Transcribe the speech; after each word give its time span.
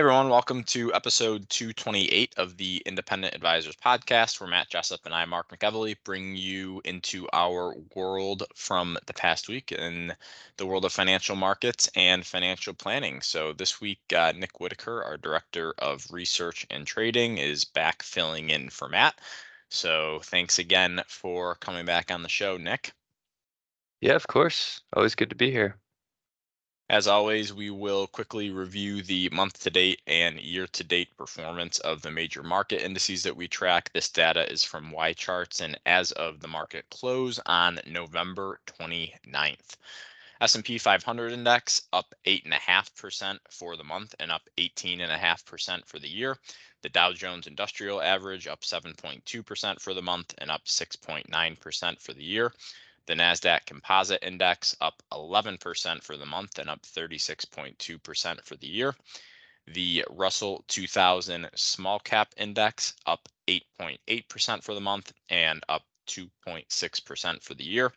Hey 0.00 0.04
everyone, 0.04 0.30
welcome 0.30 0.64
to 0.64 0.94
episode 0.94 1.46
228 1.50 2.32
of 2.38 2.56
the 2.56 2.82
Independent 2.86 3.34
Advisors 3.34 3.76
Podcast, 3.76 4.40
where 4.40 4.48
Matt 4.48 4.70
Jessup 4.70 5.04
and 5.04 5.12
I, 5.12 5.26
Mark 5.26 5.50
McEvely, 5.50 5.94
bring 6.04 6.34
you 6.34 6.80
into 6.86 7.28
our 7.34 7.74
world 7.94 8.44
from 8.54 8.96
the 9.04 9.12
past 9.12 9.46
week 9.46 9.72
in 9.72 10.14
the 10.56 10.64
world 10.64 10.86
of 10.86 10.92
financial 10.94 11.36
markets 11.36 11.90
and 11.96 12.24
financial 12.24 12.72
planning. 12.72 13.20
So 13.20 13.52
this 13.52 13.82
week, 13.82 14.00
uh, 14.16 14.32
Nick 14.34 14.58
Whitaker, 14.58 15.04
our 15.04 15.18
Director 15.18 15.74
of 15.76 16.10
Research 16.10 16.66
and 16.70 16.86
Trading, 16.86 17.36
is 17.36 17.66
back 17.66 18.02
filling 18.02 18.48
in 18.48 18.70
for 18.70 18.88
Matt. 18.88 19.20
So 19.68 20.20
thanks 20.24 20.58
again 20.58 21.02
for 21.08 21.56
coming 21.56 21.84
back 21.84 22.10
on 22.10 22.22
the 22.22 22.30
show, 22.30 22.56
Nick. 22.56 22.92
Yeah, 24.00 24.14
of 24.14 24.26
course. 24.26 24.80
Always 24.94 25.14
good 25.14 25.28
to 25.28 25.36
be 25.36 25.50
here. 25.50 25.76
As 26.90 27.06
always, 27.06 27.52
we 27.52 27.70
will 27.70 28.08
quickly 28.08 28.50
review 28.50 29.00
the 29.00 29.28
month 29.28 29.60
to 29.60 29.70
date 29.70 30.02
and 30.08 30.40
year 30.40 30.66
to 30.66 30.82
date 30.82 31.16
performance 31.16 31.78
of 31.78 32.02
the 32.02 32.10
major 32.10 32.42
market 32.42 32.82
indices 32.82 33.22
that 33.22 33.36
we 33.36 33.46
track. 33.46 33.92
This 33.92 34.08
data 34.08 34.50
is 34.50 34.64
from 34.64 34.90
YCharts 34.90 35.60
and 35.60 35.78
as 35.86 36.10
of 36.10 36.40
the 36.40 36.48
market 36.48 36.90
close 36.90 37.38
on 37.46 37.78
November 37.86 38.58
29th. 38.66 39.76
S&P 40.40 40.78
500 40.78 41.30
index 41.30 41.82
up 41.92 42.12
8.5% 42.26 43.38
for 43.48 43.76
the 43.76 43.84
month 43.84 44.16
and 44.18 44.32
up 44.32 44.42
18.5% 44.58 45.86
for 45.86 46.00
the 46.00 46.08
year. 46.08 46.38
The 46.82 46.88
Dow 46.88 47.12
Jones 47.12 47.46
Industrial 47.46 48.02
Average 48.02 48.48
up 48.48 48.62
7.2% 48.62 49.80
for 49.80 49.94
the 49.94 50.02
month 50.02 50.34
and 50.38 50.50
up 50.50 50.64
6.9% 50.64 52.00
for 52.00 52.12
the 52.14 52.24
year. 52.24 52.52
The 53.10 53.16
NASDAQ 53.16 53.66
Composite 53.66 54.22
Index 54.22 54.76
up 54.80 55.02
11% 55.10 56.00
for 56.04 56.16
the 56.16 56.26
month 56.26 56.60
and 56.60 56.70
up 56.70 56.82
36.2% 56.82 58.44
for 58.44 58.54
the 58.54 58.68
year. 58.68 58.94
The 59.66 60.04
Russell 60.08 60.64
2000 60.68 61.50
Small 61.56 61.98
Cap 61.98 62.32
Index 62.36 62.94
up 63.06 63.28
8.8% 63.48 64.62
for 64.62 64.74
the 64.74 64.80
month 64.80 65.12
and 65.28 65.60
up 65.68 65.82
2.6% 66.06 67.42
for 67.42 67.54
the 67.54 67.64
year. 67.64 67.92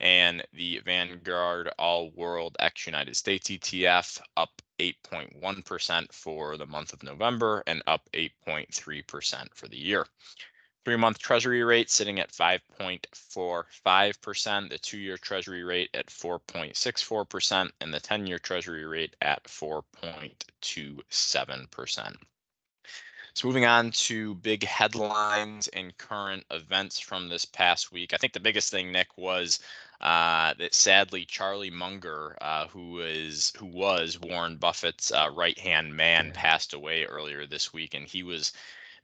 And 0.00 0.44
the 0.52 0.80
Vanguard 0.80 1.68
All 1.78 2.10
World 2.10 2.56
X 2.58 2.84
United 2.84 3.16
States 3.16 3.48
ETF 3.48 4.20
up 4.36 4.60
8.1% 4.80 6.12
for 6.12 6.56
the 6.56 6.66
month 6.66 6.92
of 6.92 7.04
November 7.04 7.62
and 7.68 7.80
up 7.86 8.08
8.3% 8.12 9.54
for 9.54 9.68
the 9.68 9.78
year. 9.78 10.04
Three 10.84 10.96
month 10.96 11.18
treasury 11.18 11.64
rate 11.64 11.90
sitting 11.90 12.20
at 12.20 12.30
5.45%, 12.32 14.70
the 14.70 14.78
two 14.78 14.98
year 14.98 15.18
treasury 15.18 15.64
rate 15.64 15.90
at 15.94 16.06
4.64%, 16.06 17.70
and 17.80 17.92
the 17.92 18.00
10 18.00 18.26
year 18.26 18.38
treasury 18.38 18.86
rate 18.86 19.16
at 19.20 19.44
4.27%. 19.44 22.16
So 23.38 23.46
moving 23.46 23.66
on 23.66 23.92
to 23.92 24.34
big 24.34 24.64
headlines 24.64 25.68
and 25.68 25.96
current 25.96 26.44
events 26.50 26.98
from 26.98 27.28
this 27.28 27.44
past 27.44 27.92
week. 27.92 28.12
I 28.12 28.16
think 28.16 28.32
the 28.32 28.40
biggest 28.40 28.68
thing, 28.68 28.90
Nick, 28.90 29.16
was 29.16 29.60
uh, 30.00 30.54
that 30.58 30.74
sadly 30.74 31.24
Charlie 31.24 31.70
Munger, 31.70 32.36
uh, 32.40 32.66
who 32.66 32.98
is 32.98 33.52
who 33.56 33.66
was 33.66 34.18
Warren 34.18 34.56
Buffett's 34.56 35.12
uh, 35.12 35.30
right 35.32 35.56
hand 35.56 35.94
man, 35.94 36.32
passed 36.32 36.72
away 36.72 37.04
earlier 37.04 37.46
this 37.46 37.72
week, 37.72 37.94
and 37.94 38.08
he 38.08 38.24
was 38.24 38.52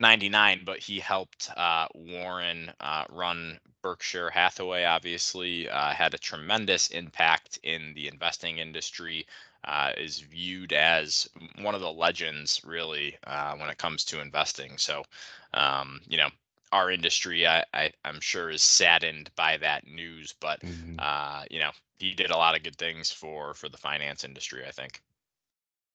99, 0.01 0.63
but 0.65 0.79
he 0.79 0.99
helped 0.99 1.51
uh, 1.57 1.87
Warren 1.95 2.73
uh, 2.81 3.05
run 3.11 3.59
Berkshire 3.83 4.31
Hathaway, 4.31 4.85
obviously, 4.85 5.69
uh, 5.69 5.91
had 5.91 6.15
a 6.15 6.19
tremendous 6.19 6.89
impact 6.89 7.59
in 7.63 7.93
the 7.95 8.09
investing 8.09 8.59
industry, 8.59 9.27
uh, 9.65 9.93
is 9.97 10.21
viewed 10.21 10.73
as 10.73 11.29
one 11.61 11.75
of 11.75 11.81
the 11.81 11.93
legends, 11.93 12.63
really, 12.65 13.17
uh, 13.27 13.55
when 13.57 13.71
it 13.71 13.79
comes 13.79 14.05
to 14.05 14.21
investing. 14.21 14.79
So, 14.79 15.05
um, 15.53 16.01
you 16.09 16.17
know, 16.17 16.29
our 16.73 16.91
industry, 16.91 17.47
I, 17.47 17.65
I, 17.73 17.93
am 18.05 18.21
sure, 18.21 18.51
is 18.51 18.63
saddened 18.63 19.31
by 19.37 19.59
that 19.59 19.87
news, 19.87 20.35
but, 20.41 20.61
mm-hmm. 20.61 20.97
Uh, 20.99 21.45
you 21.51 21.61
know, 21.61 21.71
he 21.99 22.15
did 22.15 22.31
a 22.31 22.37
lot 22.37 22.57
of 22.57 22.63
good 22.63 22.77
things 22.77 23.11
for 23.11 23.55
for 23.55 23.69
the 23.69 23.79
finance 23.79 24.25
industry, 24.25 24.65
I 24.67 24.71
think. 24.71 25.01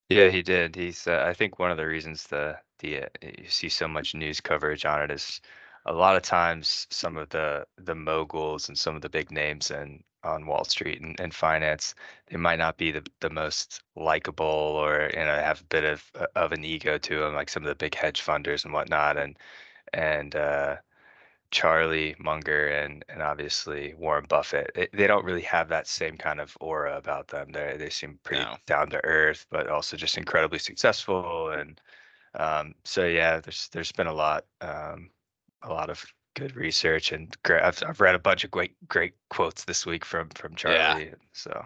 Yeah, 0.09 0.29
he 0.29 0.41
did. 0.41 0.75
He's, 0.75 1.07
uh, 1.07 1.23
I 1.27 1.33
think 1.33 1.59
one 1.59 1.71
of 1.71 1.77
the 1.77 1.85
reasons 1.87 2.23
the 2.27 2.59
the 2.79 3.03
uh, 3.03 3.07
you 3.21 3.49
see 3.49 3.69
so 3.69 3.87
much 3.87 4.15
news 4.15 4.39
coverage 4.41 4.85
on 4.85 5.01
it 5.03 5.11
is 5.11 5.41
a 5.85 5.93
lot 5.93 6.15
of 6.15 6.23
times 6.23 6.87
some 6.89 7.17
of 7.17 7.29
the 7.29 7.67
the 7.77 7.95
moguls 7.95 8.69
and 8.69 8.77
some 8.77 8.95
of 8.95 9.01
the 9.01 9.09
big 9.09 9.31
names 9.31 9.69
and 9.71 10.03
on 10.23 10.45
Wall 10.45 10.63
Street 10.65 11.01
and, 11.01 11.17
and 11.19 11.33
finance, 11.33 11.95
they 12.27 12.37
might 12.37 12.57
not 12.59 12.77
be 12.77 12.91
the, 12.91 13.05
the 13.21 13.29
most 13.29 13.81
likable 13.95 14.45
or 14.45 15.09
you 15.13 15.19
know 15.25 15.35
have 15.35 15.61
a 15.61 15.65
bit 15.65 15.83
of 15.83 16.11
uh, 16.15 16.25
of 16.35 16.51
an 16.53 16.63
ego 16.63 16.97
to 16.97 17.19
them, 17.19 17.33
like 17.35 17.49
some 17.49 17.63
of 17.63 17.69
the 17.69 17.75
big 17.75 17.95
hedge 17.95 18.21
funders 18.21 18.65
and 18.65 18.73
whatnot. 18.73 19.17
And 19.17 19.37
and 19.93 20.35
uh, 20.35 20.77
Charlie 21.51 22.15
Munger 22.19 22.67
and 22.67 23.03
and 23.09 23.21
obviously 23.21 23.93
Warren 23.97 24.25
Buffett, 24.27 24.71
they, 24.75 24.87
they 24.93 25.07
don't 25.07 25.25
really 25.25 25.41
have 25.41 25.69
that 25.69 25.87
same 25.87 26.17
kind 26.17 26.39
of 26.39 26.55
aura 26.59 26.97
about 26.97 27.27
them. 27.27 27.51
They 27.51 27.75
they 27.77 27.89
seem 27.89 28.19
pretty 28.23 28.43
no. 28.43 28.57
down 28.65 28.89
to 28.91 29.03
earth, 29.03 29.45
but 29.49 29.67
also 29.67 29.97
just 29.97 30.17
incredibly 30.17 30.59
successful. 30.59 31.49
And 31.49 31.81
um, 32.35 32.75
so 32.83 33.05
yeah, 33.05 33.39
there's 33.39 33.69
there's 33.71 33.91
been 33.91 34.07
a 34.07 34.13
lot 34.13 34.45
um, 34.61 35.09
a 35.63 35.69
lot 35.69 35.89
of 35.89 36.05
good 36.35 36.55
research 36.55 37.11
and 37.11 37.35
great. 37.43 37.63
I've 37.63 37.81
I've 37.87 38.01
read 38.01 38.15
a 38.15 38.19
bunch 38.19 38.43
of 38.43 38.51
great 38.51 38.75
great 38.87 39.13
quotes 39.29 39.63
this 39.63 39.85
week 39.85 40.05
from 40.05 40.29
from 40.29 40.55
Charlie. 40.55 41.05
Yeah. 41.05 41.15
So 41.33 41.65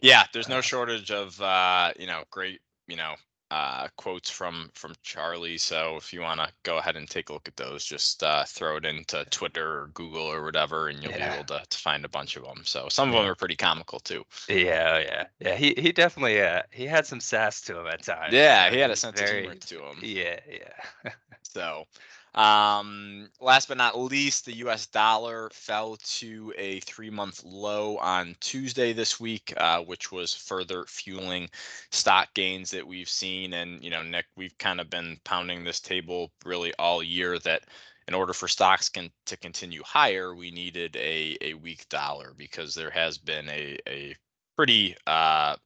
yeah, 0.00 0.24
there's 0.32 0.48
no 0.48 0.58
uh, 0.58 0.62
shortage 0.62 1.10
of 1.10 1.40
uh, 1.40 1.92
you 1.98 2.06
know 2.06 2.24
great 2.30 2.60
you 2.86 2.96
know 2.96 3.16
uh, 3.50 3.88
quotes 3.96 4.30
from 4.30 4.70
from 4.74 4.94
Charlie. 5.02 5.58
So 5.58 5.96
if 5.96 6.12
you 6.12 6.20
want 6.20 6.40
to 6.40 6.48
go 6.62 6.78
ahead 6.78 6.96
and 6.96 7.08
take 7.08 7.28
a 7.28 7.32
look 7.32 7.48
at 7.48 7.56
those, 7.56 7.84
just 7.84 8.22
uh, 8.22 8.44
throw 8.44 8.76
it 8.76 8.84
into 8.84 9.24
Twitter 9.30 9.80
or 9.82 9.86
Google 9.94 10.22
or 10.22 10.44
whatever, 10.44 10.88
and 10.88 11.02
you'll 11.02 11.12
yeah. 11.12 11.30
be 11.30 11.34
able 11.36 11.44
to, 11.46 11.62
to 11.68 11.78
find 11.78 12.04
a 12.04 12.08
bunch 12.08 12.36
of 12.36 12.44
them. 12.44 12.62
So 12.64 12.88
some 12.88 13.08
of 13.08 13.14
them 13.14 13.26
are 13.26 13.34
pretty 13.34 13.56
comical 13.56 13.98
too. 14.00 14.24
Yeah, 14.48 14.98
yeah, 14.98 15.24
yeah. 15.40 15.56
He 15.56 15.74
he 15.76 15.92
definitely 15.92 16.40
uh, 16.40 16.62
he 16.70 16.86
had 16.86 17.06
some 17.06 17.20
sass 17.20 17.60
to 17.62 17.78
him 17.78 17.86
at 17.86 18.02
times. 18.02 18.32
Yeah, 18.32 18.70
he 18.70 18.78
had 18.78 18.90
a 18.90 18.96
sense 18.96 19.20
Very, 19.20 19.38
of 19.38 19.44
humor 19.44 19.54
to 19.56 19.84
him. 19.84 19.98
Yeah, 20.02 20.40
yeah. 20.48 21.12
so 21.42 21.86
um, 22.34 23.28
last 23.40 23.68
but 23.68 23.76
not 23.76 23.98
least, 23.98 24.44
the 24.44 24.56
US 24.66 24.86
dollar 24.86 25.50
fell 25.52 25.96
to 25.96 26.52
a 26.56 26.80
three 26.80 27.10
month 27.10 27.42
low 27.44 27.96
on 27.98 28.36
Tuesday 28.40 28.92
this 28.92 29.18
week, 29.18 29.52
uh, 29.56 29.80
which 29.80 30.12
was 30.12 30.34
further 30.34 30.84
fueling 30.86 31.48
stock 31.90 32.32
gains 32.34 32.70
that 32.70 32.86
we've 32.86 33.08
seen. 33.08 33.54
And, 33.54 33.82
you 33.82 33.90
know, 33.90 34.02
Nick, 34.02 34.26
we've 34.36 34.56
kind 34.58 34.80
of 34.80 34.88
been 34.90 35.18
pounding 35.24 35.64
this 35.64 35.80
table 35.80 36.30
really 36.44 36.72
all 36.78 37.02
year 37.02 37.38
that 37.40 37.64
in 38.06 38.14
order 38.14 38.32
for 38.32 38.48
stocks 38.48 38.88
can, 38.88 39.10
to 39.26 39.36
continue 39.36 39.82
higher, 39.84 40.34
we 40.34 40.50
needed 40.50 40.96
a, 40.96 41.36
a 41.40 41.54
weak 41.54 41.88
dollar 41.88 42.34
because 42.36 42.74
there 42.74 42.90
has 42.90 43.18
been 43.18 43.48
a, 43.48 43.78
a 43.88 44.16
pretty 44.56 44.96
uh, 45.06 45.56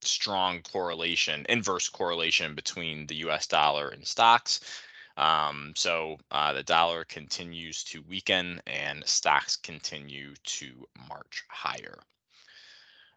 strong 0.00 0.62
correlation, 0.62 1.44
inverse 1.48 1.88
correlation 1.88 2.54
between 2.54 3.06
the 3.06 3.16
US 3.16 3.46
dollar 3.46 3.88
and 3.88 4.06
stocks. 4.06 4.60
Um, 5.18 5.72
so 5.74 6.16
uh, 6.30 6.52
the 6.52 6.62
dollar 6.62 7.04
continues 7.04 7.82
to 7.84 8.02
weaken 8.08 8.62
and 8.68 9.04
stocks 9.04 9.56
continue 9.56 10.34
to 10.44 10.86
march 11.08 11.42
higher. 11.48 11.98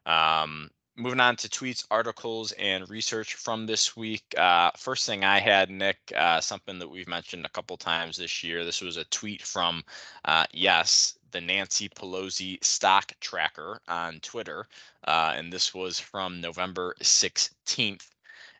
Um, 0.07 0.71
moving 0.97 1.19
on 1.19 1.35
to 1.37 1.47
tweets, 1.47 1.85
articles, 1.91 2.53
and 2.53 2.89
research 2.89 3.35
from 3.35 3.67
this 3.67 3.95
week. 3.95 4.23
Uh, 4.35 4.71
first 4.75 5.05
thing 5.05 5.23
I 5.23 5.39
had, 5.39 5.69
Nick, 5.69 5.97
uh, 6.15 6.41
something 6.41 6.79
that 6.79 6.89
we've 6.89 7.07
mentioned 7.07 7.45
a 7.45 7.49
couple 7.49 7.77
times 7.77 8.17
this 8.17 8.43
year. 8.43 8.65
This 8.65 8.81
was 8.81 8.97
a 8.97 9.05
tweet 9.05 9.43
from 9.43 9.83
uh, 10.25 10.45
Yes, 10.53 11.19
the 11.29 11.39
Nancy 11.39 11.87
Pelosi 11.87 12.61
stock 12.63 13.13
tracker 13.21 13.79
on 13.87 14.19
Twitter. 14.21 14.65
Uh, 15.03 15.33
and 15.35 15.53
this 15.53 15.71
was 15.71 15.99
from 15.99 16.41
November 16.41 16.95
16th 16.99 18.09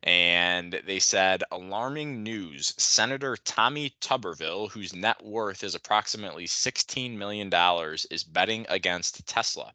and 0.03 0.79
they 0.85 0.99
said 0.99 1.43
alarming 1.51 2.23
news. 2.23 2.73
Senator 2.77 3.37
tommy 3.37 3.91
tuberville 4.01 4.69
whose 4.71 4.95
net 4.95 5.23
worth 5.23 5.63
is 5.63 5.75
approximately 5.75 6.45
$16 6.45 7.15
million 7.17 7.51
is 8.09 8.23
betting 8.23 8.65
against 8.69 9.25
tesla. 9.27 9.73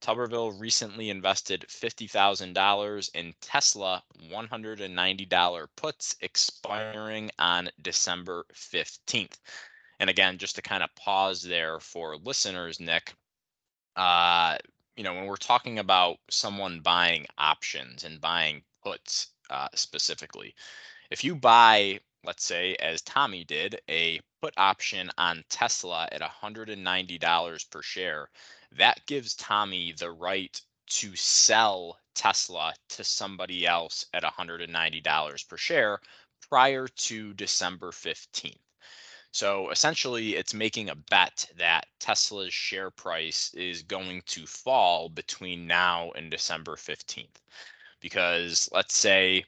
Tuberville 0.00 0.58
recently 0.60 1.10
invested 1.10 1.64
$50000 1.68 3.10
in 3.14 3.34
tesla 3.40 4.02
$190 4.30 5.66
puts 5.76 6.16
expiring 6.20 7.30
on 7.38 7.70
december 7.80 8.44
15th 8.54 9.38
and 10.00 10.10
again 10.10 10.38
just 10.38 10.56
to 10.56 10.62
kind 10.62 10.82
of 10.82 10.94
pause 10.96 11.42
there 11.42 11.78
for 11.80 12.16
listeners 12.16 12.80
nick 12.80 13.14
uh, 13.96 14.56
you 14.96 15.04
know, 15.04 15.14
when 15.14 15.26
we're 15.26 15.36
talking 15.36 15.78
about 15.78 16.18
someone 16.30 16.80
buying 16.80 17.26
options 17.38 18.04
and 18.04 18.20
buying 18.20 18.62
puts 18.82 19.31
uh, 19.52 19.68
specifically, 19.74 20.54
if 21.10 21.22
you 21.22 21.36
buy, 21.36 22.00
let's 22.24 22.44
say, 22.44 22.74
as 22.76 23.02
Tommy 23.02 23.44
did, 23.44 23.80
a 23.88 24.18
put 24.40 24.54
option 24.56 25.10
on 25.18 25.44
Tesla 25.50 26.08
at 26.10 26.22
$190 26.22 27.70
per 27.70 27.82
share, 27.82 28.30
that 28.72 29.04
gives 29.06 29.34
Tommy 29.34 29.92
the 29.92 30.10
right 30.10 30.60
to 30.86 31.14
sell 31.14 31.98
Tesla 32.14 32.74
to 32.88 33.04
somebody 33.04 33.66
else 33.66 34.06
at 34.14 34.22
$190 34.22 35.48
per 35.48 35.56
share 35.56 36.00
prior 36.48 36.88
to 36.88 37.34
December 37.34 37.90
15th. 37.90 38.56
So 39.32 39.70
essentially, 39.70 40.36
it's 40.36 40.52
making 40.52 40.90
a 40.90 40.94
bet 40.94 41.46
that 41.56 41.86
Tesla's 41.98 42.52
share 42.52 42.90
price 42.90 43.52
is 43.54 43.82
going 43.82 44.22
to 44.26 44.46
fall 44.46 45.08
between 45.08 45.66
now 45.66 46.10
and 46.12 46.30
December 46.30 46.76
15th. 46.76 47.40
Because 48.02 48.68
let's 48.72 48.96
say 48.96 49.44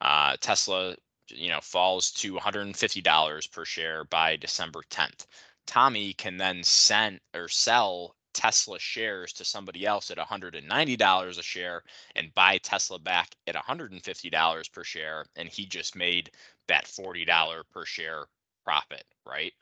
uh, 0.00 0.36
Tesla, 0.40 0.96
you 1.28 1.48
know, 1.50 1.60
falls 1.60 2.12
to 2.12 2.34
$150 2.34 3.52
per 3.52 3.64
share 3.64 4.04
by 4.04 4.36
December 4.36 4.82
10th. 4.90 5.26
Tommy 5.66 6.12
can 6.12 6.36
then 6.36 6.62
send 6.62 7.20
or 7.34 7.48
sell 7.48 8.14
Tesla 8.32 8.78
shares 8.78 9.32
to 9.32 9.44
somebody 9.44 9.86
else 9.86 10.10
at 10.10 10.18
$190 10.18 11.38
a 11.38 11.42
share 11.42 11.82
and 12.14 12.34
buy 12.34 12.58
Tesla 12.58 12.98
back 12.98 13.34
at 13.46 13.54
$150 13.54 14.72
per 14.72 14.84
share. 14.84 15.24
And 15.36 15.48
he 15.48 15.66
just 15.66 15.96
made 15.96 16.30
that 16.68 16.84
$40 16.84 17.62
per 17.72 17.84
share 17.84 18.26
profit, 18.64 19.04
right? 19.24 19.54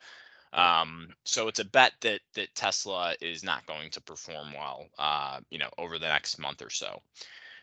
Um, 0.52 1.08
so 1.24 1.48
it's 1.48 1.58
a 1.58 1.64
bet 1.64 1.92
that 2.00 2.20
that 2.34 2.54
Tesla 2.54 3.14
is 3.20 3.42
not 3.42 3.66
going 3.66 3.90
to 3.90 4.00
perform 4.00 4.52
well, 4.52 4.86
uh, 4.98 5.40
you 5.50 5.58
know, 5.58 5.70
over 5.78 5.98
the 5.98 6.08
next 6.08 6.38
month 6.38 6.62
or 6.62 6.70
so. 6.70 7.00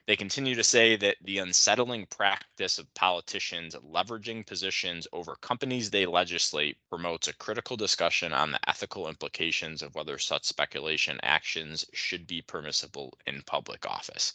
They 0.08 0.16
continue 0.18 0.56
to 0.56 0.64
say 0.64 0.96
that 0.98 1.18
the 1.22 1.38
unsettling 1.40 2.08
practice 2.08 2.78
of 2.80 2.94
politicians 2.96 3.76
leveraging 3.76 4.46
positions 4.46 5.08
over 5.14 5.36
companies 5.38 5.90
they 5.92 6.06
legislate 6.06 6.78
promotes 6.90 7.28
a 7.28 7.34
critical 7.36 7.78
discussion 7.78 8.34
on 8.34 8.52
the 8.52 8.70
ethical 8.70 9.08
implications 9.08 9.82
of 9.82 9.96
whether 9.96 10.18
such 10.18 10.46
speculation 10.46 11.20
actions 11.24 11.86
should 11.94 12.28
be 12.28 12.42
permissible 12.42 13.14
in 13.28 13.42
public 13.44 13.86
office. 13.86 14.34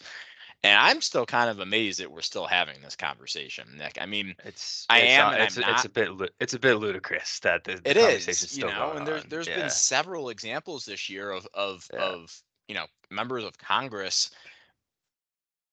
And 0.63 0.79
I'm 0.81 1.03
still 1.03 1.27
kind 1.27 1.51
of 1.51 1.61
amazed 1.61 2.01
that 2.01 2.11
we're 2.11 2.23
still 2.23 2.47
having 2.47 2.81
this 2.81 2.97
conversation, 2.97 3.77
Nick. 3.77 3.99
I 4.01 4.07
mean, 4.07 4.35
It's 4.45 4.89
I 4.89 5.01
it's 5.01 5.19
am 5.19 5.29
uh, 5.33 5.33
not, 5.33 5.41
it's, 5.41 5.59
it's 5.59 5.85
a 5.85 5.89
bit 5.89 6.11
it's 6.41 6.55
a 6.55 6.59
bit 6.59 6.77
ludicrous 6.77 7.41
that 7.41 7.65
the, 7.65 7.77
the 7.77 7.83
it 7.91 7.97
is, 7.97 8.53
you 8.53 8.65
still 8.65 8.69
know, 8.69 8.93
and 8.95 9.07
there's 9.07 9.25
on. 9.25 9.29
there's 9.29 9.49
Yeah, 9.49 9.57
been 9.57 9.71
several 9.71 10.29
examples 10.31 10.85
this 10.85 11.09
year 11.09 11.31
of 11.31 11.47
of 11.55 11.91
Yeah. 11.93 12.01
of 12.03 12.43
you 12.69 12.75
know 12.75 12.87
members 13.11 13.45
of 13.45 13.59
Congress 13.59 14.31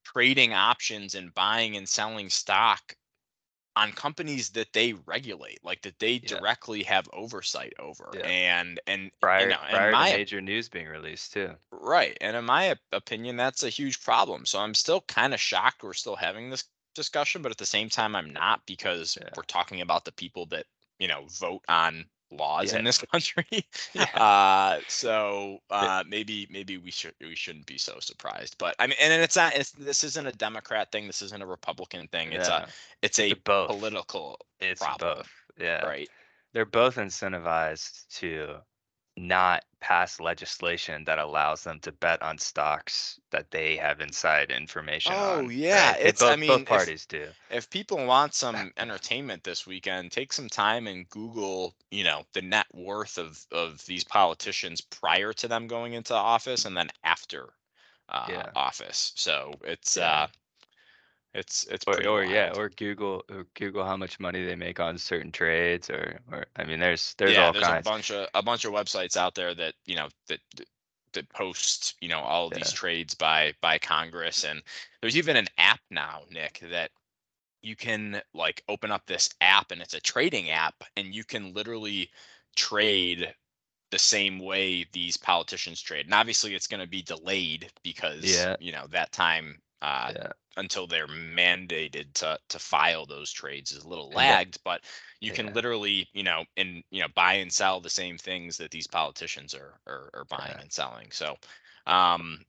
trading 0.03 0.53
options 0.53 1.15
and 1.15 1.33
buying 1.33 1.75
and 1.77 1.87
selling 1.89 2.29
stock 2.29 2.95
on 3.75 3.93
companies 3.93 4.51
that 4.51 4.73
they 4.73 4.93
regulate, 4.93 5.63
like 5.63 5.81
that 5.83 5.99
they 5.99 6.19
Yeah. 6.21 6.41
directly 6.41 6.83
have 6.83 7.09
oversight 7.13 7.73
over. 7.79 8.13
Yeah. 8.13 8.23
And 8.23 8.79
and 8.87 9.11
prior 9.21 9.47
you 9.47 9.47
know, 9.47 9.59
prior 9.69 9.95
to 9.97 10.05
my 10.05 10.05
major 10.05 10.41
news 10.41 10.69
being 10.69 10.87
released 10.87 11.33
too. 11.33 11.57
right, 11.71 12.17
and 12.21 12.35
in 12.37 12.45
my 12.45 12.75
opinion, 12.91 13.35
that's 13.37 13.63
a 13.63 13.69
huge 13.69 14.01
problem. 14.01 14.45
So 14.45 14.59
I'm 14.59 14.73
still 14.73 15.01
kind 15.01 15.33
of 15.33 15.39
shocked 15.39 15.83
we're 15.83 15.93
still 15.93 16.15
having 16.15 16.49
this 16.49 16.69
discussion, 16.95 17.41
but 17.41 17.51
at 17.51 17.57
the 17.57 17.65
same 17.65 17.89
time, 17.89 18.15
I'm 18.15 18.29
not 18.29 18.65
because 18.65 19.17
Yeah. 19.19 19.35
we're 19.35 19.43
talking 19.43 19.81
about 19.81 20.05
the 20.05 20.11
people 20.11 20.45
that 20.47 20.65
you 20.99 21.07
know 21.07 21.25
vote 21.27 21.63
on 21.67 22.09
laws 22.37 22.73
in 22.73 22.83
this 22.83 22.97
country. 23.11 23.45
Yeah. 23.93 24.03
Uh, 24.15 24.79
so 24.87 25.59
uh, 25.69 26.03
maybe 26.07 26.47
maybe 26.49 26.77
we 26.77 26.91
should 26.91 27.13
we 27.21 27.35
shouldn't 27.35 27.65
be 27.65 27.77
so 27.77 27.99
surprised. 27.99 28.57
But 28.57 28.75
I 28.79 28.87
mean, 28.87 28.97
and 29.01 29.13
it's 29.21 29.35
not. 29.35 29.55
It's, 29.55 29.71
this 29.71 30.03
isn't 30.03 30.27
a 30.27 30.31
Democrat 30.31 30.91
thing. 30.91 31.07
This 31.07 31.21
isn't 31.21 31.41
a 31.41 31.45
Republican 31.45 32.07
thing. 32.07 32.31
It's 32.33 32.47
Yeah. 32.49 32.63
a 32.63 32.67
it's 33.01 33.19
a 33.19 33.33
both. 33.33 33.69
political 33.69 34.39
It's 34.59 34.81
problem, 34.81 35.17
both. 35.17 35.29
Yeah. 35.59 35.85
right? 35.85 36.09
They're 36.53 36.65
both 36.65 36.97
incentivized 36.97 38.07
to 38.19 38.57
not 39.15 39.63
pass 39.79 40.19
legislation 40.19 41.03
that 41.03 41.19
allows 41.19 41.63
them 41.63 41.79
to 41.81 41.91
bet 41.91 42.21
on 42.21 42.37
stocks 42.37 43.19
that 43.31 43.51
they 43.51 43.75
have 43.75 44.01
inside 44.01 44.49
information 44.49 45.13
Oh, 45.15 45.39
on. 45.39 45.51
yeah, 45.51 45.91
right? 45.91 45.97
They 46.01 46.09
it's- 46.09 46.21
I 46.21 46.31
both, 46.31 46.39
mean, 46.39 46.47
both 46.49 46.61
if- 46.61 46.67
parties 46.67 47.05
do. 47.05 47.27
If 47.49 47.69
people 47.69 48.05
want 48.05 48.33
some 48.33 48.71
entertainment 48.77 49.43
this 49.43 49.67
weekend, 49.67 50.11
take 50.11 50.33
some 50.33 50.49
time 50.49 50.87
and 50.87 51.07
Google, 51.09 51.75
you 51.91 52.03
know, 52.03 52.25
the 52.33 52.41
net 52.41 52.65
worth 52.73 53.17
of 53.17 53.45
of 53.51 53.85
these 53.85 54.03
politicians 54.03 54.81
prior 54.81 55.33
to 55.33 55.47
them 55.47 55.67
going 55.67 55.93
into 55.93 56.13
office 56.15 56.65
and 56.65 56.75
then 56.75 56.89
after 57.03 57.53
uh, 58.09 58.25
Yeah. 58.29 58.49
office. 58.55 59.11
So 59.15 59.53
it's 59.63 59.97
Yeah. 59.97 60.11
uh, 60.23 60.27
it's 61.33 61.65
it's 61.65 61.85
Or, 61.87 62.05
or 62.07 62.23
yeah, 62.23 62.51
or 62.55 62.69
Google 62.69 63.23
or 63.29 63.45
Google 63.55 63.85
how 63.85 63.97
much 63.97 64.19
money 64.19 64.45
they 64.45 64.55
make 64.55 64.79
on 64.79 64.97
certain 64.97 65.31
trades, 65.31 65.89
or 65.89 66.19
or 66.31 66.45
I 66.55 66.63
mean, 66.65 66.79
there's 66.79 67.13
there's 67.15 67.37
yeah, 67.37 67.39
all 67.39 67.53
there's 67.53 67.69
kinds. 67.69 67.69
a 67.69 67.75
bunch 67.75 68.11
of 68.11 68.27
a 68.33 68.43
bunch 68.43 68.65
of 68.65 68.73
websites 68.73 69.17
out 69.17 69.35
there 69.35 69.53
that 69.55 69.75
you 69.85 69.95
know 69.95 70.09
that 70.27 70.39
that- 70.55 71.29
post 71.29 71.95
you 72.01 72.09
know 72.09 72.21
all 72.21 72.47
of 72.47 72.53
these 72.55 72.71
trades 72.71 73.13
by 73.13 73.53
by 73.61 73.77
Congress, 73.79 74.43
and 74.43 74.63
there's 75.01 75.15
even 75.17 75.35
an 75.37 75.47
app 75.59 75.79
now, 75.91 76.23
Nick, 76.31 76.59
that 76.71 76.91
you 77.63 77.75
can 77.75 78.21
like 78.33 78.63
open 78.69 78.91
up 78.91 79.05
this 79.07 79.29
app, 79.41 79.71
and 79.71 79.81
it's 79.81 79.95
a 79.95 80.01
trading 80.01 80.51
app, 80.51 80.83
and 80.97 81.15
you 81.15 81.25
can 81.25 81.53
literally 81.53 82.11
trade 82.57 83.35
the 83.91 83.99
same 83.99 84.39
way 84.39 84.85
these 84.93 85.17
politicians 85.17 85.81
trade. 85.81 86.07
And 86.07 86.15
obviously, 86.15 86.55
it's 86.55 86.67
going 86.67 86.81
to 86.81 86.87
be 86.89 87.03
delayed 87.03 87.71
because 87.83 88.47
Yeah. 88.47 88.57
you 88.59 88.73
know 88.73 88.87
that 88.91 89.13
time. 89.13 89.62
Uh, 89.83 90.13
Yeah. 90.13 90.33
until 90.57 90.87
they're 90.87 91.07
mandated 91.07 92.13
to 92.13 92.39
to 92.49 92.59
file 92.59 93.05
those 93.07 93.31
trades 93.31 93.71
is 93.73 93.83
a 93.83 93.89
little 93.89 94.13
Yeah. 94.15 94.39
lagged, 94.39 94.59
but 94.63 94.83
you 95.21 95.31
can 95.31 95.47
Yeah. 95.47 95.53
literally, 95.53 96.09
you 96.13 96.23
know, 96.23 96.45
and 96.57 96.83
you 96.91 97.01
know, 97.01 97.09
buy 97.15 97.33
and 97.35 97.51
sell 97.53 97.81
the 97.81 97.89
same 97.91 98.17
things 98.19 98.57
that 98.57 98.71
these 98.71 98.87
politicians 98.87 99.53
are 99.55 99.79
are, 99.87 100.11
are 100.15 100.25
buying 100.25 100.55
Yeah. 100.55 100.61
and 100.61 100.71
selling. 100.73 101.11
So, 101.11 101.37
um, 101.87 102.45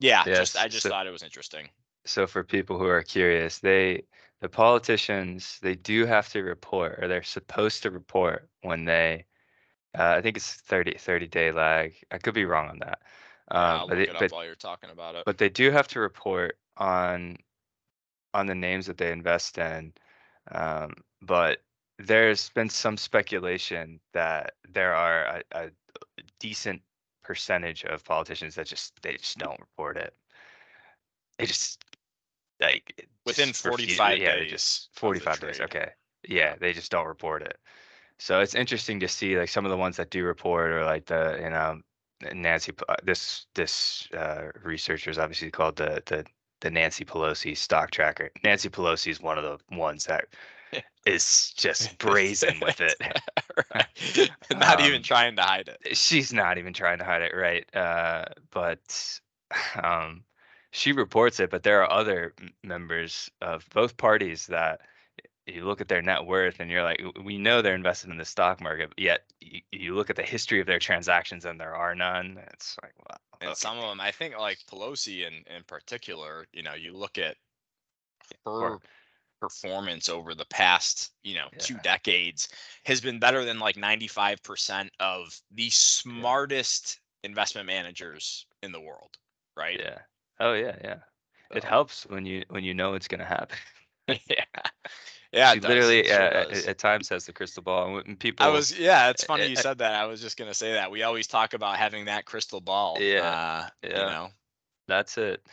yeah, 0.00 0.28
just 0.32 0.56
I 0.56 0.68
just 0.68 0.86
so- 0.86 0.88
thought 0.88 1.06
it 1.08 1.12
was 1.12 1.22
interesting. 1.24 1.70
so 2.06 2.26
for 2.26 2.44
people 2.44 2.78
who 2.78 2.86
are 2.86 3.02
curious, 3.02 3.58
they 3.58 4.04
the 4.40 4.48
politicians 4.48 5.58
they 5.60 5.74
do 5.74 6.06
have 6.06 6.28
to 6.30 6.42
report 6.42 6.98
or 7.02 7.08
they're 7.08 7.22
supposed 7.22 7.82
to 7.82 7.90
report 7.90 8.48
when 8.62 8.84
they 8.84 9.24
uh, 9.98 10.14
I 10.18 10.22
think 10.22 10.36
it's 10.38 10.54
30 10.54 10.96
30 10.98 11.28
day 11.28 11.52
lag. 11.52 11.96
I 12.12 12.18
could 12.18 12.34
be 12.34 12.46
wrong 12.46 12.70
on 12.70 12.80
that. 12.80 13.02
Yeah, 13.58 13.74
Um, 13.76 13.80
I'll 13.80 13.88
but, 13.88 13.96
look 13.96 14.06
they, 14.06 14.08
it 14.08 14.14
up 14.16 14.30
but 14.30 14.32
while 14.32 14.44
you're 14.44 14.54
talking 14.54 14.90
about 14.90 15.14
it. 15.16 15.26
but 15.26 15.38
they 15.38 15.48
do 15.50 15.70
have 15.72 15.88
to 15.88 16.00
report 16.00 16.58
on 16.76 17.36
on 18.32 18.46
the 18.46 18.54
names 18.54 18.86
that 18.86 18.98
they 18.98 19.12
invest 19.12 19.58
in. 19.58 19.92
Um, 20.50 20.94
but 21.22 21.58
there's 21.98 22.50
been 22.50 22.68
some 22.68 22.96
speculation 22.96 24.00
that 24.12 24.54
there 24.68 24.94
are 24.94 25.24
a, 25.24 25.42
a 25.52 25.70
decent 26.40 26.82
percentage 27.22 27.84
of 27.84 28.04
politicians 28.04 28.56
that 28.56 28.66
just 28.66 29.00
they 29.02 29.16
just 29.16 29.38
don't 29.38 29.60
report 29.60 29.96
it. 29.96 30.14
They 31.38 31.46
just 31.46 31.82
like 32.60 33.08
Within 33.24 33.48
just 33.48 33.64
refuse- 33.64 33.96
45 33.96 34.18
yeah, 34.18 34.34
they 34.34 34.40
days 34.40 34.50
just 34.50 34.88
45 34.94 35.40
days. 35.40 35.60
Okay. 35.60 35.90
Yeah, 36.28 36.56
they 36.58 36.72
just 36.72 36.90
don't 36.90 37.06
report 37.06 37.42
it. 37.42 37.58
So 38.18 38.40
it's 38.40 38.54
interesting 38.54 39.00
to 39.00 39.08
see 39.08 39.38
like 39.38 39.48
some 39.48 39.64
of 39.64 39.70
the 39.70 39.76
ones 39.76 39.96
that 39.96 40.10
do 40.10 40.24
report 40.24 40.70
or 40.70 40.84
like 40.84 41.06
the 41.06 41.38
you 41.42 41.50
know 41.50 41.80
Nancy 42.32 42.72
uh, 42.88 42.96
this 43.02 43.46
this 43.54 44.08
uh, 44.16 44.50
researcher 44.62 45.10
is 45.10 45.18
obviously 45.18 45.50
called 45.50 45.76
the 45.76 46.02
the 46.06 46.24
the 46.60 46.70
Nancy 46.70 47.04
Pelosi 47.04 47.56
stock 47.56 47.90
tracker. 47.90 48.30
Nancy 48.42 48.68
Pelosi 48.68 49.10
is 49.10 49.20
one 49.20 49.38
of 49.38 49.44
the 49.44 49.76
ones 49.76 50.06
that 50.06 50.26
is 51.06 51.52
just 51.56 51.98
brazen 51.98 52.60
with 52.60 52.80
it. 52.80 53.00
Right. 53.74 54.30
Not 54.50 54.80
even 54.80 54.96
Um, 54.96 55.02
trying 55.02 55.36
to 55.36 55.42
hide 55.42 55.68
it. 55.68 55.96
She's 55.96 56.32
not 56.32 56.58
even 56.58 56.72
trying 56.72 56.98
to 56.98 57.04
hide 57.04 57.22
it, 57.22 57.34
right? 57.36 57.64
Uh, 57.76 58.24
but 58.50 59.20
um, 59.82 60.24
she 60.72 60.92
reports 60.92 61.38
it. 61.38 61.50
But 61.50 61.62
there 61.62 61.82
are 61.82 61.90
other 61.90 62.34
members 62.64 63.30
of 63.40 63.68
both 63.72 63.96
parties 63.96 64.46
that 64.48 64.80
you 65.46 65.64
look 65.64 65.80
at 65.80 65.88
their 65.88 66.02
net 66.02 66.24
worth 66.24 66.60
and 66.60 66.70
you're 66.70 66.82
like, 66.82 67.02
we 67.22 67.36
know 67.38 67.60
they're 67.60 67.74
invested 67.74 68.10
in 68.10 68.16
the 68.16 68.24
stock 68.24 68.60
market, 68.60 68.88
but 68.90 68.98
yet 68.98 69.24
you, 69.40 69.60
you 69.72 69.94
look 69.94 70.10
at 70.10 70.16
the 70.16 70.22
history 70.22 70.60
of 70.60 70.66
their 70.66 70.78
transactions 70.78 71.44
and 71.44 71.60
there 71.60 71.74
are 71.74 71.94
none. 71.94 72.38
It's 72.52 72.76
like, 72.82 72.94
wow. 72.98 73.14
Uh, 73.14 73.36
and 73.40 73.50
okay. 73.50 73.56
some 73.56 73.78
of 73.78 73.88
them, 73.88 74.00
I 74.00 74.10
think, 74.10 74.38
like 74.38 74.58
Pelosi 74.70 75.26
in 75.26 75.34
in 75.54 75.62
particular, 75.66 76.46
you 76.52 76.62
know, 76.62 76.74
you 76.74 76.96
look 76.96 77.18
at 77.18 77.36
her 78.46 78.50
Or- 78.50 78.80
performance 79.40 80.08
over 80.08 80.34
the 80.34 80.46
past, 80.46 81.12
you 81.22 81.34
know, 81.34 81.48
two 81.58 81.76
decades 81.82 82.48
has 82.86 83.02
been 83.02 83.18
better 83.18 83.44
than 83.44 83.58
like 83.58 83.76
95% 83.76 84.88
of 85.00 85.38
the 85.50 85.68
smartest 85.68 87.00
investment 87.22 87.66
managers 87.66 88.46
in 88.62 88.72
the 88.72 88.80
world, 88.80 89.18
right? 89.56 89.78
Yeah. 89.78 89.98
Oh 90.40 90.54
yeah, 90.54 90.76
yeah. 90.82 90.96
It 91.50 91.62
helps 91.62 92.06
when 92.06 92.24
you 92.24 92.44
when 92.48 92.64
you 92.64 92.72
know 92.72 92.94
it's 92.94 93.08
gonna 93.08 93.26
happen. 93.26 93.58
yeah. 94.08 94.44
Yeah, 95.34 95.54
she 95.54 95.60
literally 95.60 96.00
It 96.00 96.06
sure 96.06 96.26
uh, 96.26 96.44
at, 96.50 96.52
at 96.66 96.78
times 96.78 97.08
has 97.10 97.26
the 97.26 97.32
crystal 97.32 97.62
ball, 97.62 97.98
and 97.98 98.18
people. 98.18 98.46
I 98.46 98.50
was 98.50 98.78
yeah, 98.78 99.10
it's 99.10 99.24
funny 99.24 99.48
you 99.48 99.56
said 99.56 99.78
that. 99.78 99.92
I 99.94 100.06
was 100.06 100.20
just 100.20 100.36
gonna 100.36 100.54
say 100.54 100.72
that. 100.74 100.90
We 100.90 101.02
always 101.02 101.26
talk 101.26 101.54
about 101.54 101.76
having 101.76 102.06
that 102.06 102.24
crystal 102.26 102.60
ball. 102.60 102.98
Yeah, 103.00 103.20
Uh, 103.20 103.68
you 103.92 103.92
yeah. 103.92 104.06
know. 104.06 104.30
That's 104.88 105.18
it. 105.18 105.46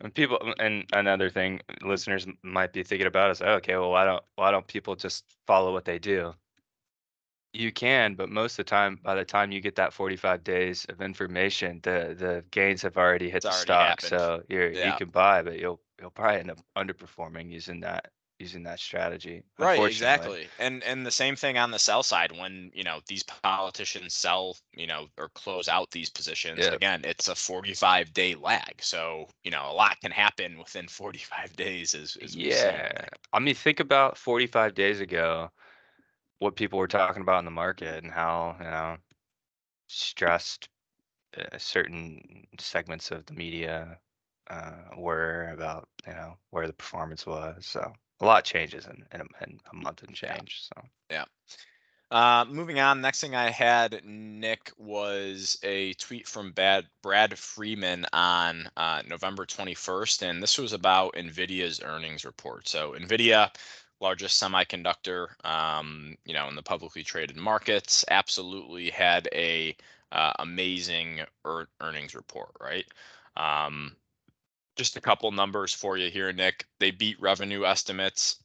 And 0.00 0.14
people, 0.14 0.38
and 0.58 0.84
another 0.92 1.30
thing 1.30 1.60
listeners 1.82 2.26
might 2.42 2.72
be 2.72 2.82
thinking 2.82 3.06
about 3.06 3.30
is, 3.30 3.42
oh, 3.42 3.54
okay, 3.54 3.76
well, 3.76 3.90
why 3.90 4.04
don't 4.04 4.24
why 4.36 4.50
don't 4.50 4.66
people 4.66 4.96
just 4.96 5.24
follow 5.46 5.72
what 5.72 5.84
they 5.84 5.98
do? 5.98 6.34
You 7.54 7.72
can, 7.72 8.14
but 8.16 8.28
most 8.30 8.58
of 8.58 8.66
the 8.66 8.70
time, 8.70 8.96
by 9.02 9.14
the 9.14 9.24
time 9.24 9.52
you 9.52 9.60
get 9.60 9.76
that 9.76 9.92
45 9.92 10.44
days 10.44 10.84
of 10.86 11.00
information, 11.00 11.80
the 11.82 12.14
the 12.18 12.44
gains 12.50 12.82
have 12.82 12.96
already 12.96 13.30
hit 13.30 13.36
It's 13.36 13.46
the 13.46 13.52
already 13.52 13.72
stock. 13.72 13.90
happened. 13.90 14.10
So 14.10 14.42
you're 14.48 14.70
you 14.72 14.92
can 14.92 15.10
buy, 15.10 15.42
but 15.42 15.58
you'll 15.58 15.80
you'll 16.00 16.10
probably 16.10 16.40
end 16.40 16.50
up 16.50 16.58
underperforming 16.76 17.50
using 17.52 17.80
that 17.80 18.10
using 18.38 18.62
that 18.64 18.80
strategy. 18.80 19.42
Right, 19.58 19.80
exactly. 19.82 20.48
And 20.58 20.82
and 20.82 21.06
the 21.06 21.10
same 21.10 21.36
thing 21.36 21.56
on 21.56 21.70
the 21.70 21.78
sell 21.78 22.02
side 22.02 22.32
when, 22.32 22.70
you 22.74 22.84
know, 22.84 23.00
these 23.06 23.22
politicians 23.22 24.14
sell, 24.14 24.56
you 24.74 24.86
know, 24.86 25.06
or 25.18 25.28
close 25.30 25.68
out 25.68 25.90
these 25.90 26.10
positions. 26.10 26.60
Yeah. 26.60 26.72
Again, 26.72 27.02
it's 27.04 27.28
a 27.28 27.34
45 27.34 28.12
day 28.12 28.34
lag. 28.34 28.74
So, 28.80 29.28
you 29.44 29.50
know, 29.50 29.70
a 29.70 29.72
lot 29.72 30.00
can 30.00 30.10
happen 30.10 30.58
within 30.58 30.88
45 30.88 31.56
days 31.56 31.94
as, 31.94 32.16
as 32.22 32.36
we've. 32.36 32.46
Yeah. 32.46 33.06
I 33.32 33.38
mean, 33.38 33.54
think 33.54 33.80
about 33.80 34.18
45 34.18 34.74
days 34.74 35.00
ago, 35.00 35.50
what 36.38 36.56
people 36.56 36.78
were 36.78 36.88
talking 36.88 37.22
about 37.22 37.38
in 37.38 37.44
the 37.44 37.50
market 37.50 38.02
and 38.02 38.12
how, 38.12 38.56
you 38.58 38.64
know, 38.64 38.96
stressed 39.86 40.68
uh, 41.38 41.56
certain 41.58 42.46
segments 42.58 43.10
of 43.10 43.24
the 43.26 43.34
media 43.34 43.98
uh, 44.50 44.72
were 44.96 45.50
about, 45.52 45.88
you 46.06 46.12
know, 46.12 46.34
where 46.50 46.66
the 46.66 46.72
performance 46.72 47.26
was. 47.26 47.66
So 47.66 47.92
a 48.24 48.26
lot 48.26 48.44
changes 48.44 48.86
in, 48.86 49.04
in, 49.12 49.20
a, 49.20 49.44
in 49.44 49.60
a 49.72 49.76
month 49.76 50.02
and 50.02 50.14
change. 50.14 50.62
So 50.62 50.82
yeah. 51.10 51.24
Uh, 52.10 52.44
moving 52.48 52.78
on, 52.78 53.00
next 53.00 53.20
thing 53.20 53.34
I 53.34 53.50
had, 53.50 54.02
Nick, 54.04 54.70
was 54.78 55.58
a 55.62 55.94
tweet 55.94 56.28
from 56.28 56.52
Bad 56.52 56.86
Brad 57.02 57.36
Freeman 57.36 58.06
on 58.12 58.68
uh, 58.76 59.02
November 59.08 59.44
21st, 59.44 60.22
and 60.22 60.42
this 60.42 60.58
was 60.58 60.72
about 60.72 61.14
NVIDIA's 61.14 61.82
earnings 61.82 62.24
report. 62.24 62.68
So 62.68 62.92
NVIDIA, 62.92 63.50
largest 64.00 64.40
semiconductor, 64.40 65.28
um, 65.44 66.14
you 66.24 66.34
know, 66.34 66.46
in 66.48 66.54
the 66.54 66.62
publicly 66.62 67.02
traded 67.02 67.36
markets, 67.36 68.04
absolutely 68.10 68.90
had 68.90 69.28
a 69.32 69.76
uh, 70.12 70.32
amazing 70.38 71.20
ear- 71.44 71.68
earnings 71.80 72.14
report, 72.14 72.52
right? 72.60 72.86
Um, 73.36 73.96
just 74.76 74.96
a 74.96 75.00
couple 75.00 75.30
numbers 75.32 75.72
for 75.72 75.96
you 75.96 76.10
here, 76.10 76.32
Nick. 76.32 76.66
They 76.80 76.90
beat 76.90 77.20
revenue 77.20 77.64
estimates. 77.64 78.36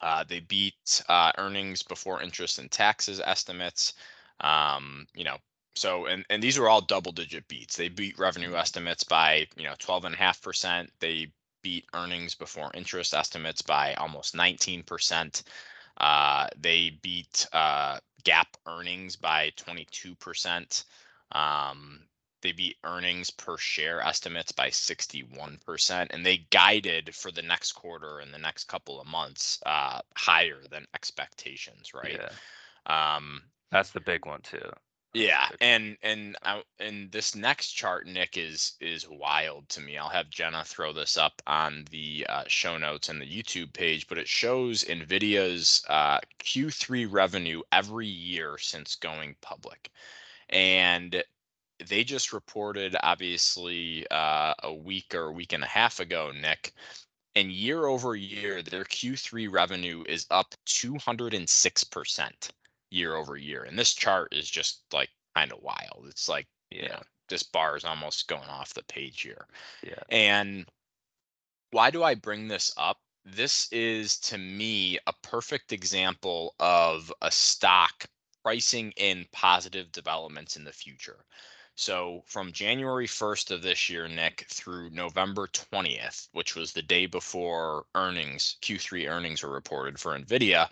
Uh, 0.00 0.24
they 0.28 0.40
beat 0.40 1.02
uh, 1.08 1.32
earnings 1.38 1.82
before 1.82 2.22
interest 2.22 2.58
and 2.58 2.70
taxes 2.70 3.20
estimates. 3.24 3.94
Um, 4.40 5.06
you 5.14 5.24
know, 5.24 5.36
so 5.74 6.06
and 6.06 6.24
and 6.30 6.42
these 6.42 6.58
were 6.58 6.68
all 6.68 6.80
double 6.80 7.12
digit 7.12 7.46
beats. 7.48 7.76
They 7.76 7.88
beat 7.88 8.18
revenue 8.18 8.54
estimates 8.54 9.04
by 9.04 9.46
you 9.56 9.64
know 9.64 9.74
12 9.78 10.04
and 10.06 10.14
a 10.14 10.18
half 10.18 10.40
percent. 10.42 10.90
They 11.00 11.32
beat 11.62 11.86
earnings 11.94 12.34
before 12.34 12.70
interest 12.74 13.14
estimates 13.14 13.62
by 13.62 13.94
almost 13.94 14.34
19 14.36 14.84
percent. 14.84 15.42
Uh, 15.96 16.46
they 16.56 16.90
beat 17.02 17.46
uh, 17.52 17.98
GAAP 18.24 18.46
earnings 18.66 19.16
by 19.16 19.50
22 19.56 20.14
percent. 20.16 20.84
Um, 21.32 22.07
they 22.42 22.52
beat 22.52 22.76
earnings 22.84 23.30
per 23.30 23.56
share 23.56 24.00
estimates 24.00 24.52
by 24.52 24.68
61% 24.68 26.06
and 26.10 26.24
they 26.24 26.38
guided 26.50 27.14
for 27.14 27.30
the 27.30 27.42
next 27.42 27.72
quarter 27.72 28.20
and 28.20 28.32
the 28.32 28.38
next 28.38 28.64
couple 28.64 29.00
of 29.00 29.06
months 29.06 29.60
uh, 29.66 30.00
higher 30.16 30.60
than 30.70 30.86
expectations 30.94 31.92
right? 31.94 32.20
Yeah, 32.20 33.16
um, 33.16 33.42
that's 33.70 33.90
the 33.90 34.00
big 34.00 34.26
one 34.26 34.40
too. 34.42 34.70
yeah 35.14 35.48
and 35.60 35.96
and 36.02 36.36
I, 36.44 36.62
and 36.78 37.10
this 37.10 37.34
next 37.34 37.72
chart 37.72 38.06
nick 38.06 38.36
is 38.36 38.74
is 38.80 39.08
wild 39.08 39.68
to 39.70 39.80
me. 39.80 39.96
I'll 39.98 40.08
have 40.08 40.30
jenna 40.30 40.64
throw 40.64 40.92
this 40.92 41.16
up 41.16 41.40
on 41.46 41.84
the 41.90 42.26
uh, 42.28 42.44
show 42.46 42.76
notes 42.78 43.08
and 43.08 43.20
the 43.20 43.26
youtube 43.26 43.72
page 43.72 44.06
but 44.06 44.18
it 44.18 44.28
shows 44.28 44.84
nvidia's 44.84 45.82
uh, 45.88 46.18
q3 46.40 47.06
revenue 47.10 47.62
every 47.72 48.06
year 48.06 48.58
since 48.58 48.96
going 48.96 49.34
public. 49.40 49.90
And 50.50 51.22
they 51.86 52.04
just 52.04 52.32
reported 52.32 52.96
obviously 53.02 54.06
uh, 54.10 54.54
a 54.62 54.72
week 54.74 55.14
or 55.14 55.26
a 55.26 55.32
week 55.32 55.52
and 55.52 55.64
a 55.64 55.68
half 55.68 56.00
ago 56.00 56.32
nick 56.32 56.72
and 57.36 57.52
year 57.52 57.86
over 57.86 58.16
year 58.16 58.62
their 58.62 58.84
q3 58.84 59.48
revenue 59.50 60.04
is 60.08 60.26
up 60.30 60.54
206% 60.66 62.50
year 62.90 63.16
over 63.16 63.36
year 63.36 63.64
and 63.64 63.78
this 63.78 63.94
chart 63.94 64.32
is 64.34 64.48
just 64.50 64.82
like 64.92 65.10
kind 65.36 65.52
of 65.52 65.60
wild 65.62 66.06
it's 66.08 66.28
like 66.28 66.46
you 66.80 66.82
Yeah, 66.82 66.88
know 66.88 67.02
this 67.28 67.42
bar 67.42 67.76
is 67.76 67.84
almost 67.84 68.28
going 68.28 68.48
off 68.48 68.74
the 68.74 68.82
page 68.84 69.22
here 69.22 69.46
yeah, 69.82 70.02
and 70.10 70.66
why 71.70 71.90
do 71.90 72.02
I 72.02 72.14
bring 72.14 72.48
this 72.48 72.72
up? 72.76 72.98
This 73.24 73.70
is 73.72 74.18
to 74.20 74.38
me 74.38 74.98
a 75.06 75.12
perfect 75.22 75.72
example 75.72 76.54
of 76.58 77.12
a 77.22 77.30
stock 77.30 78.06
pricing 78.42 78.92
in 78.96 79.26
positive 79.32 79.92
developments 79.92 80.56
in 80.56 80.64
the 80.64 80.72
future. 80.72 81.24
So 81.78 82.24
from 82.26 82.50
January 82.50 83.06
1st 83.06 83.52
of 83.52 83.62
this 83.62 83.88
year, 83.88 84.08
Nick, 84.08 84.46
through 84.50 84.90
November 84.90 85.46
20th, 85.46 86.26
which 86.32 86.56
was 86.56 86.72
the 86.72 86.82
day 86.82 87.06
before 87.06 87.86
earnings, 87.94 88.56
Q3 88.62 89.08
earnings 89.08 89.44
were 89.44 89.52
reported 89.52 89.96
for 89.96 90.18
NVIDIA, 90.18 90.68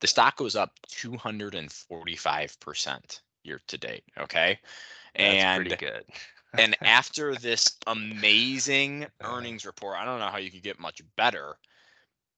the 0.00 0.08
stock 0.08 0.40
was 0.40 0.56
up 0.56 0.72
245% 0.88 3.20
year 3.44 3.60
to 3.68 3.78
date. 3.78 4.02
Okay. 4.18 4.58
that's 5.14 5.34
and 5.36 5.68
pretty 5.68 5.76
good. 5.76 6.02
and 6.58 6.76
after 6.82 7.36
this 7.36 7.76
amazing 7.86 9.04
uh-huh. 9.04 9.36
earnings 9.36 9.64
report, 9.64 9.98
I 9.98 10.04
don't 10.04 10.18
know 10.18 10.30
how 10.30 10.38
you 10.38 10.50
could 10.50 10.64
get 10.64 10.80
much 10.80 11.00
better. 11.16 11.54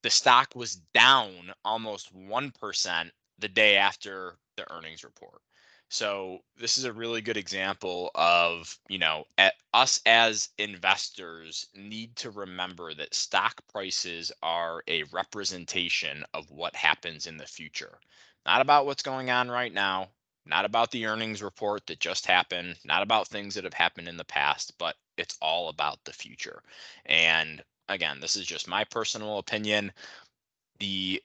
The 0.03 0.11
stock 0.11 0.55
was 0.55 0.83
down 0.93 1.55
almost 1.65 2.15
1% 2.15 3.11
the 3.39 3.49
day 3.49 3.79
after 3.79 4.37
the 4.59 4.71
earnings 4.71 5.03
report. 5.03 5.41
So 5.93 6.39
this 6.57 6.79
is 6.79 6.85
a 6.85 6.93
really 6.93 7.21
good 7.21 7.37
example 7.37 8.11
of, 8.15 8.79
you 8.89 8.97
know, 8.97 9.27
at 9.37 9.53
us 9.75 10.01
as 10.07 10.49
investors 10.57 11.67
need 11.75 12.17
to 12.17 12.31
remember 12.31 12.95
that 12.95 13.15
stock 13.15 13.61
prices 13.71 14.33
are 14.43 14.83
a 14.89 15.03
representation 15.13 16.25
of 16.33 16.51
what 16.51 16.75
happens 16.75 17.27
in 17.27 17.37
the 17.37 17.45
future. 17.45 17.99
Not 18.47 18.63
about 18.63 18.87
what's 18.87 19.03
going 19.03 19.29
on 19.29 19.51
right 19.51 19.71
now, 19.71 20.09
not 20.47 20.65
about 20.65 20.91
the 20.93 21.05
earnings 21.05 21.43
report 21.43 21.87
that 21.89 22.01
just 22.01 22.25
happened, 22.25 22.79
not 22.87 23.03
about 23.03 23.29
things 23.29 23.55
that 23.55 23.65
have 23.65 23.75
happened 23.75 24.09
in 24.09 24.17
the 24.17 24.25
past, 24.25 24.73
but 24.79 24.97
it's 25.19 25.37
all 25.43 25.69
about 25.69 26.03
the 26.07 26.13
future. 26.15 26.63
And 27.05 27.63
again, 27.91 28.19
this 28.19 28.35
is 28.35 28.47
just 28.47 28.67
my 28.67 28.85
personal 28.85 29.37
opinion. 29.37 29.93
The 30.79 31.23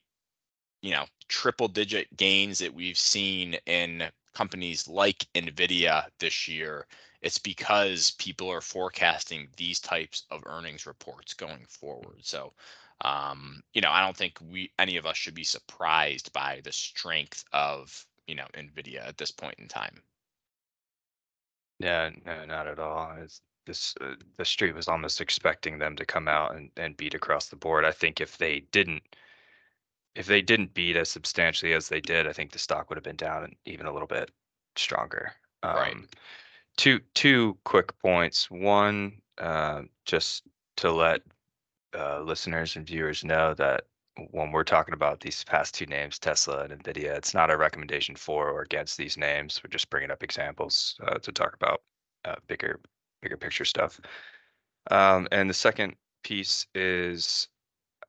you 0.81 0.91
know, 0.91 1.05
triple 1.27 1.69
digit 1.69 2.15
gains 2.17 2.59
that 2.59 2.73
we've 2.73 2.97
seen 2.97 3.55
in 3.65 4.03
companies 4.37 4.87
like 4.87 5.27
Nvidia 5.35 6.05
this 6.19 6.47
year, 6.47 6.87
it's 7.21 7.39
because 7.39 8.11
people 8.11 8.49
are 8.51 8.61
forecasting 8.61 9.47
these 9.57 9.79
types 9.79 10.23
of 10.31 10.43
earnings 10.45 10.85
reports 10.85 11.33
going 11.33 11.65
forward. 11.67 12.19
So 12.23 12.53
um, 13.01 13.63
you 13.73 13.81
know, 13.81 13.91
I 13.91 14.01
don't 14.01 14.17
think 14.17 14.39
we 14.41 14.71
any 14.79 14.97
of 14.97 15.05
us 15.05 15.17
should 15.17 15.35
be 15.35 15.43
surprised 15.43 16.33
by 16.33 16.61
the 16.63 16.71
strength 16.71 17.43
of 17.53 18.05
you 18.27 18.35
know 18.35 18.47
nvidia 18.53 19.07
at 19.07 19.17
this 19.17 19.31
point 19.31 19.55
in 19.59 19.67
time 19.67 20.01
Yeah, 21.79 22.11
no, 22.25 22.45
not 22.45 22.67
at 22.67 22.79
all. 22.79 23.15
It's 23.21 23.41
this 23.65 23.95
uh, 24.01 24.15
the 24.37 24.45
street 24.45 24.75
was 24.75 24.87
almost 24.87 25.21
expecting 25.21 25.77
them 25.79 25.95
to 25.97 26.05
come 26.05 26.27
out 26.27 26.55
and, 26.55 26.71
and 26.77 26.97
beat 26.97 27.13
across 27.13 27.47
the 27.49 27.55
board. 27.55 27.85
I 27.85 27.91
think 27.91 28.21
if 28.21 28.37
they 28.37 28.61
didn't 28.71 29.03
if 30.17 30.25
they 30.25 30.41
didn't 30.41 30.73
beat 30.73 30.95
as 30.95 31.09
substantially 31.09 31.73
as 31.73 31.87
they 31.87 32.01
did, 32.01 32.27
I 32.27 32.33
think 32.33 32.51
the 32.51 32.59
stock 32.59 32.89
would 32.89 32.97
have 32.97 33.03
been 33.03 33.15
down 33.15 33.43
and 33.43 33.55
even 33.65 33.85
a 33.85 33.93
little 33.93 34.07
bit 34.07 34.31
stronger. 34.75 35.31
Right. 35.63 35.93
Um, 35.93 36.07
two 36.75 36.99
two 37.13 37.57
quick 37.63 37.97
points. 37.99 38.49
One, 38.49 39.21
uh, 39.37 39.83
just 40.05 40.43
to 40.77 40.91
let 40.91 41.21
uh, 41.97 42.21
listeners 42.21 42.75
and 42.75 42.85
viewers 42.85 43.23
know 43.23 43.53
that 43.53 43.83
when 44.31 44.51
we're 44.51 44.63
talking 44.63 44.95
about 44.95 45.19
these 45.19 45.43
past 45.43 45.75
two 45.75 45.85
names, 45.85 46.17
Tesla 46.17 46.63
and 46.63 46.83
Nvidia, 46.83 47.15
it's 47.15 47.35
not 47.35 47.51
a 47.51 47.57
recommendation 47.57 48.15
for 48.15 48.49
or 48.49 48.63
against 48.63 48.97
these 48.97 49.17
names. 49.17 49.61
We're 49.63 49.69
just 49.69 49.89
bringing 49.91 50.09
up 50.09 50.23
examples 50.23 50.95
uh, 51.05 51.19
to 51.19 51.31
talk 51.31 51.53
about 51.53 51.83
uh, 52.25 52.35
bigger 52.47 52.79
bigger 53.21 53.37
picture 53.37 53.65
stuff. 53.65 53.99
Um, 54.89 55.27
and 55.31 55.47
the 55.47 55.53
second 55.53 55.95
piece 56.23 56.65
is 56.73 57.49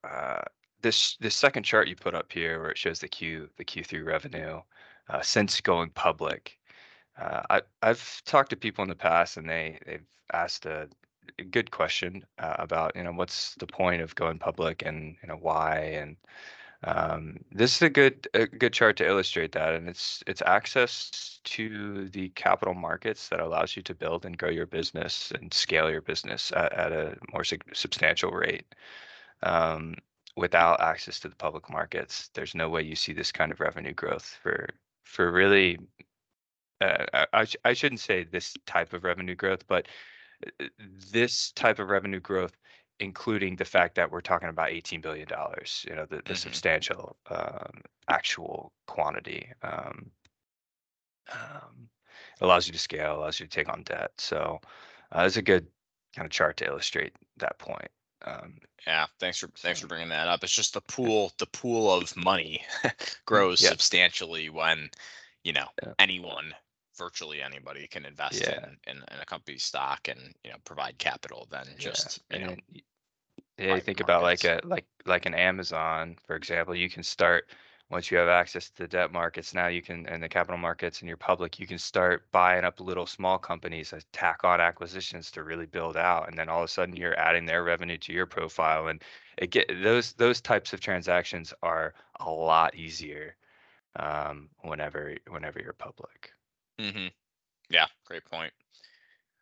uh, 0.03 0.41
this 0.81 1.17
this 1.17 1.35
second 1.35 1.63
chart 1.63 1.87
you 1.87 1.95
put 1.95 2.15
up 2.15 2.31
here, 2.31 2.59
where 2.61 2.71
it 2.71 2.77
shows 2.77 2.99
the 2.99 3.07
Q 3.07 3.49
the 3.57 3.65
Q3 3.65 4.05
revenue 4.05 4.61
uh, 5.09 5.21
since 5.21 5.61
going 5.61 5.89
public. 5.91 6.57
Uh, 7.17 7.41
I 7.49 7.61
I've 7.81 8.21
talked 8.25 8.49
to 8.51 8.55
people 8.57 8.83
in 8.83 8.89
the 8.89 8.95
past, 8.95 9.37
and 9.37 9.49
they 9.49 9.79
they've 9.85 10.05
asked 10.33 10.65
a, 10.65 10.89
good 11.51 11.71
question 11.71 12.25
uh, 12.39 12.55
about 12.59 12.95
you 12.95 13.03
know 13.03 13.11
what's 13.13 13.55
the 13.55 13.67
point 13.67 14.01
of 14.01 14.15
going 14.15 14.39
public 14.39 14.83
and 14.85 15.15
you 15.21 15.27
know 15.29 15.37
why 15.37 15.77
and 16.01 16.17
Um, 16.83 17.39
this 17.51 17.75
is 17.75 17.81
a 17.81 17.89
good 17.89 18.27
a 18.33 18.47
good 18.47 18.73
chart 18.73 18.97
to 18.97 19.05
illustrate 19.07 19.51
that, 19.53 19.73
and 19.75 19.89
it's 19.89 20.23
it's 20.27 20.41
access 20.45 21.39
to 21.45 22.07
the 22.09 22.29
capital 22.29 22.73
markets 22.73 23.29
that 23.29 23.39
allows 23.41 23.75
you 23.75 23.83
to 23.83 23.93
build 23.95 24.25
and 24.25 24.37
grow 24.37 24.49
your 24.49 24.65
business 24.67 25.31
and 25.31 25.53
scale 25.53 25.89
your 25.91 26.01
business 26.01 26.51
at, 26.53 26.71
at 26.73 26.91
a 26.93 27.17
more 27.33 27.43
substantial 27.73 28.31
rate. 28.31 28.65
Um, 29.43 29.95
without 30.39 30.81
access 30.81 31.19
to 31.21 31.29
the 31.29 31.35
public 31.35 31.69
markets, 31.69 32.29
there's 32.33 32.55
no 32.55 32.69
way 32.69 32.81
you 32.81 32.95
see 32.95 33.13
this 33.13 33.31
kind 33.31 33.51
of 33.51 33.59
revenue 33.59 33.93
growth 33.93 34.37
for 34.41 34.67
for 35.03 35.31
really. 35.31 35.79
Uh, 36.81 37.25
I, 37.33 37.45
I 37.65 37.73
shouldn't 37.73 37.99
say 37.99 38.23
this 38.23 38.53
type 38.65 38.93
of 38.93 39.03
revenue 39.03 39.35
growth, 39.35 39.67
but 39.67 39.87
uh, 40.61 40.65
this 41.11 41.51
type 41.51 41.79
of 41.79 41.89
revenue 41.89 42.21
growth 42.21 42.55
including 42.99 43.55
the 43.55 43.65
fact 43.65 43.95
that 43.95 44.11
we're 44.11 44.21
talking 44.21 44.49
about 44.49 44.69
$18 44.69 45.01
billion, 45.01 45.27
you 45.87 45.95
know, 45.95 46.05
the, 46.05 46.17
the 46.17 46.21
mm-hmm. 46.21 46.33
substantial 46.33 47.15
um, 47.29 47.81
actual 48.09 48.73
quantity. 48.87 49.49
Um, 49.63 50.11
um, 51.31 51.89
allows 52.41 52.67
you 52.67 52.73
to 52.73 52.79
scale, 52.79 53.17
allows 53.17 53.39
you 53.39 53.45
to 53.45 53.49
take 53.49 53.69
on 53.69 53.83
debt. 53.83 54.11
So 54.17 54.59
uh, 55.11 55.23
it's 55.25 55.37
a 55.37 55.41
good 55.41 55.67
kind 56.15 56.25
of 56.25 56.31
chart 56.31 56.57
to 56.57 56.65
illustrate 56.65 57.13
that 57.37 57.57
point. 57.59 57.87
Um, 58.25 58.55
yeah, 58.85 59.05
thanks 59.19 59.37
for 59.37 59.47
thanks 59.57 59.79
for 59.79 59.87
bringing 59.87 60.09
that 60.09 60.27
up. 60.27 60.43
It's 60.43 60.53
just 60.53 60.73
the 60.73 60.81
pool 60.81 61.31
the 61.37 61.45
pool 61.45 61.91
of 61.93 62.15
money 62.17 62.61
grows 63.25 63.61
yeah. 63.61 63.69
substantially 63.69 64.49
when 64.49 64.89
you 65.43 65.53
know 65.53 65.67
yeah. 65.83 65.93
anyone 65.99 66.53
virtually 66.97 67.41
anybody 67.41 67.87
can 67.87 68.05
invest 68.05 68.41
yeah. 68.41 68.57
in, 68.57 68.77
in, 68.87 68.97
in 68.97 69.19
a 69.21 69.25
company's 69.25 69.63
stock 69.63 70.07
and 70.09 70.19
you 70.43 70.51
know 70.51 70.57
provide 70.65 70.97
capital 70.97 71.47
then 71.49 71.65
just 71.77 72.19
you 72.31 72.39
know 72.39 72.55
yeah 73.57 73.75
you 73.75 73.81
think 73.81 74.01
about 74.01 74.21
like 74.21 74.43
a 74.43 74.59
like 74.65 74.85
like 75.05 75.25
an 75.25 75.33
amazon 75.33 76.17
for 76.27 76.35
example 76.35 76.75
you 76.75 76.89
can 76.89 77.01
start 77.01 77.49
once 77.89 78.11
you 78.11 78.17
have 78.17 78.29
access 78.29 78.69
to 78.69 78.83
the 78.83 78.87
debt 78.87 79.11
markets 79.11 79.53
now 79.53 79.67
you 79.67 79.81
can 79.81 80.05
and 80.07 80.21
the 80.21 80.29
capital 80.29 80.57
markets 80.57 80.99
and 80.99 81.07
you're 81.07 81.17
public 81.17 81.59
you 81.59 81.67
can 81.67 81.77
start 81.77 82.29
buying 82.31 82.63
up 82.63 82.79
little 82.79 83.05
small 83.05 83.37
companies 83.37 83.93
tack 84.11 84.43
on 84.43 84.61
acquisitions 84.61 85.31
to 85.31 85.43
really 85.43 85.65
build 85.65 85.97
out 85.97 86.27
and 86.27 86.37
then 86.37 86.49
all 86.49 86.59
of 86.59 86.65
a 86.65 86.67
sudden 86.67 86.95
you're 86.95 87.17
adding 87.19 87.45
their 87.45 87.63
revenue 87.63 87.97
to 87.97 88.13
your 88.13 88.25
profile 88.25 88.87
and 88.87 89.03
it 89.37 89.51
get 89.51 89.67
those 89.81 90.13
those 90.13 90.41
types 90.41 90.73
of 90.73 90.79
transactions 90.79 91.53
are 91.63 91.93
a 92.19 92.29
lot 92.29 92.75
easier 92.75 93.35
um, 93.97 94.49
whenever 94.61 95.15
whenever 95.29 95.59
you're 95.59 95.73
public 95.73 96.33
Mm-hmm. 96.79 97.07
Yeah, 97.69 97.85
great 98.05 98.25
point. 98.25 98.53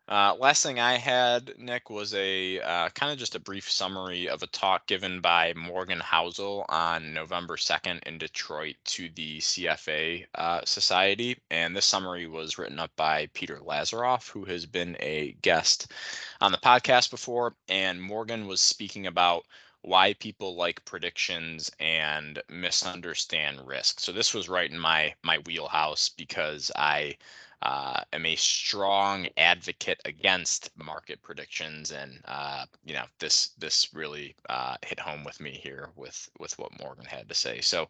Uh, 0.09 0.33
last 0.39 0.63
thing 0.63 0.79
I 0.79 0.97
had, 0.97 1.53
Nick, 1.57 1.89
was 1.89 2.13
a 2.13 2.61
uh, 2.61 2.87
kind 2.91 3.11
of 3.11 3.17
just 3.17 3.35
a 3.35 3.41
brief 3.41 3.69
summary 3.69 4.29
of 4.29 4.41
a 4.41 4.47
talk 4.47 4.87
given 4.87 5.19
by 5.19 5.53
Morgan 5.53 5.99
Housel 5.99 6.65
on 6.69 7.13
November 7.13 7.57
2nd 7.57 8.01
in 8.03 8.17
Detroit 8.17 8.77
to 8.85 9.09
the 9.15 9.39
CFA 9.39 10.25
uh, 10.35 10.61
Society. 10.63 11.37
And 11.51 11.75
this 11.75 11.85
summary 11.85 12.25
was 12.25 12.57
written 12.57 12.79
up 12.79 12.91
by 12.95 13.27
Peter 13.33 13.57
Lazaroff, 13.57 14.29
who 14.29 14.45
has 14.45 14.65
been 14.65 14.95
a 15.01 15.35
guest 15.41 15.91
on 16.39 16.53
the 16.53 16.57
podcast 16.57 17.11
before. 17.11 17.53
And 17.67 18.01
Morgan 18.01 18.47
was 18.47 18.61
speaking 18.61 19.07
about 19.07 19.43
why 19.81 20.13
people 20.13 20.55
like 20.55 20.85
predictions 20.85 21.69
and 21.81 22.41
misunderstand 22.49 23.67
risk. 23.67 23.99
So 23.99 24.13
this 24.13 24.33
was 24.33 24.47
right 24.47 24.71
in 24.71 24.79
my 24.79 25.13
my 25.21 25.39
wheelhouse 25.39 26.07
because 26.09 26.71
I 26.77 27.17
uh, 27.61 28.01
am 28.13 28.25
a 28.25 28.35
strong 28.35 29.27
advocate 29.37 29.99
against 30.05 30.69
market 30.77 31.21
predictions, 31.23 31.91
and 31.91 32.21
uh, 32.25 32.65
you 32.85 32.93
know 32.93 33.05
this 33.19 33.49
this 33.57 33.93
really 33.93 34.35
uh, 34.49 34.75
hit 34.85 34.99
home 34.99 35.23
with 35.23 35.39
me 35.39 35.51
here 35.51 35.89
with 35.95 36.29
with 36.39 36.57
what 36.59 36.79
Morgan 36.79 37.05
had 37.05 37.27
to 37.29 37.35
say. 37.35 37.61
So 37.61 37.89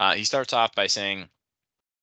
uh, 0.00 0.14
he 0.14 0.24
starts 0.24 0.52
off 0.52 0.74
by 0.74 0.86
saying. 0.86 1.28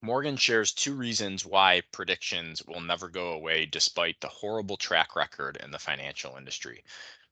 Morgan 0.01 0.37
shares 0.37 0.71
two 0.71 0.93
reasons 0.93 1.47
why 1.47 1.81
predictions 1.91 2.61
will 2.67 2.81
never 2.81 3.09
go 3.09 3.29
away 3.29 3.65
despite 3.65 4.21
the 4.21 4.27
horrible 4.27 4.77
track 4.77 5.15
record 5.15 5.57
in 5.63 5.71
the 5.71 5.79
financial 5.79 6.35
industry. 6.37 6.83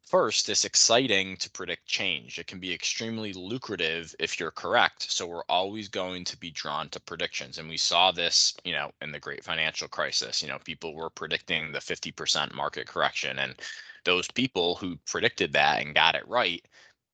First, 0.05 0.49
it's 0.49 0.65
exciting 0.65 1.37
to 1.37 1.49
predict 1.49 1.87
change. 1.87 2.37
It 2.37 2.47
can 2.47 2.59
be 2.59 2.73
extremely 2.73 3.33
lucrative 3.33 4.13
if 4.19 4.39
you're 4.39 4.51
correct. 4.51 5.11
So 5.11 5.25
we're 5.25 5.45
always 5.49 5.87
going 5.89 6.23
to 6.25 6.37
be 6.37 6.51
drawn 6.51 6.89
to 6.89 6.99
predictions. 6.99 7.57
And 7.57 7.67
we 7.67 7.77
saw 7.77 8.11
this, 8.11 8.55
you 8.63 8.73
know, 8.73 8.91
in 9.01 9.11
the 9.11 9.19
great 9.19 9.43
financial 9.43 9.87
crisis. 9.87 10.41
You 10.41 10.49
know, 10.49 10.59
people 10.59 10.93
were 10.93 11.09
predicting 11.09 11.71
the 11.71 11.79
50% 11.79 12.53
market 12.53 12.87
correction. 12.87 13.39
And 13.39 13.55
those 14.03 14.29
people 14.29 14.75
who 14.75 14.97
predicted 15.07 15.53
that 15.53 15.81
and 15.81 15.95
got 15.95 16.15
it 16.15 16.27
right 16.27 16.63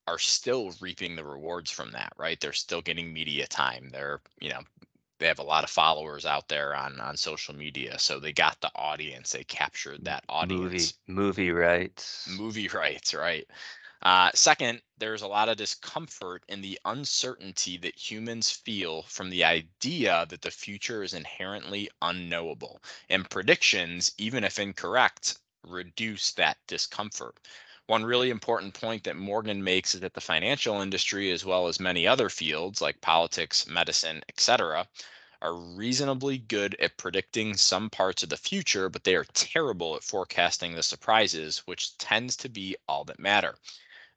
are 0.08 0.20
still 0.20 0.74
reaping 0.82 1.16
the 1.16 1.24
rewards 1.24 1.72
from 1.72 1.92
that, 1.92 2.12
right? 2.18 2.40
They're 2.40 2.54
still 2.54 2.82
getting 2.82 3.14
media 3.14 3.48
time. 3.48 3.90
They're, 3.92 4.22
you 4.42 4.50
know, 4.50 4.62
they 5.20 5.28
have 5.28 5.40
a 5.40 5.44
lot 5.44 5.64
of 5.64 5.70
followers 5.70 6.26
out 6.26 6.48
there 6.48 6.76
on 6.76 7.00
on 7.00 7.16
social 7.16 7.56
media 7.56 8.00
so 8.00 8.20
they 8.20 8.34
got 8.34 8.60
the 8.62 8.72
audience 8.76 9.32
they 9.32 9.44
captured 9.44 10.04
that 10.06 10.24
audience. 10.30 10.96
movie 11.08 11.30
movie 11.30 11.52
rights. 11.52 12.28
Movie 12.38 12.68
rights 12.70 13.14
right. 13.14 13.46
Uh, 14.02 14.32
second 14.34 14.82
there's 14.98 15.22
a 15.22 15.28
lot 15.28 15.50
of 15.50 15.58
discomfort 15.58 16.44
in 16.48 16.62
the 16.62 16.80
uncertainty 16.86 17.78
that 17.78 17.96
humans 17.96 18.50
feel 18.50 19.04
from 19.04 19.30
the 19.30 19.44
idea 19.44 20.26
that 20.30 20.42
the 20.42 20.52
future 20.52 21.04
is 21.04 21.14
inherently 21.14 21.90
unknowable 22.02 22.82
and 23.10 23.30
predictions 23.30 24.14
even 24.18 24.44
if 24.44 24.58
incorrect 24.58 25.38
reduce 25.64 26.32
that 26.32 26.58
discomfort 26.68 27.36
one 27.90 28.06
really 28.06 28.30
important 28.30 28.76
point 28.76 29.04
that 29.04 29.16
Morgan 29.16 29.64
makes 29.64 29.96
is 29.96 30.02
that 30.02 30.14
the 30.14 30.22
financial 30.22 30.80
industry, 30.80 31.32
as 31.32 31.44
well 31.44 31.68
as 31.68 31.80
many 31.80 32.06
other 32.06 32.30
fields 32.30 32.82
like 32.82 33.02
politics, 33.02 33.66
medicine, 33.66 34.22
etc., 34.30 34.88
are 35.42 35.56
reasonably 35.56 36.38
good 36.38 36.76
at 36.80 36.98
predicting 36.98 37.58
some 37.58 37.90
parts 37.90 38.22
of 38.22 38.30
the 38.30 38.38
future, 38.38 38.90
but 38.90 39.04
they 39.04 39.16
are 39.16 39.26
terrible 39.34 39.96
at 39.96 40.04
forecasting 40.04 40.76
the 40.76 40.84
surprises, 40.84 41.64
which 41.66 41.98
tends 41.98 42.36
to 42.36 42.48
be 42.48 42.76
all 42.88 43.04
that 43.06 43.18
matter. 43.18 43.56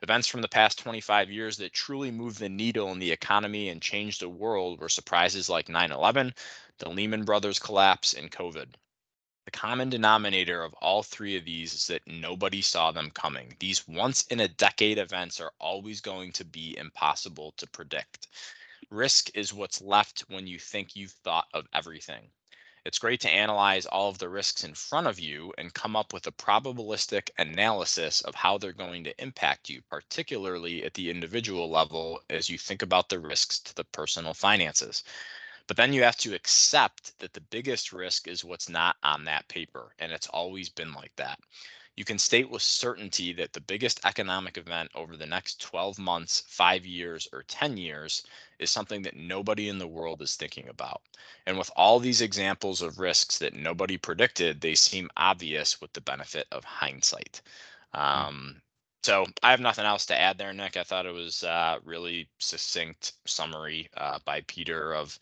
Events 0.03 0.29
from 0.29 0.43
the 0.43 0.49
past 0.49 0.79
25 0.79 1.31
years 1.31 1.57
that 1.57 1.73
truly 1.73 2.11
moved 2.11 2.41
the 2.41 2.51
needle 2.51 2.93
in 2.93 2.99
the 2.99 3.13
economy 3.13 3.71
and 3.71 3.81
changed 3.81 4.21
the 4.21 4.29
world 4.29 4.81
were 4.81 4.91
surprises 4.91 5.49
like 5.49 5.71
9 5.71 5.93
11, 5.93 6.35
the 6.77 6.91
Lehman 6.91 7.25
Brothers 7.25 7.59
collapse, 7.59 8.13
and 8.13 8.31
COVID. 8.31 8.75
Common 9.53 9.91
denominator 9.91 10.63
of 10.63 10.75
all 10.75 11.03
three 11.03 11.37
of 11.37 11.45
these 11.45 11.75
is 11.75 11.87
that 11.87 12.07
nobody 12.07 12.63
saw 12.63 12.91
them 12.91 13.11
coming. 13.11 13.55
These 13.61 13.87
once 13.87 14.23
in 14.29 14.41
a 14.41 14.49
decade 14.49 14.99
events 14.99 15.41
are 15.41 15.53
always 15.61 16.01
going 16.01 16.33
to 16.33 16.45
be 16.45 16.77
impossible 16.77 17.53
to 17.59 17.67
predict. 17.69 18.29
Risk 18.91 19.31
is 19.35 19.53
what's 19.53 19.81
left 19.81 20.25
when 20.29 20.47
you 20.47 20.59
think 20.59 20.97
you've 20.97 21.13
thought 21.13 21.47
of 21.55 21.69
everything. 21.73 22.31
It's 22.85 22.99
great 22.99 23.21
to 23.21 23.31
analyze 23.31 23.87
all 23.87 24.09
of 24.09 24.19
the 24.19 24.29
risks 24.29 24.65
in 24.65 24.75
front 24.75 25.07
of 25.07 25.21
you 25.21 25.55
and 25.57 25.73
come 25.73 25.95
up 25.95 26.13
with 26.13 26.27
a 26.27 26.33
probabilistic 26.33 27.31
analysis 27.39 28.23
of 28.23 28.35
how 28.35 28.59
they're 28.59 28.73
going 28.73 29.05
to 29.05 29.23
impact 29.23 29.69
you, 29.69 29.83
particularly 29.83 30.83
at 30.83 30.95
the 30.95 31.09
individual 31.09 31.71
level 31.71 32.21
as 32.29 32.51
you 32.51 32.59
think 32.59 32.83
about 32.83 33.09
the 33.09 33.21
risks 33.21 33.61
to 33.61 33.75
the 33.77 33.85
personal 33.85 34.35
finances. 34.35 35.05
But 35.73 35.79
then 35.79 35.95
you 35.95 36.03
have 36.03 36.19
to 36.19 36.35
accept 36.35 37.19
that 37.19 37.33
the 37.33 37.41
biggest 37.41 37.95
risk 37.95 38.29
is 38.29 38.45
what's 38.45 38.69
not 38.69 38.97
on 39.03 39.25
that 39.25 39.49
paper. 39.49 39.95
And 39.99 40.13
it's 40.13 40.27
always 40.27 40.69
been 40.69 40.93
like 40.93 41.17
that. 41.17 41.41
You 41.97 42.05
can 42.05 42.19
state 42.19 42.51
with 42.51 42.61
certainty 42.61 43.33
that 43.33 43.55
the 43.55 43.61
biggest 43.63 43.99
economic 44.05 44.59
event 44.59 44.91
over 44.95 45.17
the 45.17 45.25
next 45.25 45.63
12 45.63 45.99
months, 45.99 46.43
five 46.47 46.85
years, 46.85 47.27
or 47.33 47.45
10 47.45 47.79
years 47.79 48.23
is 48.59 48.71
something 48.71 49.01
that 49.01 49.17
nobody 49.17 49.71
in 49.71 49.79
the 49.79 49.89
world 49.89 50.21
is 50.21 50.37
thinking 50.37 50.69
about. 50.69 51.01
And 51.47 51.57
with 51.57 51.71
all 51.75 51.99
these 51.99 52.21
examples 52.21 52.83
of 52.83 52.99
risks 52.99 53.39
that 53.39 53.55
nobody 53.55 53.97
predicted, 53.97 54.61
they 54.61 54.75
seem 54.75 55.09
obvious 55.17 55.81
with 55.81 55.95
the 55.95 56.03
benefit 56.03 56.47
of 56.53 56.65
hindsight. 56.65 57.41
Hmm. 57.95 58.01
Um, 58.03 58.63
so 59.03 59.27
I 59.43 59.51
have 59.51 59.61
nothing 59.61 59.85
else 59.85 60.07
to 60.07 60.21
add 60.21 60.39
there, 60.39 60.53
Nick. 60.53 60.77
I 60.77 60.85
thought 60.85 61.07
it 61.07 61.15
was 61.15 61.43
uh, 61.43 61.79
really 61.83 62.29
succinct 62.39 63.15
summary 63.25 63.89
uh, 63.97 64.19
by 64.25 64.43
Peter 64.43 64.95
of 64.95 65.19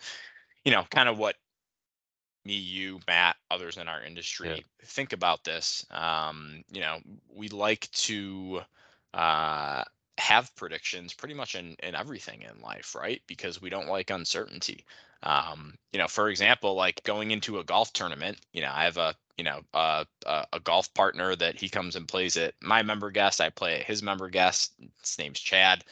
you 0.64 0.72
know, 0.72 0.84
kind 0.90 1.08
of 1.08 1.18
what 1.18 1.36
me, 2.44 2.54
you, 2.54 3.00
Matt, 3.06 3.36
others 3.50 3.76
in 3.76 3.88
our 3.88 4.02
industry 4.02 4.48
yeah. 4.48 4.62
think 4.84 5.12
about 5.12 5.44
this. 5.44 5.86
Um, 5.90 6.64
you 6.72 6.80
know, 6.80 6.98
we 7.34 7.48
like 7.48 7.90
to 7.92 8.62
uh, 9.12 9.84
have 10.18 10.54
predictions 10.56 11.12
pretty 11.12 11.34
much 11.34 11.54
in, 11.54 11.76
in 11.82 11.94
everything 11.94 12.42
in 12.42 12.62
life, 12.62 12.94
right? 12.94 13.20
Because 13.26 13.60
we 13.60 13.70
don't 13.70 13.88
like 13.88 14.10
uncertainty. 14.10 14.84
Um, 15.22 15.74
you 15.92 15.98
know, 15.98 16.08
for 16.08 16.30
example, 16.30 16.74
like 16.74 17.02
going 17.04 17.30
into 17.30 17.58
a 17.58 17.64
golf 17.64 17.92
tournament, 17.92 18.38
you 18.52 18.62
know, 18.62 18.70
I 18.72 18.84
have 18.84 18.96
a, 18.96 19.14
you 19.36 19.44
know, 19.44 19.60
a, 19.74 20.06
a, 20.26 20.46
a 20.54 20.60
golf 20.60 20.92
partner 20.94 21.36
that 21.36 21.56
he 21.56 21.68
comes 21.68 21.94
and 21.96 22.08
plays 22.08 22.36
at 22.38 22.54
my 22.62 22.82
member 22.82 23.10
guest. 23.10 23.40
I 23.40 23.50
play 23.50 23.80
at 23.80 23.86
his 23.86 24.02
member 24.02 24.30
guest. 24.30 24.72
His 25.02 25.18
name's 25.18 25.40
Chad 25.40 25.84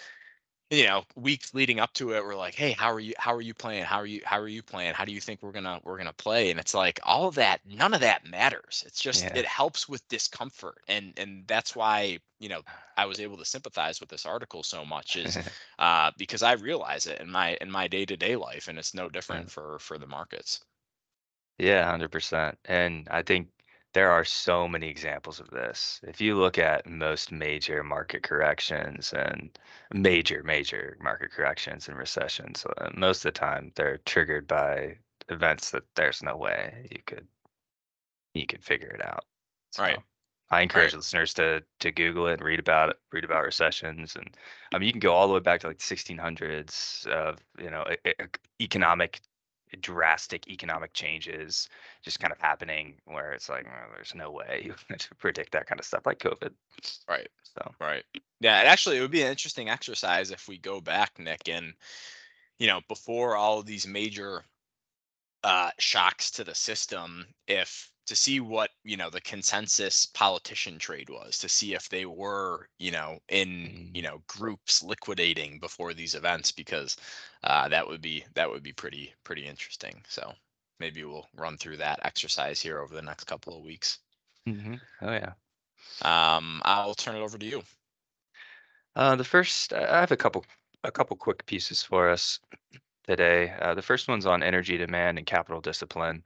you 0.71 0.85
know 0.87 1.05
weeks 1.17 1.55
leading 1.55 1.81
up 1.81 1.93
to 1.95 2.13
it 2.15 2.25
we're 2.25 2.35
like 2.37 2.55
hey 2.55 2.73
how 2.73 2.93
are 2.93 3.01
you 3.01 3.15
how 3.19 3.35
are 3.35 3.41
you 3.43 3.55
playing? 3.55 3.85
How 3.85 3.99
are 3.99 4.07
you 4.07 4.21
how 4.25 4.39
are 4.39 4.49
you 4.49 4.63
playing? 4.63 4.95
How 4.95 5.05
do 5.05 5.13
you 5.13 5.21
think 5.21 5.43
we're 5.43 5.53
gonna 5.53 5.81
we're 5.85 5.97
gonna 5.99 6.13
play? 6.13 6.51
And 6.51 6.61
it's 6.61 6.75
like 6.75 7.01
all 7.05 7.29
of 7.29 7.35
that 7.37 7.61
none 7.67 7.95
of 7.95 8.01
that 8.01 8.27
matters. 8.27 8.85
It's 8.87 9.01
just 9.01 9.31
Yeah. 9.31 9.35
it 9.35 9.47
helps 9.47 9.89
with 9.89 10.07
discomfort. 10.09 10.79
And 10.89 11.15
and 11.19 11.47
that's 11.47 11.75
why 11.77 12.19
you 12.41 12.49
know 12.49 12.63
i 12.97 13.05
was 13.07 13.19
able 13.21 13.37
to 13.37 13.45
sympathize 13.45 14.01
with 14.01 14.09
this 14.11 14.25
article 14.27 14.63
so 14.63 14.85
much 14.85 15.17
is 15.17 15.39
uh 15.79 16.11
because 16.17 16.43
i 16.43 16.53
realize 16.53 17.07
it 17.07 17.21
in 17.21 17.31
my 17.31 17.57
in 17.61 17.71
my 17.71 17.89
day-to-day 17.89 18.37
life 18.37 18.69
and 18.69 18.79
it's 18.79 18.95
no 18.95 19.09
different 19.09 19.51
for 19.51 19.79
for 19.81 19.99
the 19.99 20.07
markets. 20.07 20.61
Yeah, 21.59 21.85
100%. 21.85 22.59
And 22.65 23.09
I 23.11 23.23
think 23.23 23.51
there 23.93 24.11
are 24.11 24.25
so 24.25 24.67
many 24.69 24.89
examples 24.89 25.41
of 25.41 25.51
this. 25.51 26.01
If 26.05 26.21
you 26.21 26.37
look 26.37 26.59
at 26.59 26.87
most 26.87 27.31
major 27.33 27.83
market 27.85 28.23
corrections 28.23 29.13
and 29.13 29.59
major, 29.93 30.43
major 30.43 30.97
market 31.01 31.31
corrections 31.33 31.89
and 31.89 31.97
recessions, 31.99 32.65
uh, 32.67 32.91
most 32.95 33.19
of 33.25 33.35
the 33.35 33.39
time 33.39 33.73
they're 33.75 33.99
triggered 33.99 34.47
by 34.47 34.99
events 35.29 35.71
that 35.73 35.85
there's 35.95 36.23
no 36.23 36.37
way 36.37 36.89
you 36.91 37.03
could 37.05 37.29
you 38.35 38.47
could 38.47 38.65
figure 38.65 38.89
it 38.91 39.05
out. 39.05 39.25
Right. 39.79 39.99
So 39.99 40.05
I 40.51 40.63
encourage 40.63 40.95
Right. 40.95 40.95
listeners 40.95 41.35
to 41.35 41.63
to 41.81 41.93
Google 41.93 42.29
it 42.29 42.35
and 42.35 42.43
read 42.43 42.61
about 42.61 42.91
it, 42.91 43.01
read 43.13 43.25
about 43.25 43.45
recessions, 43.45 44.17
and 44.17 44.37
I 44.73 44.79
mean 44.79 44.87
you 44.87 44.93
can 44.93 45.01
go 45.01 45.13
all 45.13 45.29
the 45.29 45.35
way 45.35 45.41
back 45.41 45.61
to 45.61 45.69
like 45.69 45.79
the 45.79 45.85
1600s 45.85 47.07
of 47.11 47.39
you 47.59 47.71
know 47.71 47.85
e- 48.07 48.13
economic 48.61 49.21
drastic 49.81 50.49
economic 50.49 50.93
changes 50.93 51.69
just 52.03 52.21
kind 52.21 52.33
of 52.33 52.41
happening 52.41 52.95
where 53.07 53.33
it's 53.33 53.49
like 53.49 53.65
"Well, 53.67 53.89
there's 53.95 54.15
no 54.15 54.31
way 54.31 54.63
you 54.67 54.75
can 54.89 54.99
predict 55.19 55.53
that 55.53 55.67
kind 55.67 55.79
of 55.81 55.87
stuff 55.87 56.07
like 56.07 56.19
COVID. 56.19 56.53
right 57.09 57.29
So 57.43 57.75
Right. 57.81 58.05
Yeah, 58.41 58.59
and 58.61 58.69
actually 58.69 58.99
it 58.99 59.01
would 59.01 59.11
be 59.11 59.23
an 59.23 59.31
interesting 59.31 59.69
exercise 59.69 60.31
if 60.31 60.49
we 60.49 60.59
go 60.59 60.81
back, 60.81 61.19
Nick, 61.19 61.49
and 61.49 61.75
you 62.59 62.67
know, 62.67 62.81
before 62.89 63.37
all 63.37 63.59
of 63.61 63.67
these 63.67 63.87
major 63.87 64.45
uh 65.45 65.71
shocks 65.79 66.31
to 66.33 66.45
the 66.45 66.55
system, 66.55 67.27
if 67.47 67.91
to 68.09 68.17
see 68.17 68.41
what, 68.41 68.71
you 68.85 68.97
know, 68.97 69.11
the 69.11 69.21
consensus 69.21 70.07
politician 70.07 70.79
trade 70.79 71.09
was, 71.11 71.39
to 71.39 71.49
see 71.49 71.75
if 71.75 71.89
they 71.89 72.07
were, 72.07 72.69
you 72.79 72.91
know, 72.91 73.19
in, 73.29 73.79
you 73.95 74.03
Mm. 74.03 74.03
know, 74.03 74.23
groups 74.27 74.83
liquidating 74.83 75.59
before 75.61 75.95
these 75.95 76.15
events, 76.15 76.53
because 76.53 76.97
uh 77.45 77.69
that 77.69 77.87
would 77.89 78.03
be 78.03 78.25
that 78.35 78.51
would 78.51 78.63
be 78.63 78.73
pretty 78.73 79.15
pretty 79.25 79.47
interesting. 79.47 80.05
So 80.09 80.35
maybe 80.81 81.05
we'll 81.05 81.29
run 81.35 81.57
through 81.59 81.79
that 81.79 82.01
exercise 82.05 82.61
here 82.61 82.81
over 82.81 82.95
the 82.95 83.03
next 83.03 83.25
couple 83.25 83.57
of 83.57 83.65
weeks. 83.65 84.01
hmm 84.47 84.81
oh 85.03 85.13
yeah. 85.13 85.35
Um, 86.03 86.61
I'll 86.65 86.95
turn 86.95 87.15
it 87.17 87.21
over 87.21 87.39
to 87.39 87.47
you. 87.47 87.63
Uh, 88.95 89.17
the 89.17 89.25
first, 89.25 89.73
I 89.73 89.97
I 89.99 90.01
have 90.01 90.13
a 90.13 90.17
couple, 90.17 90.45
a 90.85 90.93
couple 90.93 91.17
quick 91.17 91.47
pieces 91.47 91.83
for 91.83 92.09
us 92.11 92.39
today. 93.05 93.53
Uh, 93.61 93.75
the 93.75 93.83
first 93.83 94.09
one's 94.09 94.27
on 94.27 94.43
energy 94.43 94.77
demand 94.79 95.19
and 95.19 95.27
capital 95.27 95.61
discipline. 95.63 96.25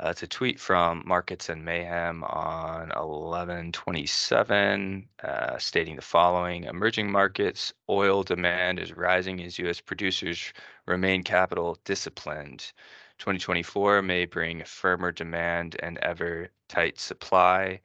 Uh, 0.00 0.08
it's 0.08 0.22
a 0.22 0.26
tweet 0.26 0.58
from 0.58 1.02
Markets 1.04 1.50
and 1.50 1.62
Mayhem 1.62 2.24
on 2.24 2.88
1127, 2.88 5.08
uh, 5.22 5.58
stating 5.58 5.96
the 5.96 6.02
following 6.02 6.64
Emerging 6.64 7.12
markets, 7.12 7.74
oil 7.90 8.22
demand 8.22 8.78
is 8.78 8.96
rising 8.96 9.42
as 9.42 9.58
U.S. 9.58 9.82
producers 9.82 10.54
remain 10.86 11.22
capital 11.22 11.76
disciplined. 11.84 12.72
2024 13.18 14.00
may 14.00 14.24
bring 14.24 14.64
firmer 14.64 15.12
demand 15.12 15.76
and 15.82 15.98
ever 15.98 16.48
tight 16.68 16.98
supply. 16.98 17.82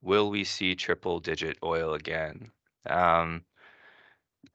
Will 0.00 0.30
we 0.30 0.42
see 0.42 0.74
triple 0.74 1.20
digit 1.20 1.58
oil 1.62 1.94
again? 1.94 2.50
Um, 2.86 3.44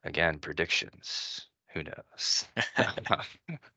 again, 0.04 0.40
predictions. 0.40 1.48
Who 1.68 1.84
knows? 1.84 2.46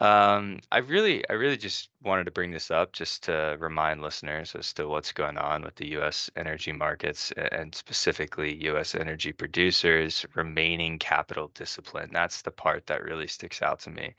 Um, 0.00 0.58
I 0.72 0.78
really, 0.78 1.28
I 1.30 1.34
really 1.34 1.56
just 1.56 1.90
wanted 2.02 2.24
to 2.24 2.32
bring 2.32 2.50
this 2.50 2.70
up 2.70 2.92
just 2.92 3.22
to 3.24 3.56
remind 3.60 4.02
listeners 4.02 4.54
as 4.56 4.72
to 4.74 4.88
what's 4.88 5.12
going 5.12 5.38
on 5.38 5.62
with 5.62 5.76
the 5.76 5.88
U.S. 5.90 6.28
energy 6.36 6.72
markets 6.72 7.32
and 7.52 7.72
specifically 7.74 8.56
U.S. 8.64 8.96
energy 8.96 9.32
producers 9.32 10.26
remaining 10.34 10.98
capital 10.98 11.48
discipline. 11.54 12.10
That's 12.12 12.42
the 12.42 12.50
part 12.50 12.86
that 12.88 13.04
really 13.04 13.28
sticks 13.28 13.62
out 13.62 13.78
to 13.80 13.90
me 13.90 14.14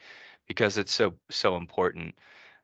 because 0.48 0.78
it's 0.78 0.94
so, 0.94 1.14
so 1.30 1.58
important 1.58 2.16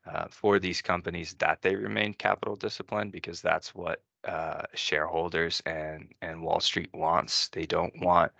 uh, 0.05 0.27
for 0.29 0.57
these 0.59 0.81
companies 0.81 1.33
that 1.39 1.61
they 1.61 1.75
remain 1.75 2.13
capital 2.13 2.55
disciplined 2.55 3.11
because 3.11 3.41
that's 3.41 3.75
what 3.75 4.01
uh, 4.25 4.63
shareholders 4.73 5.61
and 5.65 6.07
and 6.21 6.41
Wall 6.41 6.59
Street 6.61 6.89
wants. 6.93 7.49
They 7.49 7.65
don't 7.65 7.93
want 8.01 8.31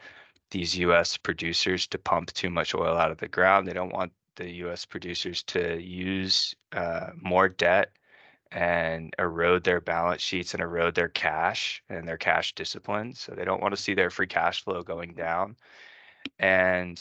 these 0.51 0.77
U.S. 0.77 1.17
producers 1.17 1.87
to 1.87 1.97
pump 1.97 2.31
too 2.33 2.49
much 2.49 2.75
oil 2.75 2.97
out 2.97 3.11
of 3.11 3.17
the 3.17 3.27
ground. 3.27 3.67
They 3.67 3.73
don't 3.73 3.93
want 3.93 4.13
the 4.35 4.49
U.S. 4.65 4.85
producers 4.85 5.43
to 5.43 5.81
use 5.81 6.55
uh, 6.71 7.11
more 7.15 7.49
debt 7.49 7.91
and 8.51 9.13
erode 9.17 9.63
their 9.63 9.79
balance 9.79 10.21
sheets 10.21 10.53
and 10.53 10.61
erode 10.61 10.95
their 10.95 11.09
cash 11.09 11.81
and 11.89 12.07
their 12.07 12.17
cash 12.17 12.53
discipline. 12.53 13.13
So 13.13 13.33
they 13.33 13.45
don't 13.45 13.61
want 13.61 13.73
to 13.75 13.81
see 13.81 13.93
their 13.93 14.09
free 14.09 14.27
cash 14.27 14.63
flow 14.63 14.83
going 14.83 15.13
down. 15.13 15.55
And 16.37 16.99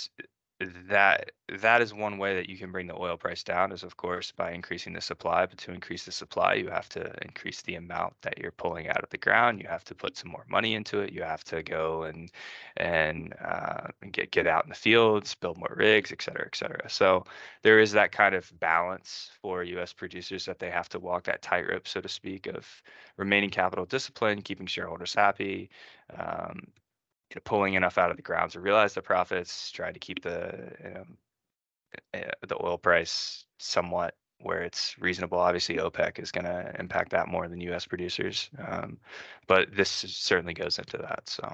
that 0.88 1.32
that 1.60 1.80
is 1.80 1.94
one 1.94 2.18
way 2.18 2.36
that 2.36 2.48
you 2.48 2.56
can 2.56 2.70
bring 2.70 2.86
the 2.86 2.94
oil 2.94 3.16
price 3.16 3.42
down 3.42 3.72
is 3.72 3.82
of 3.82 3.96
course 3.96 4.30
by 4.30 4.52
increasing 4.52 4.92
the 4.92 5.00
supply 5.00 5.46
but 5.46 5.56
to 5.56 5.72
increase 5.72 6.04
the 6.04 6.12
supply 6.12 6.52
you 6.52 6.68
have 6.68 6.88
to 6.88 7.12
increase 7.22 7.62
the 7.62 7.76
amount 7.76 8.12
that 8.20 8.38
you're 8.38 8.52
pulling 8.52 8.86
out 8.88 9.02
of 9.02 9.08
the 9.08 9.16
ground 9.16 9.58
you 9.58 9.66
have 9.66 9.84
to 9.84 9.94
put 9.94 10.16
some 10.16 10.30
more 10.30 10.44
money 10.48 10.74
into 10.74 11.00
it 11.00 11.12
you 11.12 11.22
have 11.22 11.42
to 11.42 11.62
go 11.62 12.02
and 12.02 12.30
and 12.76 13.34
uh, 13.42 13.86
get 14.12 14.30
get 14.30 14.46
out 14.46 14.64
in 14.64 14.68
the 14.68 14.74
fields 14.74 15.34
build 15.34 15.56
more 15.56 15.74
rigs 15.76 16.12
et 16.12 16.20
cetera 16.20 16.44
et 16.44 16.54
cetera. 16.54 16.88
So 16.90 17.24
there 17.62 17.80
is 17.80 17.92
that 17.92 18.12
kind 18.12 18.34
of 18.34 18.52
balance 18.60 19.30
for 19.40 19.64
us 19.64 19.92
producers 19.94 20.44
that 20.44 20.58
they 20.58 20.70
have 20.70 20.90
to 20.90 20.98
walk 20.98 21.24
that 21.24 21.40
tightrope 21.40 21.88
so 21.88 22.02
to 22.02 22.08
speak 22.08 22.46
of 22.46 22.66
remaining 23.16 23.50
capital 23.50 23.86
discipline 23.86 24.42
keeping 24.42 24.66
shareholders 24.66 25.14
happy 25.14 25.70
um, 26.18 26.66
you 27.30 27.36
know, 27.36 27.42
pulling 27.44 27.74
enough 27.74 27.98
out 27.98 28.10
of 28.10 28.16
the 28.16 28.22
ground 28.22 28.52
to 28.52 28.60
realize 28.60 28.94
the 28.94 29.02
profits, 29.02 29.70
try 29.70 29.92
to 29.92 29.98
keep 29.98 30.22
the 30.22 30.72
you 30.84 30.90
know, 30.90 31.04
uh, 32.14 32.30
the 32.46 32.56
oil 32.64 32.78
price 32.78 33.46
somewhat 33.58 34.16
where 34.40 34.62
it's 34.62 34.98
reasonable. 34.98 35.38
Obviously, 35.38 35.76
OPEC 35.76 36.18
is 36.18 36.32
going 36.32 36.44
to 36.46 36.74
impact 36.78 37.10
that 37.10 37.28
more 37.28 37.46
than 37.48 37.60
U.S. 37.62 37.86
producers, 37.86 38.50
um, 38.58 38.98
but 39.46 39.74
this 39.74 39.90
certainly 39.90 40.54
goes 40.54 40.78
into 40.78 40.96
that. 40.98 41.28
So 41.28 41.44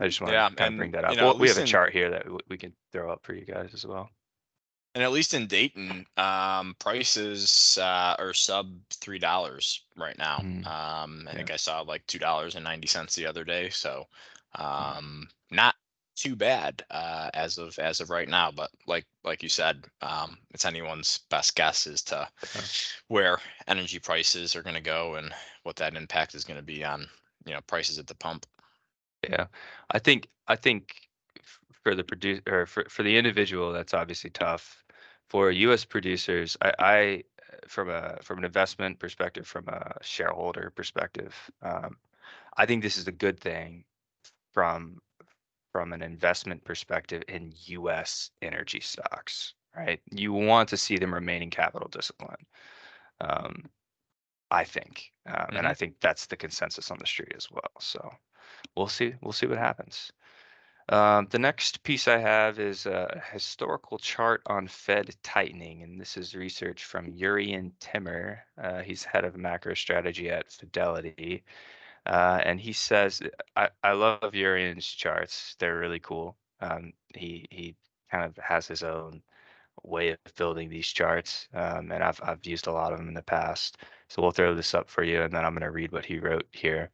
I 0.00 0.06
just 0.06 0.20
want 0.20 0.32
Yeah, 0.32 0.48
to 0.48 0.56
kind 0.56 0.72
of 0.74 0.76
bring 0.76 0.90
that 0.92 1.04
you 1.04 1.16
up. 1.16 1.16
know, 1.16 1.26
Well, 1.28 1.38
we 1.38 1.48
have 1.48 1.56
a 1.58 1.60
in- 1.60 1.66
chart 1.66 1.92
here 1.92 2.10
that 2.10 2.26
we 2.48 2.58
can 2.58 2.74
throw 2.90 3.12
up 3.12 3.24
for 3.24 3.34
you 3.34 3.44
guys 3.44 3.74
as 3.74 3.86
well. 3.86 4.10
And 4.94 5.02
at 5.02 5.12
least 5.12 5.32
in 5.32 5.46
Dayton, 5.46 6.06
um, 6.18 6.74
prices 6.78 7.78
uh, 7.80 8.14
are 8.18 8.34
sub 8.34 8.78
three 8.90 9.18
dollars 9.18 9.84
right 9.96 10.16
now. 10.18 10.38
Mm, 10.42 10.66
Um, 10.66 11.26
I 11.28 11.32
yeah. 11.32 11.36
think 11.36 11.50
I 11.50 11.56
saw 11.56 11.80
like 11.80 12.06
two 12.06 12.18
dollars 12.18 12.56
and 12.56 12.64
ninety 12.64 12.88
cents 12.88 13.14
the 13.14 13.26
other 13.26 13.44
day, 13.44 13.70
so. 13.70 14.08
Um, 14.54 15.28
not 15.50 15.74
too 16.14 16.36
bad 16.36 16.84
uh, 16.90 17.30
as 17.34 17.58
of 17.58 17.78
as 17.78 18.00
of 18.00 18.10
right 18.10 18.28
now. 18.28 18.50
But 18.50 18.70
like 18.86 19.06
like 19.24 19.42
you 19.42 19.48
said, 19.48 19.84
um, 20.00 20.38
it's 20.52 20.64
anyone's 20.64 21.20
best 21.30 21.54
guess 21.56 21.86
as 21.86 22.02
to 22.04 22.28
where 23.08 23.38
energy 23.66 23.98
prices 23.98 24.54
are 24.54 24.62
going 24.62 24.76
to 24.76 24.80
go 24.80 25.14
and 25.14 25.32
what 25.62 25.76
that 25.76 25.96
impact 25.96 26.34
is 26.34 26.44
going 26.44 26.58
to 26.58 26.64
be 26.64 26.84
on 26.84 27.06
you 27.46 27.52
know 27.52 27.60
prices 27.66 27.98
at 27.98 28.06
the 28.06 28.14
pump. 28.14 28.46
Yeah, 29.28 29.46
I 29.90 29.98
think 29.98 30.28
I 30.48 30.56
think 30.56 30.94
for 31.82 31.94
the 31.94 32.04
producer 32.04 32.42
or 32.46 32.66
for, 32.66 32.86
for 32.88 33.02
the 33.02 33.16
individual, 33.16 33.72
that's 33.72 33.94
obviously 33.94 34.30
tough. 34.30 34.84
For 35.28 35.50
U.S. 35.50 35.84
producers, 35.86 36.58
I, 36.60 36.72
I 36.78 37.24
uh, 37.50 37.56
from 37.66 37.88
a 37.88 38.18
from 38.22 38.38
an 38.38 38.44
investment 38.44 38.98
perspective, 38.98 39.46
from 39.46 39.66
a 39.68 39.96
shareholder 40.02 40.70
perspective, 40.74 41.34
um, 41.62 41.96
I 42.56 42.66
think 42.66 42.82
this 42.82 42.98
is 42.98 43.08
a 43.08 43.12
good 43.12 43.40
thing 43.40 43.84
from 44.52 44.98
from 45.72 45.92
an 45.92 46.02
investment 46.02 46.62
perspective 46.64 47.22
in 47.28 47.52
U.S. 47.66 48.30
energy 48.42 48.80
stocks. 48.80 49.54
Right, 49.74 50.00
you 50.10 50.34
want 50.34 50.68
to 50.68 50.76
see 50.76 50.98
them 50.98 51.14
remaining 51.14 51.48
capital 51.48 51.88
discipline. 51.88 52.44
Um, 53.22 53.64
I 54.50 54.64
think, 54.64 55.10
um, 55.26 55.56
and 55.56 55.66
I 55.66 55.72
think 55.72 55.94
that's 56.02 56.26
the 56.26 56.36
consensus 56.36 56.90
on 56.90 56.98
the 56.98 57.06
street 57.06 57.32
as 57.34 57.50
well. 57.50 57.72
So 57.80 58.10
we'll 58.76 58.88
see. 58.88 59.14
We'll 59.22 59.32
see 59.32 59.46
what 59.46 59.56
happens. 59.56 60.12
Um, 60.88 61.26
the 61.30 61.38
next 61.38 61.82
piece 61.84 62.08
I 62.08 62.18
have 62.18 62.58
is 62.58 62.86
a 62.86 63.22
historical 63.32 63.98
chart 63.98 64.42
on 64.46 64.66
Fed 64.68 65.14
tightening, 65.22 65.82
and 65.82 65.98
this 66.00 66.16
is 66.16 66.34
research 66.34 66.84
from 66.84 67.12
Jurrien 67.14 67.72
Timmer. 67.80 68.44
Uh, 68.62 68.82
he's 68.82 69.04
head 69.04 69.24
of 69.24 69.36
macro 69.36 69.74
strategy 69.74 70.28
at 70.28 70.52
Fidelity, 70.52 71.44
uh, 72.06 72.40
and 72.44 72.60
he 72.60 72.72
says, 72.72 73.22
I, 73.56 73.68
"I 73.82 73.92
love 73.92 74.32
Jurrien's 74.32 74.86
charts. 74.86 75.56
They're 75.58 75.78
really 75.78 76.00
cool. 76.00 76.36
Um, 76.60 76.92
he 77.14 77.46
he 77.50 77.76
kind 78.10 78.24
of 78.24 78.36
has 78.42 78.66
his 78.66 78.82
own 78.82 79.22
way 79.84 80.10
of 80.10 80.18
building 80.36 80.68
these 80.68 80.88
charts, 80.88 81.48
um, 81.54 81.92
and 81.92 82.02
I've 82.02 82.20
I've 82.22 82.44
used 82.46 82.66
a 82.66 82.72
lot 82.72 82.92
of 82.92 82.98
them 82.98 83.08
in 83.08 83.14
the 83.14 83.22
past. 83.22 83.78
So 84.08 84.22
we'll 84.22 84.32
throw 84.32 84.54
this 84.54 84.74
up 84.74 84.88
for 84.90 85.02
you, 85.04 85.22
and 85.22 85.32
then 85.32 85.44
I'm 85.44 85.54
going 85.54 85.62
to 85.62 85.70
read 85.70 85.92
what 85.92 86.06
he 86.06 86.18
wrote 86.18 86.46
here." 86.52 86.90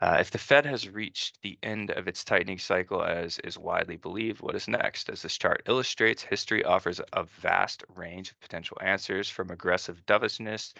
Uh, 0.00 0.16
if 0.18 0.30
the 0.30 0.38
Fed 0.38 0.64
has 0.64 0.88
reached 0.88 1.42
the 1.42 1.58
end 1.62 1.90
of 1.90 2.08
its 2.08 2.24
tightening 2.24 2.58
cycle, 2.58 3.02
as 3.04 3.38
is 3.40 3.58
widely 3.58 3.96
believed, 3.96 4.40
what 4.40 4.54
is 4.54 4.66
next? 4.66 5.10
As 5.10 5.20
this 5.20 5.36
chart 5.36 5.62
illustrates, 5.66 6.22
history 6.22 6.64
offers 6.64 7.02
a 7.12 7.24
vast 7.24 7.84
range 7.94 8.30
of 8.30 8.40
potential 8.40 8.78
answers 8.80 9.28
from 9.28 9.50
aggressive 9.50 10.04
dovishness 10.06 10.72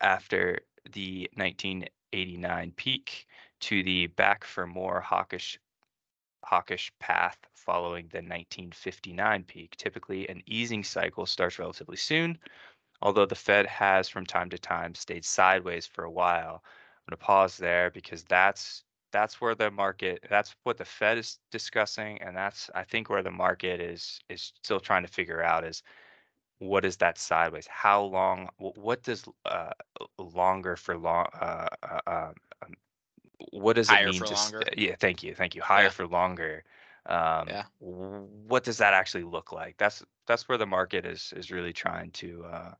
after 0.00 0.60
the 0.92 1.28
1989 2.12 2.72
peak 2.76 3.26
to 3.60 3.82
the 3.82 4.06
back 4.08 4.44
for 4.44 4.66
more 4.66 5.00
hawkish 5.00 5.58
hawkish 6.44 6.92
path 6.98 7.38
following 7.54 8.06
the 8.08 8.18
1959 8.18 9.44
peak. 9.44 9.76
Typically, 9.76 10.28
an 10.28 10.42
easing 10.46 10.82
cycle 10.82 11.26
starts 11.26 11.58
relatively 11.58 11.96
soon, 11.96 12.38
although 13.02 13.26
the 13.26 13.34
Fed 13.34 13.66
has 13.66 14.08
from 14.08 14.26
time 14.26 14.50
to 14.50 14.58
time 14.58 14.94
stayed 14.94 15.24
sideways 15.24 15.86
for 15.86 16.04
a 16.04 16.10
while 16.10 16.64
I'm 16.64 17.12
going 17.12 17.18
to 17.18 17.24
pause 17.24 17.56
there 17.56 17.90
because 17.90 18.24
that's 18.24 18.84
that's 19.12 19.40
where 19.40 19.54
the 19.54 19.70
market 19.70 20.24
that's 20.28 20.54
what 20.64 20.78
the 20.78 20.84
Fed 20.84 21.18
is 21.18 21.38
discussing 21.52 22.20
and 22.22 22.36
that's 22.36 22.70
I 22.74 22.84
think 22.84 23.08
where 23.10 23.22
the 23.22 23.30
market 23.30 23.80
is 23.80 24.20
is 24.28 24.52
still 24.62 24.80
trying 24.80 25.02
to 25.02 25.12
figure 25.12 25.42
out 25.42 25.64
is 25.64 25.82
what 26.60 26.86
is 26.86 26.98
that 26.98 27.18
sideways 27.18 27.68
how 27.68 28.02
long 28.02 28.50
what 28.58 29.02
does 29.04 29.24
uh, 29.46 29.72
longer 30.18 30.76
for 30.76 30.98
long 30.98 31.26
uh, 31.40 31.68
uh, 31.82 32.00
um, 32.08 32.34
um, 32.62 32.74
what 33.52 33.74
does 33.76 33.90
Higher 33.90 33.92
it 33.92 34.02
mean 34.02 34.24
for 34.24 34.26
to 34.26 34.36
st- 34.36 34.56
longer? 34.56 34.70
yeah 34.76 34.94
thank 34.98 35.22
you 35.22 35.34
thank 35.34 35.54
you 35.54 35.62
higher 35.62 35.90
Yeah. 35.90 35.90
for 35.90 36.06
longer 36.06 36.64
um 37.06 37.56
Yeah. 37.56 37.66
what 37.80 38.64
does 38.64 38.78
that 38.78 38.94
actually 38.94 39.24
look 39.24 39.52
like 39.52 39.76
that's 39.78 40.04
that's 40.26 40.48
where 40.48 40.58
the 40.58 40.66
market 40.66 41.06
is 41.06 41.32
is 41.36 41.50
really 41.50 41.72
trying 41.72 42.10
to 42.12 42.44
uh 42.44 42.74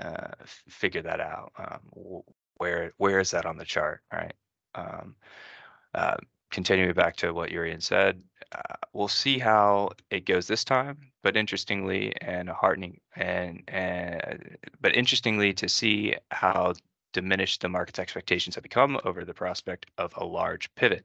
uh 0.00 0.30
f- 0.40 0.62
figure 0.68 1.02
that 1.02 1.20
out 1.20 1.52
um 1.58 1.80
where 2.58 2.92
where 2.98 3.20
is 3.20 3.30
that 3.32 3.46
on 3.46 3.56
the 3.56 3.64
chart 3.64 4.02
right 4.12 4.34
um 4.74 5.16
uh 5.94 6.16
continuing 6.52 6.92
back 6.92 7.16
to 7.16 7.32
what 7.32 7.50
Jurrien 7.50 7.82
said 7.82 8.22
uh, 8.52 8.76
we'll 8.92 9.08
see 9.08 9.38
how 9.38 9.90
it 10.10 10.26
goes 10.26 10.46
this 10.46 10.64
time 10.64 10.98
but 11.22 11.36
interestingly 11.36 12.14
and 12.20 12.48
heartening 12.48 13.00
and 13.16 13.64
and 13.68 14.56
but 14.80 14.94
interestingly 14.94 15.52
to 15.54 15.68
see 15.68 16.14
how 16.30 16.74
diminished 17.12 17.60
the 17.60 17.68
market's 17.68 17.98
expectations 17.98 18.54
have 18.54 18.62
become 18.62 18.98
over 19.04 19.24
the 19.24 19.34
prospect 19.34 19.86
of 19.98 20.14
a 20.16 20.24
large 20.24 20.72
pivot 20.76 21.04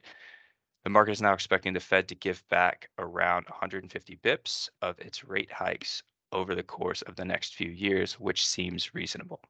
the 0.87 0.91
market 0.91 1.11
is 1.11 1.21
now 1.21 1.33
expecting 1.33 1.73
the 1.73 1.81
Fed 1.81 2.07
to 2.07 2.15
give 2.15 2.47
back 2.47 2.89
around 2.97 3.43
150 3.49 4.15
bips 4.23 4.69
of 4.81 4.97
its 4.99 5.25
rate 5.25 5.51
hikes 5.51 6.01
over 6.31 6.55
the 6.55 6.63
course 6.63 7.01
of 7.01 7.17
the 7.17 7.25
next 7.25 7.55
few 7.55 7.69
years, 7.69 8.13
which 8.13 8.47
seems 8.47 8.93
reasonable. 8.93 9.41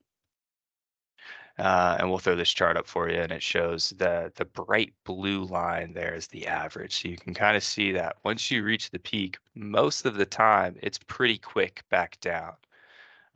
Uh, 1.60 1.98
and 2.00 2.10
we'll 2.10 2.20
throw 2.20 2.36
this 2.36 2.54
chart 2.54 2.78
up 2.78 2.88
for 2.88 3.10
you, 3.10 3.20
and 3.20 3.32
it 3.32 3.41
shows 3.43 3.89
the 3.98 4.32
the 4.36 4.46
bright 4.46 4.93
blue 5.06 5.43
line 5.46 5.93
there 5.93 6.13
is 6.13 6.28
the 6.28 6.46
average. 6.48 7.02
So 7.02 7.10
you 7.10 7.17
can 7.17 7.34
kind 7.34 7.58
of 7.58 7.63
see 7.63 7.91
that 7.93 8.17
once 8.24 8.52
you 8.52 8.63
reach 8.63 8.91
the 8.91 9.00
peak, 9.00 9.38
most 9.56 10.06
of 10.06 10.15
the 10.15 10.26
time 10.26 10.78
it's 10.84 11.00
pretty 11.00 11.38
quick 11.39 11.84
back 11.89 12.20
down. 12.22 12.56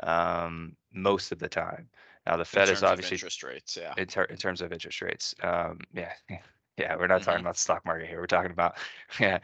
Um, 0.02 0.76
most 0.94 1.32
of 1.32 1.40
the 1.40 1.50
time. 1.50 1.90
Now 2.26 2.38
the 2.38 2.46
In 2.54 2.62
Fed 2.62 2.68
terms 2.68 2.72
is 2.72 2.84
of 2.84 2.90
obviously 2.90 3.16
interest 3.16 3.44
rates. 3.44 3.78
Yeah. 3.78 3.94
in, 3.98 4.08
ter- 4.08 4.26
in 4.26 4.38
terms 4.38 4.62
of 4.62 4.72
interest 4.72 5.02
rates. 5.02 5.36
Um, 5.42 5.80
yeah, 5.94 6.14
yeah, 6.78 6.96
we're 6.96 7.08
not 7.08 7.22
talking 7.24 7.40
Mhm. 7.40 7.42
about 7.42 7.56
the 7.56 7.60
stock 7.62 7.86
market 7.86 8.08
here. 8.08 8.20
We're 8.20 8.28
talking 8.28 8.52
about 8.52 8.78
yeah, 9.20 9.40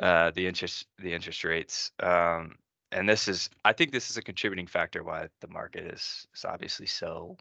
uh, 0.00 0.30
the 0.32 0.46
interest 0.46 0.88
the 0.98 1.12
interest 1.14 1.44
rates. 1.44 1.92
Um, 2.00 2.58
and 2.92 3.08
this 3.08 3.28
is, 3.28 3.50
I 3.64 3.72
think, 3.72 3.92
this 3.92 4.10
is 4.10 4.16
a 4.16 4.22
contributing 4.22 4.66
factor 4.66 5.02
why 5.02 5.28
the 5.40 5.48
market 5.48 5.84
is 5.86 6.26
is 6.34 6.44
obviously 6.44 6.86
so 6.86 7.36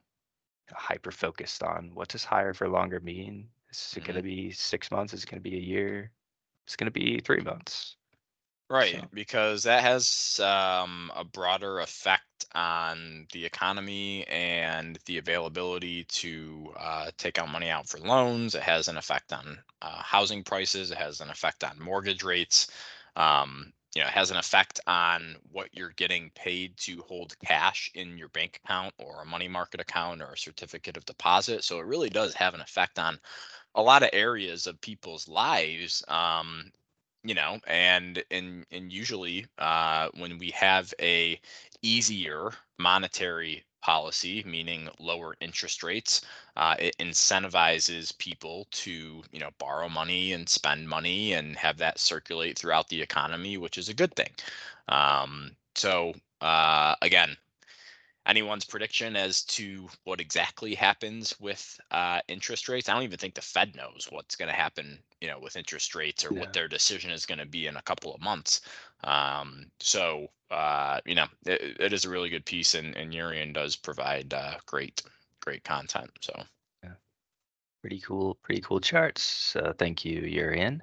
hyper 0.73 1.11
focused 1.11 1.63
on 1.63 1.91
what 1.93 2.09
does 2.09 2.23
higher 2.23 2.53
for 2.53 2.67
longer 2.67 2.99
mean. 2.99 3.47
Is 3.71 3.93
it 3.97 4.03
going 4.03 4.15
to 4.15 4.23
be 4.23 4.51
six 4.51 4.89
months? 4.91 5.13
Is 5.13 5.23
it 5.23 5.29
going 5.29 5.41
to 5.41 5.49
be 5.49 5.57
a 5.57 5.61
year? 5.61 6.11
It's 6.65 6.75
going 6.75 6.85
to 6.87 6.91
be 6.91 7.19
three 7.19 7.41
months. 7.41 7.95
Right, 8.69 8.95
So- 8.95 9.07
because 9.13 9.63
that 9.63 9.83
has 9.83 10.39
um, 10.43 11.11
a 11.15 11.23
broader 11.23 11.79
effect 11.81 12.23
on 12.55 13.27
the 13.33 13.45
economy 13.45 14.25
and 14.27 14.97
the 15.05 15.17
availability 15.17 16.05
to 16.05 16.73
uh, 16.79 17.11
take 17.17 17.37
out 17.37 17.49
money 17.49 17.69
out 17.69 17.87
for 17.87 17.99
loans. 17.99 18.55
It 18.55 18.63
has 18.63 18.87
an 18.87 18.97
effect 18.97 19.33
on 19.33 19.59
uh, 19.81 20.01
housing 20.01 20.43
prices. 20.43 20.89
It 20.89 20.97
has 20.97 21.21
an 21.21 21.29
effect 21.29 21.63
on 21.63 21.79
mortgage 21.79 22.23
rates. 22.23 22.67
Um, 23.15 23.71
you 23.95 24.01
know, 24.01 24.07
has 24.09 24.31
an 24.31 24.37
effect 24.37 24.79
on 24.87 25.37
what 25.51 25.69
you're 25.73 25.93
getting 25.97 26.31
paid 26.35 26.77
to 26.77 27.01
hold 27.07 27.35
cash 27.45 27.91
in 27.95 28.17
your 28.17 28.29
bank 28.29 28.59
account 28.63 28.93
or 28.99 29.23
a 29.23 29.25
money 29.25 29.47
market 29.47 29.79
account 29.81 30.21
or 30.21 30.33
a 30.33 30.37
certificate 30.37 30.97
of 30.97 31.05
deposit. 31.05 31.63
So 31.63 31.79
it 31.79 31.85
really 31.85 32.09
does 32.09 32.33
have 32.35 32.53
an 32.53 32.61
effect 32.61 32.99
on 32.99 33.19
a 33.75 33.81
lot 33.81 34.03
of 34.03 34.09
areas 34.13 34.67
of 34.67 34.81
people's 34.81 35.27
lives. 35.27 36.03
Um, 36.07 36.71
you 37.23 37.33
know 37.33 37.59
and 37.67 38.23
and 38.31 38.65
and 38.71 38.91
usually 38.93 39.47
uh, 39.57 40.09
when 40.17 40.37
we 40.37 40.51
have 40.51 40.93
a 41.01 41.39
easier 41.81 42.51
monetary 42.77 43.63
policy 43.85 44.43
meaning 44.45 44.89
lower 44.99 45.35
interest 45.41 45.83
rates 45.83 46.21
uh, 46.57 46.75
it 46.79 46.95
incentivizes 46.99 48.17
people 48.17 48.67
to 48.71 49.23
you 49.31 49.39
know 49.39 49.51
borrow 49.59 49.89
money 49.89 50.33
and 50.33 50.49
spend 50.49 50.89
money 50.89 51.33
and 51.33 51.55
have 51.57 51.77
that 51.77 51.99
circulate 51.99 52.57
throughout 52.57 52.89
the 52.89 53.01
economy 53.01 53.57
which 53.57 53.77
is 53.77 53.89
a 53.89 53.93
good 53.93 54.13
thing 54.15 54.33
um, 54.89 55.55
so 55.75 56.13
uh, 56.41 56.95
again 57.01 57.37
anyone's 58.25 58.65
prediction 58.65 59.15
as 59.15 59.43
to 59.43 59.89
what 60.03 60.21
exactly 60.21 60.75
happens 60.75 61.39
with 61.39 61.79
uh, 61.91 62.21
interest 62.27 62.67
rates. 62.69 62.89
I 62.89 62.93
don't 62.93 63.03
even 63.03 63.19
think 63.19 63.35
the 63.35 63.41
Fed 63.41 63.75
knows 63.75 64.07
what's 64.09 64.35
going 64.35 64.49
to 64.49 64.55
happen, 64.55 65.03
you 65.21 65.27
know, 65.27 65.39
with 65.39 65.55
interest 65.55 65.95
rates 65.95 66.25
or 66.25 66.33
Yeah. 66.33 66.41
what 66.41 66.53
their 66.53 66.67
decision 66.67 67.11
is 67.11 67.25
going 67.25 67.39
to 67.39 67.45
be 67.45 67.67
in 67.67 67.77
a 67.77 67.83
couple 67.83 68.13
of 68.13 68.21
months. 68.21 68.61
Um, 69.03 69.71
so, 69.79 70.29
uh, 70.51 70.99
you 71.05 71.15
know, 71.15 71.25
it, 71.45 71.77
it 71.79 71.93
is 71.93 72.05
a 72.05 72.09
really 72.09 72.29
good 72.29 72.45
piece, 72.45 72.75
and, 72.75 72.95
and 72.95 73.11
Jurrien 73.13 73.53
does 73.53 73.75
provide 73.75 74.33
uh, 74.33 74.55
great, 74.65 75.01
great 75.41 75.63
content. 75.63 76.11
So, 76.21 76.33
yeah, 76.83 76.91
Pretty 77.81 77.99
cool, 78.01 78.35
pretty 78.43 78.61
cool 78.61 78.79
charts. 78.79 79.23
So 79.23 79.73
thank 79.77 80.05
you, 80.05 80.21
Jurrien. 80.21 80.81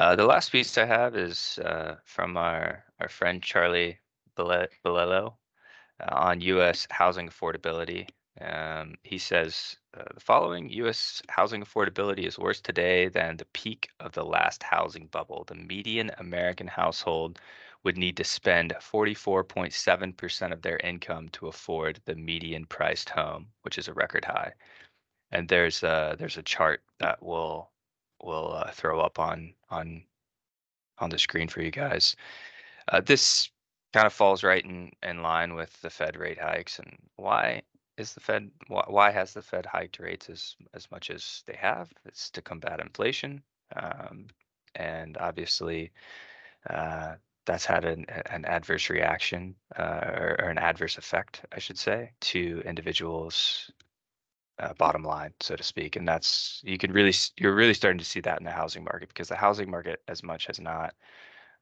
Uh, 0.00 0.16
the 0.16 0.26
last 0.26 0.50
piece 0.50 0.76
I 0.78 0.86
have 0.86 1.16
is 1.16 1.58
uh, 1.64 1.96
from 2.04 2.36
our, 2.36 2.84
our 3.00 3.08
friend 3.08 3.42
Charlie 3.42 3.98
Bele- 4.36 4.68
uh, 4.84 5.30
on 6.10 6.40
U.S. 6.40 6.86
housing 6.90 7.28
affordability. 7.28 8.08
Um, 8.40 8.96
he 9.04 9.18
says 9.18 9.76
uh, 9.96 10.02
the 10.12 10.20
following 10.20 10.68
U.S. 10.70 11.22
housing 11.28 11.62
affordability 11.62 12.26
is 12.26 12.38
worse 12.38 12.60
today 12.60 13.08
than 13.08 13.36
the 13.36 13.44
peak 13.46 13.88
of 14.00 14.12
the 14.12 14.24
last 14.24 14.62
housing 14.64 15.06
bubble. 15.06 15.44
The 15.46 15.54
median 15.54 16.10
American 16.18 16.66
household 16.66 17.38
would 17.84 17.96
need 17.96 18.16
to 18.16 18.24
spend 18.24 18.74
44.7% 18.80 20.52
of 20.52 20.62
their 20.62 20.78
income 20.78 21.28
to 21.30 21.48
afford 21.48 22.00
the 22.06 22.14
median 22.14 22.66
priced 22.66 23.10
home, 23.10 23.46
which 23.62 23.78
is 23.78 23.88
a 23.88 23.94
record 23.94 24.24
high. 24.24 24.52
And 25.30 25.48
there's 25.48 25.82
a, 25.82 26.16
there's 26.18 26.38
a 26.38 26.42
chart 26.42 26.82
that 26.98 27.22
we'll 27.22 27.70
we'll 28.22 28.54
uh, 28.54 28.70
throw 28.72 29.00
up 29.00 29.18
on 29.18 29.52
on 29.70 30.02
on 30.98 31.10
the 31.10 31.18
screen 31.18 31.48
for 31.48 31.60
you 31.60 31.70
guys. 31.70 32.16
Uh, 32.88 33.00
this 33.00 33.50
kind 33.92 34.06
of 34.06 34.12
falls 34.12 34.42
right 34.42 34.64
in, 34.64 34.90
in 35.02 35.22
line 35.22 35.54
with 35.54 35.80
the 35.80 35.90
Fed 35.90 36.16
rate 36.16 36.38
hikes. 36.40 36.78
And 36.78 36.96
why 37.16 37.62
is 37.96 38.14
the 38.14 38.20
Fed 38.20 38.50
why, 38.68 38.84
why 38.88 39.10
has 39.10 39.34
the 39.34 39.42
Fed 39.42 39.66
hiked 39.66 39.98
rates 39.98 40.28
as 40.30 40.56
as 40.74 40.90
much 40.90 41.10
as 41.10 41.42
they 41.46 41.56
have? 41.56 41.92
It's 42.04 42.30
to 42.30 42.42
combat 42.42 42.80
inflation, 42.80 43.42
um, 43.76 44.26
and 44.74 45.16
obviously 45.18 45.92
uh, 46.70 47.14
that's 47.46 47.66
had 47.66 47.84
an 47.84 48.06
an 48.30 48.44
adverse 48.46 48.90
reaction 48.90 49.54
uh, 49.76 50.00
or, 50.04 50.36
or 50.42 50.50
an 50.50 50.58
adverse 50.58 50.98
effect, 50.98 51.44
I 51.52 51.58
should 51.58 51.78
say, 51.78 52.12
to 52.22 52.62
individuals. 52.64 53.70
Uh, 54.60 54.72
bottom 54.74 55.02
line, 55.02 55.34
so 55.40 55.56
to 55.56 55.64
speak, 55.64 55.96
and 55.96 56.06
that's 56.06 56.60
you 56.64 56.78
can 56.78 56.92
really 56.92 57.12
you're 57.38 57.56
really 57.56 57.74
starting 57.74 57.98
to 57.98 58.04
see 58.04 58.20
that 58.20 58.38
in 58.38 58.44
the 58.44 58.52
housing 58.52 58.84
market 58.84 59.08
because 59.08 59.28
the 59.28 59.34
housing 59.36 59.68
market 59.68 60.00
as 60.06 60.22
much 60.22 60.46
has 60.46 60.60
not 60.60 60.94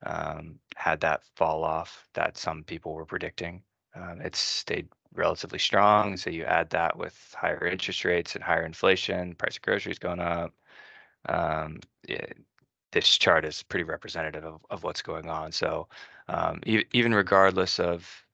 um, 0.05 0.59
had 0.77 1.01
that 1.01 1.23
fall 1.37 1.65
off 1.65 2.09
that 2.15 2.37
some 2.37 2.65
people 2.65 2.95
were 2.95 3.07
predicting. 3.07 3.63
Um, 3.95 4.21
it's 4.23 4.39
stayed 4.39 4.89
relatively 5.15 5.59
strong. 5.59 6.17
So 6.17 6.31
you 6.31 6.45
add 6.45 6.71
that 6.71 6.97
with 6.97 7.35
higher 7.39 7.67
interest 7.67 8.05
rates 8.05 8.35
and 8.35 8.45
higher 8.45 8.65
inflation, 8.65 9.35
price 9.35 9.57
of 9.57 9.63
groceries 9.63 9.99
going 9.99 10.21
up. 10.21 10.55
Um, 11.29 11.81
it, 12.09 12.37
this 12.93 13.17
chart 13.19 13.45
is 13.45 13.63
pretty 13.63 13.85
representative 13.85 14.45
of, 14.45 14.65
of 14.71 14.85
what's 14.85 15.03
going 15.03 15.29
on. 15.29 15.53
So 15.53 15.89
um, 16.29 16.61
e- 16.67 16.85
even 16.93 17.15
regardless 17.15 17.81
of 17.81 18.27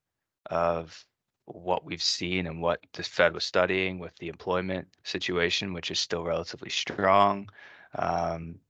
of 0.51 1.07
what 1.47 1.85
we've 1.85 2.03
seen 2.03 2.47
and 2.47 2.63
what 2.63 2.81
the 2.95 3.03
Fed 3.03 3.35
was 3.35 3.45
studying 3.45 3.99
with 3.99 4.17
the 4.19 4.29
employment 4.29 4.89
situation, 5.05 5.73
which 5.75 5.91
is 5.91 5.99
still 5.99 6.25
relatively 6.25 6.71
strong, 6.71 7.49
um, 7.97 8.61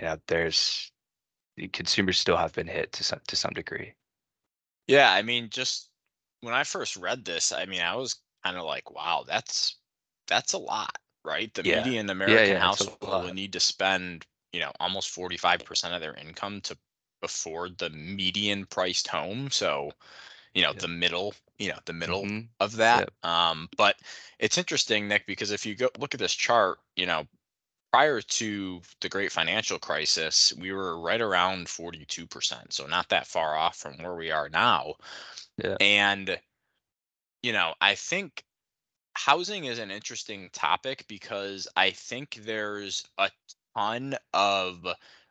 you 0.00 0.06
know, 0.06 0.18
there's 0.28 0.92
the 1.56 1.68
consumers 1.68 2.18
still 2.18 2.36
have 2.38 2.54
been 2.54 2.68
hit 2.68 2.92
to 2.94 3.04
some 3.04 3.20
to 3.28 3.36
some 3.36 3.52
degree. 3.54 3.94
yeah, 4.86 5.12
I 5.12 5.22
mean, 5.22 5.50
just 5.50 5.90
when 6.40 6.54
I 6.54 6.64
first 6.64 6.96
read 6.96 7.24
this, 7.24 7.52
I 7.52 7.66
mean, 7.66 7.80
I 7.82 7.96
was 7.96 8.22
kind 8.44 8.56
of 8.56 8.64
like, 8.64 8.90
wow, 8.90 9.24
that's 9.26 9.78
that's 10.28 10.52
a 10.52 10.58
lot, 10.58 10.96
right? 11.24 11.52
The 11.54 11.62
Yeah. 11.62 11.64
median 11.64 12.10
American 12.10 12.56
yeah, 12.56 12.70
a 12.70 12.70
household 12.70 13.16
will 13.20 13.30
need 13.30 13.52
to 13.54 13.60
spend, 13.60 14.26
you 14.56 14.62
know, 14.62 14.72
almost 14.80 15.10
45% 15.14 15.94
of 15.94 16.00
their 16.00 16.14
income 16.16 16.62
to 16.62 16.78
afford 17.22 17.76
the 17.76 17.90
median 17.90 18.64
priced 18.66 19.06
home. 19.06 19.50
So, 19.50 19.92
you 20.54 20.62
know, 20.62 20.72
Yep. 20.72 20.80
the 20.80 20.88
middle, 20.88 21.34
you 21.58 21.68
know, 21.68 21.78
the 21.84 21.92
middle 21.92 22.22
Mhm. 22.24 22.48
of 22.60 22.76
that. 22.76 23.10
Um, 23.22 23.68
but 23.76 24.00
it's 24.38 24.56
interesting, 24.58 25.08
Nick, 25.08 25.26
because 25.26 25.50
if 25.50 25.66
you 25.66 25.74
go 25.76 25.90
look 25.98 26.14
at 26.14 26.20
this 26.20 26.34
chart, 26.34 26.80
you 26.96 27.04
know, 27.06 27.28
prior 27.92 28.22
to 28.22 28.82
the 29.02 29.08
great 29.10 29.32
financial 29.32 29.78
crisis, 29.78 30.54
we 30.54 30.72
were 30.72 30.98
right 31.00 31.20
around 31.20 31.68
42%. 31.68 32.72
So 32.72 32.86
not 32.86 33.10
that 33.10 33.26
far 33.26 33.56
off 33.56 33.76
from 33.76 33.98
where 33.98 34.16
we 34.16 34.30
are 34.30 34.48
now. 34.48 34.96
Yeah. 35.58 35.76
And, 35.80 36.40
you 37.42 37.52
know, 37.52 37.74
I 37.80 37.94
think 37.94 38.44
housing 39.16 39.66
is 39.66 39.78
an 39.78 39.90
interesting 39.90 40.50
topic 40.52 41.06
because 41.08 41.68
I 41.76 41.90
think 41.92 42.36
there's 42.42 43.04
a 43.18 43.30
ton 43.76 44.16
of 44.32 44.86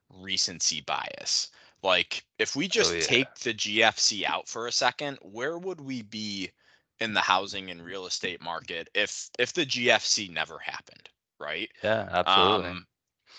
recency 0.09 0.81
bias. 0.81 1.49
Like, 1.83 2.25
if 2.39 2.55
we 2.55 2.67
just 2.67 2.91
Oh, 2.91 2.93
yeah. 2.93 3.05
take 3.07 3.39
the 3.39 3.53
GFC 3.53 4.25
out 4.25 4.47
for 4.47 4.67
a 4.67 4.71
second, 4.71 5.17
where 5.21 5.57
would 5.57 5.81
we 5.81 6.01
be 6.03 6.51
in 6.99 7.13
the 7.13 7.21
housing 7.21 7.69
and 7.71 7.83
real 7.83 8.05
estate 8.05 8.41
market 8.41 8.89
if 8.93 9.29
if 9.39 9.53
the 9.53 9.65
GFC 9.65 10.27
never 10.29 10.59
happened, 10.59 11.09
right? 11.39 11.69
Yeah, 11.83 12.09
absolutely. 12.11 12.71
Um, 12.71 12.87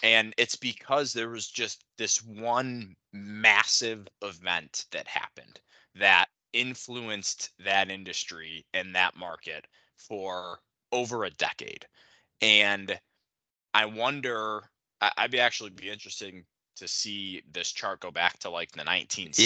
and 0.02 0.34
it's 0.38 0.56
because 0.56 1.12
there 1.12 1.30
was 1.30 1.48
just 1.48 1.84
this 1.98 2.22
one 2.22 2.96
massive 3.12 4.08
event 4.22 4.86
that 4.92 5.08
happened 5.08 5.60
that 5.94 6.28
influenced 6.52 7.52
that 7.58 7.90
industry 7.90 8.66
and 8.74 8.94
that 8.94 9.16
market 9.16 9.66
for 9.96 10.60
over 10.92 11.24
a 11.24 11.30
decade. 11.30 11.86
And 12.40 13.00
I 13.74 13.86
wonder, 13.86 14.70
I- 15.00 15.12
I'd 15.18 15.30
be 15.30 15.40
actually 15.40 15.70
be 15.70 15.90
interested 15.90 16.44
to 16.76 16.86
see 16.88 17.42
this 17.52 17.72
chart 17.72 18.00
go 18.00 18.10
back 18.10 18.38
to 18.40 18.50
like 18.50 18.70
the 18.72 18.82
1970s. 18.84 19.38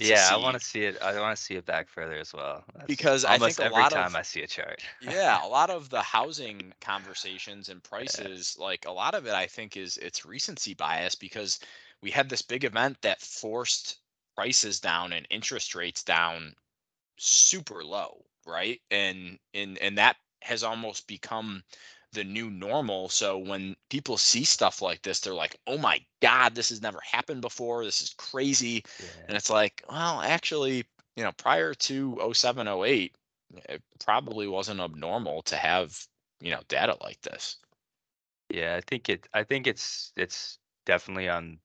yeah, 0.00 0.08
yeah. 0.08 0.28
I 0.32 0.36
want 0.36 0.58
to 0.58 0.64
see 0.64 0.82
it. 0.84 1.00
I 1.00 1.18
want 1.20 1.36
to 1.36 1.42
see 1.42 1.54
it 1.54 1.64
back 1.64 1.88
further 1.88 2.16
as 2.16 2.32
well. 2.32 2.64
That's 2.74 2.86
Because 2.86 3.24
I 3.24 3.34
almost 3.34 3.58
think 3.58 3.70
a 3.70 3.72
every 3.72 3.88
time 3.90 4.06
of- 4.08 4.16
I 4.16 4.22
see 4.22 4.42
a 4.42 4.46
chart. 4.46 4.82
yeah 5.00 5.44
a 5.44 5.46
lot 5.46 5.70
of 5.70 5.88
the 5.90 6.02
housing 6.02 6.72
conversations 6.80 7.68
and 7.68 7.82
prices 7.82 8.56
like 8.58 8.86
a 8.86 8.90
lot 8.92 9.14
of 9.14 9.26
it 9.26 9.34
i 9.34 9.46
think 9.46 9.76
is 9.76 9.96
it's 9.98 10.24
recency 10.24 10.74
bias 10.74 11.14
because 11.14 11.60
we 12.02 12.10
had 12.10 12.28
this 12.28 12.42
big 12.42 12.64
event 12.64 12.96
that 13.02 13.20
forced 13.20 13.98
prices 14.36 14.80
down 14.80 15.12
and 15.12 15.26
interest 15.30 15.74
rates 15.74 16.02
down 16.02 16.54
super 17.18 17.84
low 17.84 18.24
right 18.46 18.80
and 18.90 19.38
and 19.54 19.78
and 19.78 19.96
that 19.98 20.16
has 20.42 20.62
almost 20.64 21.06
become 21.06 21.62
the 22.14 22.24
new 22.24 22.50
normal. 22.50 23.08
So 23.08 23.38
when 23.38 23.76
people 23.90 24.16
see 24.16 24.44
stuff 24.44 24.80
like 24.80 25.02
this 25.02 25.20
they're 25.20 25.34
like 25.34 25.56
oh 25.66 25.78
my 25.78 26.00
god 26.22 26.54
this 26.54 26.70
has 26.70 26.82
never 26.82 27.00
happened 27.00 27.42
before. 27.42 27.84
This 27.84 28.00
is 28.00 28.14
crazy. 28.14 28.84
And 29.28 29.36
it's 29.36 29.50
like 29.50 29.84
well 29.90 30.20
actually 30.20 30.84
you 31.16 31.24
know 31.24 31.32
prior 31.32 31.74
to 31.74 32.32
07 32.32 32.68
08 32.68 33.14
it 33.68 33.82
probably 34.04 34.48
wasn't 34.48 34.80
abnormal 34.80 35.42
to 35.42 35.56
have 35.56 36.06
you 36.40 36.50
know 36.50 36.60
data 36.68 36.96
like 37.02 37.20
this. 37.22 37.58
Yeah, 38.50 38.76
I 38.76 38.80
think 38.82 39.08
it. 39.08 39.26
I 39.34 39.42
think 39.44 39.66
it's 39.66 40.12
it's 40.16 40.58
definitely 40.86 41.28
on 41.28 41.58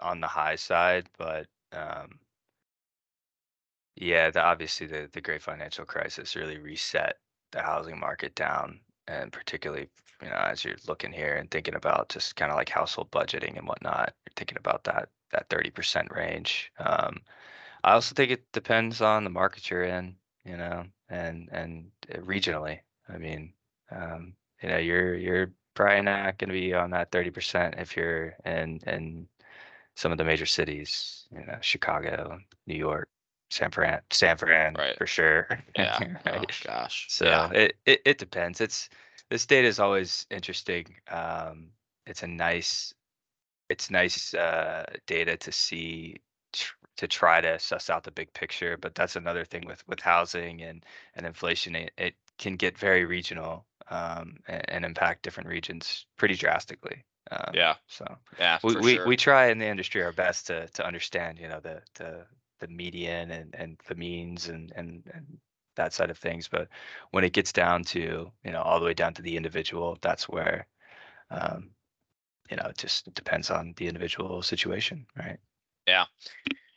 on 0.00 0.20
the 0.20 0.26
high 0.26 0.56
side, 0.56 1.08
but 1.18 1.46
um, 1.72 2.18
yeah, 3.96 4.30
the, 4.30 4.42
obviously 4.42 4.86
the 4.86 5.08
the 5.12 5.20
great 5.20 5.42
financial 5.42 5.84
crisis 5.84 6.36
really 6.36 6.58
reset 6.58 7.18
the 7.52 7.62
housing 7.62 7.98
market 7.98 8.34
down, 8.34 8.80
and 9.08 9.32
particularly 9.32 9.88
you 10.22 10.28
know 10.28 10.36
as 10.36 10.64
you're 10.64 10.76
looking 10.88 11.12
here 11.12 11.34
and 11.36 11.50
thinking 11.50 11.74
about 11.74 12.08
just 12.08 12.36
kind 12.36 12.50
of 12.50 12.56
like 12.56 12.68
household 12.68 13.10
budgeting 13.10 13.56
and 13.58 13.66
whatnot, 13.66 14.14
you're 14.26 14.32
thinking 14.36 14.58
about 14.58 14.84
that 14.84 15.08
that 15.32 15.48
thirty 15.48 15.70
percent 15.70 16.08
range. 16.14 16.72
Um, 16.78 17.20
I 17.84 17.92
also 17.92 18.14
think 18.14 18.30
it 18.30 18.50
depends 18.52 19.00
on 19.02 19.24
the 19.24 19.30
market 19.30 19.70
you're 19.70 19.84
in, 19.84 20.16
you 20.44 20.56
know, 20.56 20.84
and 21.08 21.48
and 21.52 21.90
uh, 22.12 22.18
regionally. 22.18 22.80
I 23.08 23.18
mean, 23.18 23.52
um, 23.90 24.34
you 24.62 24.68
know, 24.70 24.78
you're 24.78 25.14
you're 25.14 25.52
probably 25.74 26.02
not 26.02 26.38
going 26.38 26.48
to 26.48 26.54
be 26.54 26.72
on 26.72 26.90
that 26.90 27.10
30% 27.10 27.80
if 27.80 27.96
you're 27.96 28.34
in 28.44 28.80
in 28.86 29.28
some 29.96 30.12
of 30.12 30.18
the 30.18 30.24
major 30.24 30.46
cities, 30.46 31.26
you 31.32 31.44
know, 31.44 31.58
Chicago, 31.60 32.38
New 32.66 32.76
York, 32.76 33.08
San 33.54 33.70
Fran, 33.70 34.00
San 34.10 34.36
Fran 34.36 34.74
Right. 34.74 34.96
for 34.98 35.06
sure. 35.06 35.46
yeah 35.76 35.98
right? 36.26 36.34
oh 36.34 36.44
gosh 36.66 37.06
So 37.08 37.24
yeah 37.24 37.50
it, 37.52 37.76
it 37.86 38.00
it 38.04 38.18
depends. 38.18 38.60
It's 38.60 38.88
this 39.30 39.46
data 39.46 39.68
is 39.68 39.78
always 39.78 40.26
interesting. 40.30 40.86
Um, 41.08 41.70
it's 42.06 42.22
a 42.22 42.26
nice 42.26 42.92
it's 43.68 43.90
nice 43.90 44.34
uh, 44.34 44.84
data 45.06 45.36
to 45.36 45.52
see 45.52 46.16
tr- 46.52 46.74
to 46.96 47.06
try 47.08 47.40
to 47.40 47.58
suss 47.58 47.90
out 47.90 48.02
the 48.04 48.10
big 48.10 48.32
picture. 48.32 48.76
But 48.76 48.94
that's 48.94 49.16
another 49.16 49.44
thing 49.44 49.64
with 49.66 49.86
with 49.88 50.00
housing 50.00 50.62
and 50.62 50.84
and 51.14 51.26
inflation. 51.26 51.76
It, 51.76 51.92
it 51.96 52.14
can 52.38 52.56
get 52.56 52.76
very 52.76 53.04
regional 53.04 53.64
um, 53.90 54.38
and, 54.48 54.64
and 54.68 54.84
impact 54.84 55.22
different 55.22 55.48
regions 55.48 56.06
pretty 56.16 56.34
drastically. 56.34 57.04
Um, 57.30 57.54
yeah 57.54 57.74
So 57.86 58.04
yeah 58.38 58.58
we, 58.62 58.74
we, 58.76 58.94
sure. 58.96 59.06
we 59.06 59.16
try 59.16 59.46
in 59.50 59.58
the 59.58 59.66
industry 59.66 60.02
our 60.02 60.12
best 60.12 60.46
to 60.48 60.66
to 60.68 60.84
understand 60.86 61.38
you 61.38 61.48
know 61.48 61.60
the 61.60 61.82
the 61.94 62.26
the 62.64 62.72
median 62.72 63.30
and 63.30 63.54
and 63.54 63.76
the 63.86 63.94
means 63.94 64.48
and 64.48 64.72
and 64.76 65.02
and 65.14 65.24
that 65.76 65.92
side 65.92 66.10
of 66.10 66.18
things 66.18 66.48
but 66.48 66.68
when 67.10 67.24
it 67.24 67.32
gets 67.32 67.52
down 67.52 67.82
to 67.82 68.30
you 68.44 68.52
know 68.52 68.62
all 68.62 68.78
the 68.78 68.86
way 68.86 68.94
down 68.94 69.12
to 69.12 69.22
the 69.22 69.36
individual 69.36 69.98
that's 70.00 70.28
where 70.28 70.66
um 71.30 71.70
you 72.50 72.56
know 72.56 72.66
it 72.68 72.78
just 72.78 73.12
depends 73.14 73.50
on 73.50 73.74
the 73.76 73.88
individual 73.88 74.40
situation 74.42 75.04
right 75.16 75.38
Yeah. 75.86 76.04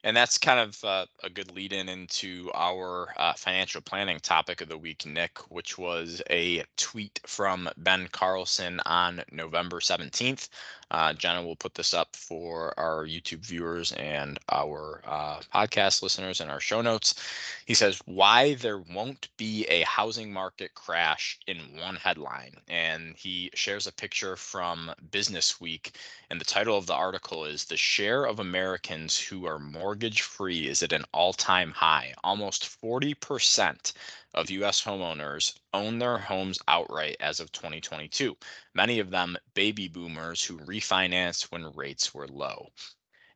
And 0.03 0.15
that's 0.15 0.37
kind 0.37 0.59
of 0.59 0.83
uh, 0.83 1.05
a 1.23 1.29
good 1.29 1.51
lead 1.51 1.73
in 1.73 1.89
into 1.89 2.49
our 2.53 3.13
uh, 3.17 3.33
financial 3.33 3.81
planning 3.81 4.19
topic 4.19 4.61
of 4.61 4.69
the 4.69 4.77
week, 4.77 5.05
Nick, 5.05 5.39
which 5.51 5.77
was 5.77 6.21
a 6.29 6.63
tweet 6.77 7.19
from 7.25 7.67
Ben 7.77 8.07
Carlson 8.11 8.79
on 8.85 9.23
November 9.31 9.79
17th. 9.79 10.49
Uh, 10.91 11.13
Jenna 11.13 11.43
will 11.43 11.55
put 11.55 11.75
this 11.75 11.93
up 11.93 12.15
for 12.15 12.73
our 12.79 13.05
YouTube 13.05 13.45
viewers 13.45 13.91
and 13.93 14.39
our 14.49 15.01
uh, 15.05 15.39
podcast 15.53 16.01
listeners 16.01 16.41
in 16.41 16.49
our 16.49 16.59
show 16.59 16.81
notes. 16.81 17.15
He 17.65 17.73
says, 17.73 18.01
Why 18.05 18.55
there 18.55 18.79
won't 18.79 19.27
be 19.37 19.65
a 19.65 19.81
housing 19.81 20.31
market 20.31 20.73
crash 20.75 21.39
in 21.47 21.57
one 21.79 21.95
headline. 21.95 22.55
And 22.67 23.15
he 23.15 23.49
shares 23.53 23.87
a 23.87 23.93
picture 23.93 24.35
from 24.35 24.91
Business 25.11 25.59
Week 25.59 25.93
and 26.29 26.41
the 26.41 26.45
title 26.45 26.77
of 26.77 26.87
the 26.87 26.93
article 26.93 27.45
is 27.45 27.63
The 27.63 27.77
Share 27.77 28.25
of 28.25 28.39
Americans 28.39 29.17
Who 29.17 29.45
Are 29.45 29.59
Mortgage 29.59 30.23
Free 30.23 30.67
is 30.67 30.83
at 30.83 30.91
an 30.91 31.05
All 31.13 31.31
Time 31.31 31.71
High. 31.71 32.13
Almost 32.21 32.63
40% 32.81 33.93
of 34.33 34.49
U.S. 34.49 34.83
homeowners 34.83 35.57
own 35.73 35.99
their 35.99 36.17
homes 36.17 36.59
outright 36.67 37.17
as 37.19 37.39
of 37.39 37.51
2022, 37.51 38.37
many 38.73 38.99
of 38.99 39.09
them 39.11 39.37
baby 39.53 39.87
boomers 39.87 40.43
who 40.43 40.59
refinanced 40.59 41.51
when 41.51 41.71
rates 41.73 42.13
were 42.13 42.27
low. 42.27 42.69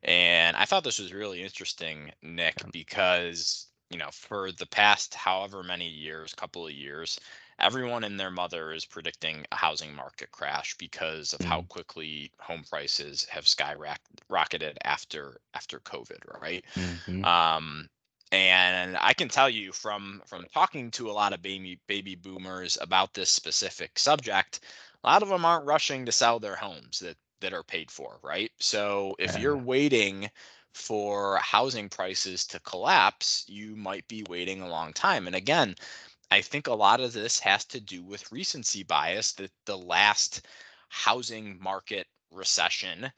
And 0.02 0.56
I 0.56 0.64
thought 0.64 0.84
this 0.84 0.98
was 0.98 1.12
really 1.12 1.42
interesting, 1.42 2.12
Nick, 2.22 2.64
because, 2.72 3.68
you 3.90 3.98
know, 3.98 4.10
for 4.12 4.52
the 4.52 4.66
past 4.66 5.14
however 5.14 5.62
many 5.62 5.88
years, 5.88 6.34
couple 6.34 6.66
of 6.66 6.72
years, 6.72 7.18
everyone 7.58 8.04
and 8.04 8.18
their 8.18 8.30
mother 8.30 8.72
is 8.72 8.84
predicting 8.84 9.46
a 9.52 9.56
housing 9.56 9.94
market 9.94 10.30
crash 10.30 10.74
because 10.76 11.32
of 11.32 11.42
how 11.44 11.62
quickly 11.62 12.32
home 12.40 12.64
prices 12.64 13.24
have 13.26 13.44
skyrocketed 13.44 14.76
after 14.84 15.40
after 15.54 15.80
COVID, 15.80 16.18
right? 16.40 16.64
Mhm. 16.76 17.26
Um, 17.26 17.88
and 18.32 18.96
I 18.98 19.12
can 19.14 19.28
tell 19.28 19.48
you 19.50 19.72
from 19.72 20.22
from 20.26 20.46
talking 20.54 20.90
to 20.92 21.10
a 21.10 21.12
lot 21.12 21.32
of 21.34 21.42
baby 21.42 21.80
baby 21.86 22.14
boomers 22.16 22.78
about 22.80 23.14
this 23.14 23.30
specific 23.32 23.98
subject, 23.98 24.60
a 25.04 25.08
lot 25.08 25.22
of 25.22 25.28
them 25.28 25.44
aren't 25.44 25.66
rushing 25.66 26.06
to 26.06 26.12
sell 26.12 26.40
their 26.40 26.56
homes 26.56 26.98
that 27.00 27.18
that 27.40 27.52
are 27.54 27.64
paid 27.64 27.90
for, 27.90 28.20
right? 28.22 28.50
So 28.60 29.16
if 29.20 29.36
Yeah. 29.36 29.38
you're 29.38 29.58
waiting 29.58 30.30
for 30.74 31.38
housing 31.38 31.88
prices 31.90 32.46
to 32.46 32.60
collapse, 32.60 33.44
you 33.48 33.76
might 33.76 34.08
be 34.08 34.24
waiting 34.28 34.62
a 34.62 34.68
long 34.68 34.92
time. 34.94 35.26
And 35.26 35.36
again, 35.36 35.74
I 36.30 36.40
think 36.40 36.66
a 36.66 36.74
lot 36.74 37.00
of 37.00 37.12
this 37.12 37.38
has 37.40 37.64
to 37.66 37.80
do 37.80 38.02
with 38.04 38.30
recency 38.32 38.82
bias 38.82 39.32
that 39.34 39.52
the 39.66 39.78
last 39.78 40.46
housing 40.88 41.60
market 41.62 42.06
recession, 42.30 43.12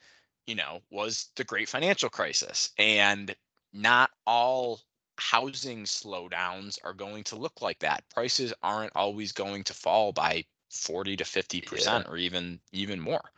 you 0.47 0.55
know, 0.55 0.81
was 0.91 1.31
the 1.35 1.43
great 1.43 1.69
financial 1.69 2.09
crisis. 2.09 2.71
And 2.77 3.35
not 3.73 4.11
all 4.25 4.81
housing 5.19 5.83
slowdowns 5.85 6.77
are 6.83 6.93
going 6.93 7.23
to 7.25 7.35
look 7.35 7.61
like 7.61 7.79
that. 7.79 8.03
Prices 8.09 8.53
aren't 8.63 8.95
always 8.95 9.31
going 9.31 9.63
to 9.65 9.73
fall 9.73 10.11
by 10.13 10.45
40 10.69 11.15
to 11.17 11.25
50% 11.25 12.07
or 12.07 12.17
even 12.17 12.61
even 12.71 12.99
more. 12.99 13.31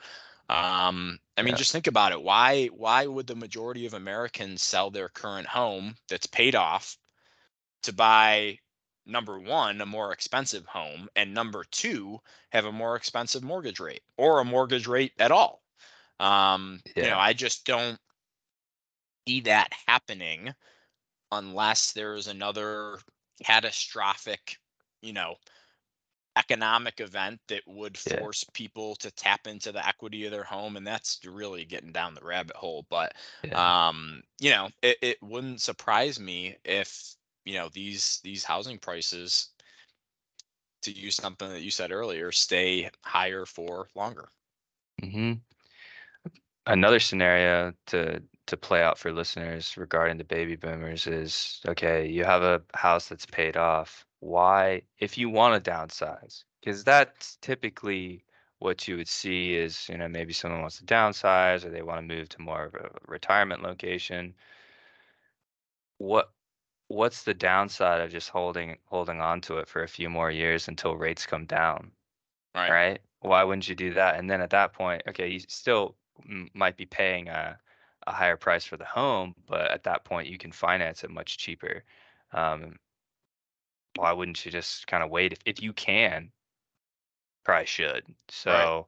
Um, 0.50 1.20
I 1.38 1.42
mean, 1.44 1.56
Yeah. 1.56 1.58
just 1.58 1.72
think 1.72 1.88
about 1.88 2.12
it. 2.12 2.22
Why 2.22 2.68
why 2.68 3.06
would 3.08 3.28
the 3.28 3.36
majority 3.36 3.86
of 3.86 3.94
Americans 3.94 4.64
sell 4.64 4.92
their 4.92 5.10
current 5.10 5.48
home 5.50 5.98
that's 6.10 6.28
paid 6.28 6.56
off 6.56 6.98
to 7.84 7.94
buy 7.94 8.60
number 9.06 9.40
one, 9.40 9.82
a 9.82 9.86
more 9.86 10.12
expensive 10.14 10.66
home, 10.68 11.10
and 11.16 11.34
number 11.34 11.64
two, 11.64 12.20
have 12.52 12.66
a 12.66 12.72
more 12.72 12.96
expensive 12.96 13.44
mortgage 13.44 13.80
rate 13.80 14.04
or 14.18 14.40
a 14.40 14.46
mortgage 14.46 14.88
rate 14.88 15.14
at 15.20 15.32
all. 15.32 15.64
Um, 16.20 16.82
You 17.00 17.10
know, 17.10 17.20
I 17.20 17.34
just 17.34 17.66
don't 17.66 18.00
see 19.28 19.42
that 19.42 19.70
happening 19.88 20.54
unless 21.32 21.92
there's 21.94 22.28
another 22.28 23.00
catastrophic, 23.44 24.58
you 25.02 25.14
know, 25.14 25.36
economic 26.38 27.00
event 27.00 27.40
that 27.48 27.62
would 27.68 27.98
Yeah. 28.06 28.18
force 28.18 28.44
people 28.54 28.96
to 28.96 29.12
tap 29.12 29.48
into 29.48 29.72
the 29.72 29.86
equity 29.86 30.26
of 30.26 30.32
their 30.32 30.44
home 30.44 30.78
and 30.78 30.86
that's 30.86 31.20
really 31.26 31.66
getting 31.66 31.92
down 31.92 32.14
the 32.14 32.24
rabbit 32.24 32.56
hole 32.56 32.86
but 32.90 33.14
Yeah. 33.44 33.60
um 33.60 34.22
you 34.40 34.50
know 34.52 34.70
it, 34.84 34.98
it 35.02 35.18
wouldn't 35.22 35.62
surprise 35.62 36.20
me 36.20 36.56
if 36.64 37.16
you 37.46 37.56
know 37.56 37.70
these 37.70 38.20
these 38.24 38.44
housing 38.44 38.78
prices 38.78 39.50
to 40.82 40.92
use 40.92 41.16
something 41.16 41.50
that 41.50 41.62
you 41.62 41.72
said 41.72 41.92
earlier 41.92 42.32
stay 42.32 42.90
higher 43.04 43.46
for 43.46 43.88
longer 43.96 44.30
mm-hmm. 45.02 45.34
Another 46.66 47.00
scenario 47.00 47.74
to 47.88 48.22
to 48.48 48.58
play 48.58 48.82
out 48.82 48.98
for 48.98 49.12
listeners 49.14 49.78
regarding 49.78 50.18
the 50.18 50.24
baby 50.24 50.56
boomers 50.56 51.08
is 51.08 51.62
okay, 51.68 52.08
you 52.08 52.24
have 52.26 52.44
a 52.44 52.62
house 52.74 53.08
that's 53.10 53.26
paid 53.26 53.58
off. 53.58 54.06
Why, 54.20 54.84
if 55.00 55.18
you 55.18 55.30
want 55.30 55.64
to 55.64 55.72
downsize, 55.72 56.44
because 56.60 56.84
that's 56.84 57.38
typically 57.42 58.24
what 58.60 58.88
you 58.88 58.98
would 58.98 59.08
see 59.08 59.54
is, 59.56 59.88
you 59.90 59.98
know, 59.98 60.08
maybe 60.08 60.34
someone 60.34 60.62
wants 60.62 60.78
to 60.80 60.86
downsize 60.86 61.64
or 61.64 61.70
they 61.70 61.84
want 61.84 62.00
to 62.08 62.16
move 62.16 62.30
to 62.30 62.42
more 62.42 62.66
of 62.66 62.76
a 62.76 62.90
retirement 63.08 63.62
location. 63.64 64.34
What 66.00 66.32
what's 66.88 67.24
the 67.24 67.34
downside 67.34 68.02
of 68.02 68.12
just 68.12 68.30
holding 68.30 68.78
holding 68.86 69.22
on 69.22 69.42
to 69.42 69.58
it 69.58 69.68
for 69.68 69.84
a 69.84 69.88
few 69.88 70.10
more 70.10 70.32
years 70.32 70.68
until 70.68 70.96
rates 70.98 71.26
come 71.26 71.46
down? 71.46 71.92
right 72.56 72.70
right? 72.72 73.00
Why 73.22 73.44
wouldn't 73.44 73.68
you 73.70 73.76
do 73.76 73.94
that? 73.96 74.18
And 74.18 74.30
then 74.30 74.42
at 74.42 74.52
that 74.52 74.74
point, 74.74 75.04
okay, 75.08 75.28
you 75.30 75.40
still 75.42 75.96
m- 76.28 76.50
might 76.54 76.78
be 76.78 76.86
paying 76.86 77.30
a, 77.30 77.60
a 78.08 78.12
higher 78.12 78.38
price 78.38 78.66
for 78.66 78.78
the 78.78 78.86
home, 78.86 79.36
but 79.48 79.70
at 79.70 79.84
that 79.84 80.06
point, 80.06 80.30
you 80.30 80.38
can 80.38 80.52
finance 80.52 81.04
it 81.04 81.12
much 81.12 81.38
cheaper. 81.38 81.84
Um, 82.32 82.78
why 83.98 84.14
wouldn't 84.14 84.44
you 84.46 84.52
just 84.52 84.88
kind 84.88 85.04
of 85.04 85.10
wait 85.10 85.34
if, 85.34 85.40
if 85.46 85.62
you 85.62 85.74
can? 85.74 86.32
Probably 87.44 87.66
should. 87.66 88.04
So, 88.30 88.88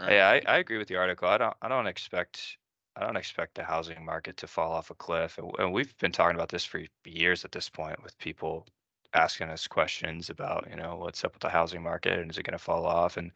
right. 0.00 0.12
yeah, 0.12 0.28
I, 0.28 0.42
I 0.54 0.58
agree 0.58 0.78
with 0.78 0.88
the 0.88 0.96
article. 0.96 1.28
I 1.28 1.38
don't 1.38 1.56
I 1.62 1.68
don't 1.68 1.86
expect 1.86 2.58
I 2.96 3.04
don't 3.04 3.16
expect 3.16 3.54
the 3.54 3.64
housing 3.64 4.04
market 4.04 4.36
to 4.38 4.46
fall 4.46 4.72
off 4.72 4.90
a 4.90 4.94
cliff. 4.94 5.38
And, 5.38 5.50
and 5.58 5.72
we've 5.72 5.96
been 5.98 6.12
talking 6.12 6.36
about 6.36 6.50
this 6.50 6.64
for 6.64 6.82
years 7.04 7.44
at 7.44 7.52
this 7.52 7.68
point 7.68 8.02
with 8.02 8.18
people 8.18 8.66
asking 9.14 9.48
us 9.48 9.66
questions 9.66 10.30
about, 10.30 10.66
you 10.70 10.76
know, 10.76 10.96
what's 10.96 11.24
up 11.24 11.32
with 11.34 11.42
the 11.42 11.48
housing 11.48 11.82
market 11.82 12.18
and 12.18 12.30
is 12.30 12.38
it 12.38 12.44
going 12.44 12.58
to 12.58 12.64
fall 12.64 12.86
off? 12.86 13.16
And 13.16 13.32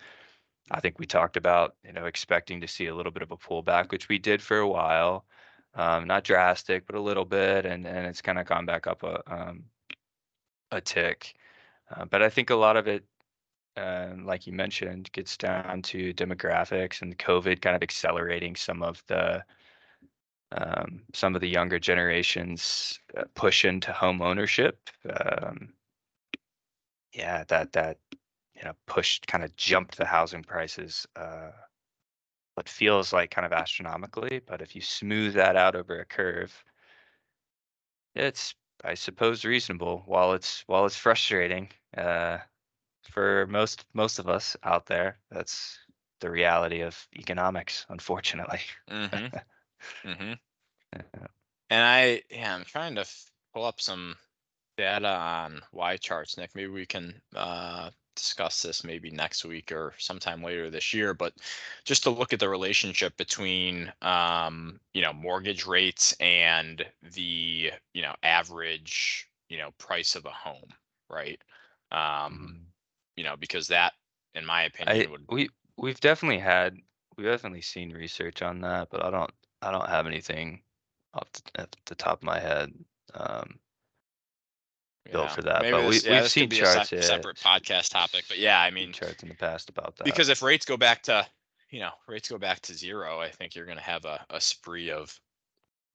I 0.71 0.81
think 0.81 0.99
we 0.99 1.07
talked 1.07 1.37
about, 1.37 1.77
you 1.85 1.93
know, 1.93 2.07
expecting 2.07 2.61
to 2.61 2.69
see 2.69 2.87
a 2.87 2.95
little 2.95 3.13
bit 3.13 3.23
of 3.23 3.31
a 3.31 3.37
pullback, 3.37 3.93
which 3.93 4.09
we 4.09 4.19
did 4.19 4.43
for 4.43 4.59
a 4.59 4.69
while. 4.69 5.25
Um, 5.75 6.07
not 6.07 6.25
drastic, 6.25 6.87
but 6.87 6.97
a 6.97 7.01
little 7.01 7.25
bit, 7.25 7.67
and 7.67 7.87
and 7.87 8.07
it's 8.07 8.23
kind 8.23 8.39
of 8.39 8.47
gone 8.47 8.67
back 8.67 8.87
up 8.87 9.03
a 9.03 9.21
um, 9.33 9.65
a 10.73 10.81
tick. 10.81 11.35
Uh, 11.91 12.05
but 12.07 12.23
I 12.23 12.31
think 12.31 12.51
a 12.51 12.57
lot 12.57 12.77
of 12.77 12.89
it, 12.89 13.05
um, 13.77 14.25
like 14.27 14.47
you 14.47 14.53
mentioned, 14.53 15.13
gets 15.13 15.37
down 15.37 15.83
to 15.83 16.15
demographics 16.15 17.03
and 17.03 17.19
COVID 17.19 17.61
kind 17.61 17.77
of 17.77 17.83
accelerating 17.83 18.57
some 18.57 18.83
of 18.83 19.03
the 19.07 19.45
um, 20.53 21.03
some 21.13 21.35
of 21.35 21.41
the 21.41 21.49
younger 21.49 21.79
generations 21.79 22.99
uh, 23.17 23.25
push 23.35 23.65
into 23.65 23.93
home 23.93 24.23
ownership. 24.23 24.89
Um, 25.09 25.75
yeah, 27.13 27.45
that 27.49 27.73
that 27.73 27.99
you 28.57 28.65
know 28.65 28.73
pushed 28.87 29.27
kind 29.27 29.45
of 29.45 29.55
jumped 29.57 29.97
the 29.97 30.07
housing 30.07 30.43
prices. 30.43 31.07
Uh, 31.17 31.51
what 32.55 32.69
feels 32.69 33.13
like 33.13 33.31
kind 33.31 33.45
of 33.47 33.53
astronomically, 33.53 34.41
but 34.47 34.63
if 34.63 34.75
you 34.75 34.81
smooth 34.81 35.35
that 35.35 35.57
out 35.57 35.77
over 35.77 36.01
a 36.01 36.05
curve, 36.07 36.65
it's 38.15 38.55
I 38.85 38.95
suppose 38.95 39.45
reasonable. 39.45 40.03
While 40.07 40.33
it's 40.35 40.63
while 40.67 40.87
it's 40.87 40.97
frustrating 40.97 41.71
uh, 41.97 42.39
for 43.11 43.47
most 43.49 43.87
most 43.95 44.19
of 44.19 44.29
us 44.29 44.57
out 44.63 44.87
there, 44.87 45.19
that's 45.31 45.79
the 46.21 46.31
reality 46.31 46.81
of 46.81 47.09
economics, 47.17 47.87
unfortunately. 47.89 48.61
mm-hmm 48.91 49.27
mm-hmm 50.09 50.33
Yeah. 50.95 51.27
and 51.71 51.83
i 51.85 52.23
yeah 52.31 52.55
i'm 52.55 52.65
trying 52.65 52.95
to 52.95 53.03
f- 53.03 53.31
pull 53.55 53.65
up 53.65 53.81
some 53.81 54.17
data 54.77 55.09
on 55.09 55.63
YCharts 55.75 56.37
nick 56.39 56.55
maybe 56.55 56.69
we 56.71 56.87
can 56.87 57.21
uh 57.35 57.91
discuss 58.17 58.63
this 58.63 58.85
maybe 58.85 59.11
next 59.11 59.45
week 59.45 59.73
or 59.73 59.95
sometime 59.99 60.43
later 60.43 60.71
this 60.71 60.93
year 60.95 61.15
but 61.15 61.35
just 61.85 62.03
to 62.03 62.11
look 62.11 62.33
at 62.33 62.41
the 62.41 62.49
relationship 62.49 63.17
between 63.17 63.93
um 64.03 64.81
you 64.95 65.03
know 65.03 65.13
mortgage 65.13 65.67
rates 65.67 66.15
and 66.21 66.85
the 67.15 67.73
you 67.95 68.03
know 68.03 68.15
average 68.23 69.31
you 69.49 69.59
know 69.59 69.71
price 69.79 70.17
of 70.17 70.27
a 70.27 70.31
home 70.31 70.71
right 71.11 71.43
um 71.93 72.57
Mhm. 72.57 72.73
you 73.17 73.25
know 73.25 73.37
because 73.37 73.69
that 73.69 73.93
in 74.35 74.45
my 74.45 74.63
I 74.87 74.95
opinion 74.95 75.11
would 75.11 75.27
we 75.29 75.49
we've 75.77 76.01
definitely 76.01 76.39
had 76.39 76.77
we've 77.17 77.27
definitely 77.27 77.63
seen 77.63 77.93
research 77.93 78.43
on 78.43 78.61
that, 78.63 78.91
but 78.91 79.05
I 79.05 79.11
don't 79.11 79.33
I 79.63 79.71
don't 79.71 79.89
have 79.89 80.07
anything 80.07 80.63
off 81.15 81.31
the, 81.33 81.61
at 81.61 81.77
the 81.87 81.95
top 81.95 82.19
of 82.19 82.25
my 82.25 82.39
head 82.41 82.73
um, 83.15 83.61
yeah 85.13 85.29
for 85.29 85.43
that. 85.43 85.63
maybe 85.63 85.73
But 85.73 85.83
we 85.85 85.91
this 85.95 86.05
yeah 86.05 86.21
we've 86.23 86.31
seen 86.31 86.43
could 86.45 86.51
be 86.51 86.61
a 86.61 86.65
charts, 86.65 86.93
yeah, 86.93 87.01
separate 87.01 87.37
podcast 87.37 87.91
topic 87.91 88.25
but 88.29 88.39
yeah 88.39 88.61
i 88.61 88.71
mean 88.71 88.93
charts 88.93 89.23
in 89.23 89.29
the 89.29 89.35
past 89.35 89.69
about 89.69 89.97
that. 89.97 90.05
because 90.05 90.29
if 90.29 90.43
rates 90.43 90.65
go 90.67 90.77
back 90.77 91.03
to 91.05 91.27
you 91.71 91.81
know 91.81 91.91
rates 92.09 92.29
go 92.29 92.39
back 92.39 92.61
to 92.61 92.75
zero 92.75 93.21
i 93.21 93.31
think 93.31 93.55
you're 93.55 93.67
going 93.67 93.79
to 93.79 93.83
have 93.85 94.05
a, 94.05 94.25
a 94.31 94.41
spree 94.41 94.91
of 94.91 95.19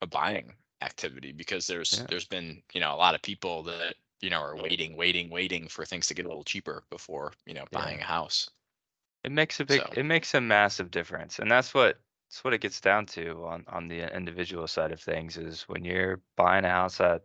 a 0.02 0.08
buying 0.08 0.54
activity 0.82 1.32
because 1.32 1.68
there's 1.68 2.00
Yeah. 2.00 2.06
there's 2.10 2.26
been 2.26 2.62
you 2.74 2.80
know 2.82 2.94
a 2.94 2.98
lot 2.98 3.16
of 3.16 3.22
people 3.22 3.64
that 3.64 3.96
you 4.22 4.30
know 4.30 4.42
are 4.42 4.56
waiting 4.56 4.96
waiting 4.98 5.30
waiting 5.30 5.68
for 5.68 5.86
things 5.86 6.08
to 6.08 6.14
get 6.14 6.26
a 6.26 6.28
little 6.28 6.44
cheaper 6.44 6.84
before 6.90 7.34
you 7.46 7.54
know 7.54 7.66
buying 7.72 7.98
Yeah. 8.00 8.04
a 8.06 8.08
house 8.08 8.50
It 9.24 9.32
makes 9.32 9.60
a 9.60 9.66
big 9.66 9.82
So- 9.82 9.90
it 9.96 10.04
makes 10.04 10.34
a 10.34 10.42
massive 10.42 10.90
difference. 10.90 11.38
And 11.40 11.50
that's 11.52 11.74
what 11.76 12.00
that's 12.28 12.44
what 12.44 12.54
it 12.54 12.62
gets 12.62 12.82
down 12.82 13.06
to 13.08 13.46
on 13.46 13.64
on 13.68 13.88
the 13.88 14.12
individual 14.16 14.68
side 14.68 14.92
of 14.92 15.00
things 15.00 15.38
is 15.38 15.64
when 15.70 15.86
you're 15.86 16.20
buying 16.38 16.66
a 16.66 16.70
house 16.70 17.00
at 17.00 17.22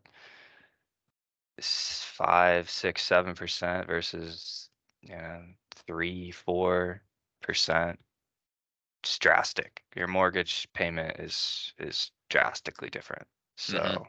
s- 1.59 2.03
five, 2.05 2.69
six, 2.71 3.03
seven 3.03 3.35
percent 3.35 3.87
versus 3.87 4.71
you 5.03 5.17
know 5.17 5.43
three, 5.87 6.31
four 6.31 7.03
percent. 7.43 7.99
It's 9.03 9.19
drastic. 9.19 9.85
Your 9.95 10.07
mortgage 10.09 10.73
payment 10.73 11.19
is 11.21 11.75
is 11.79 12.11
drastically 12.29 12.91
different. 12.91 13.27
So 13.57 13.81
Mhm. 13.81 14.07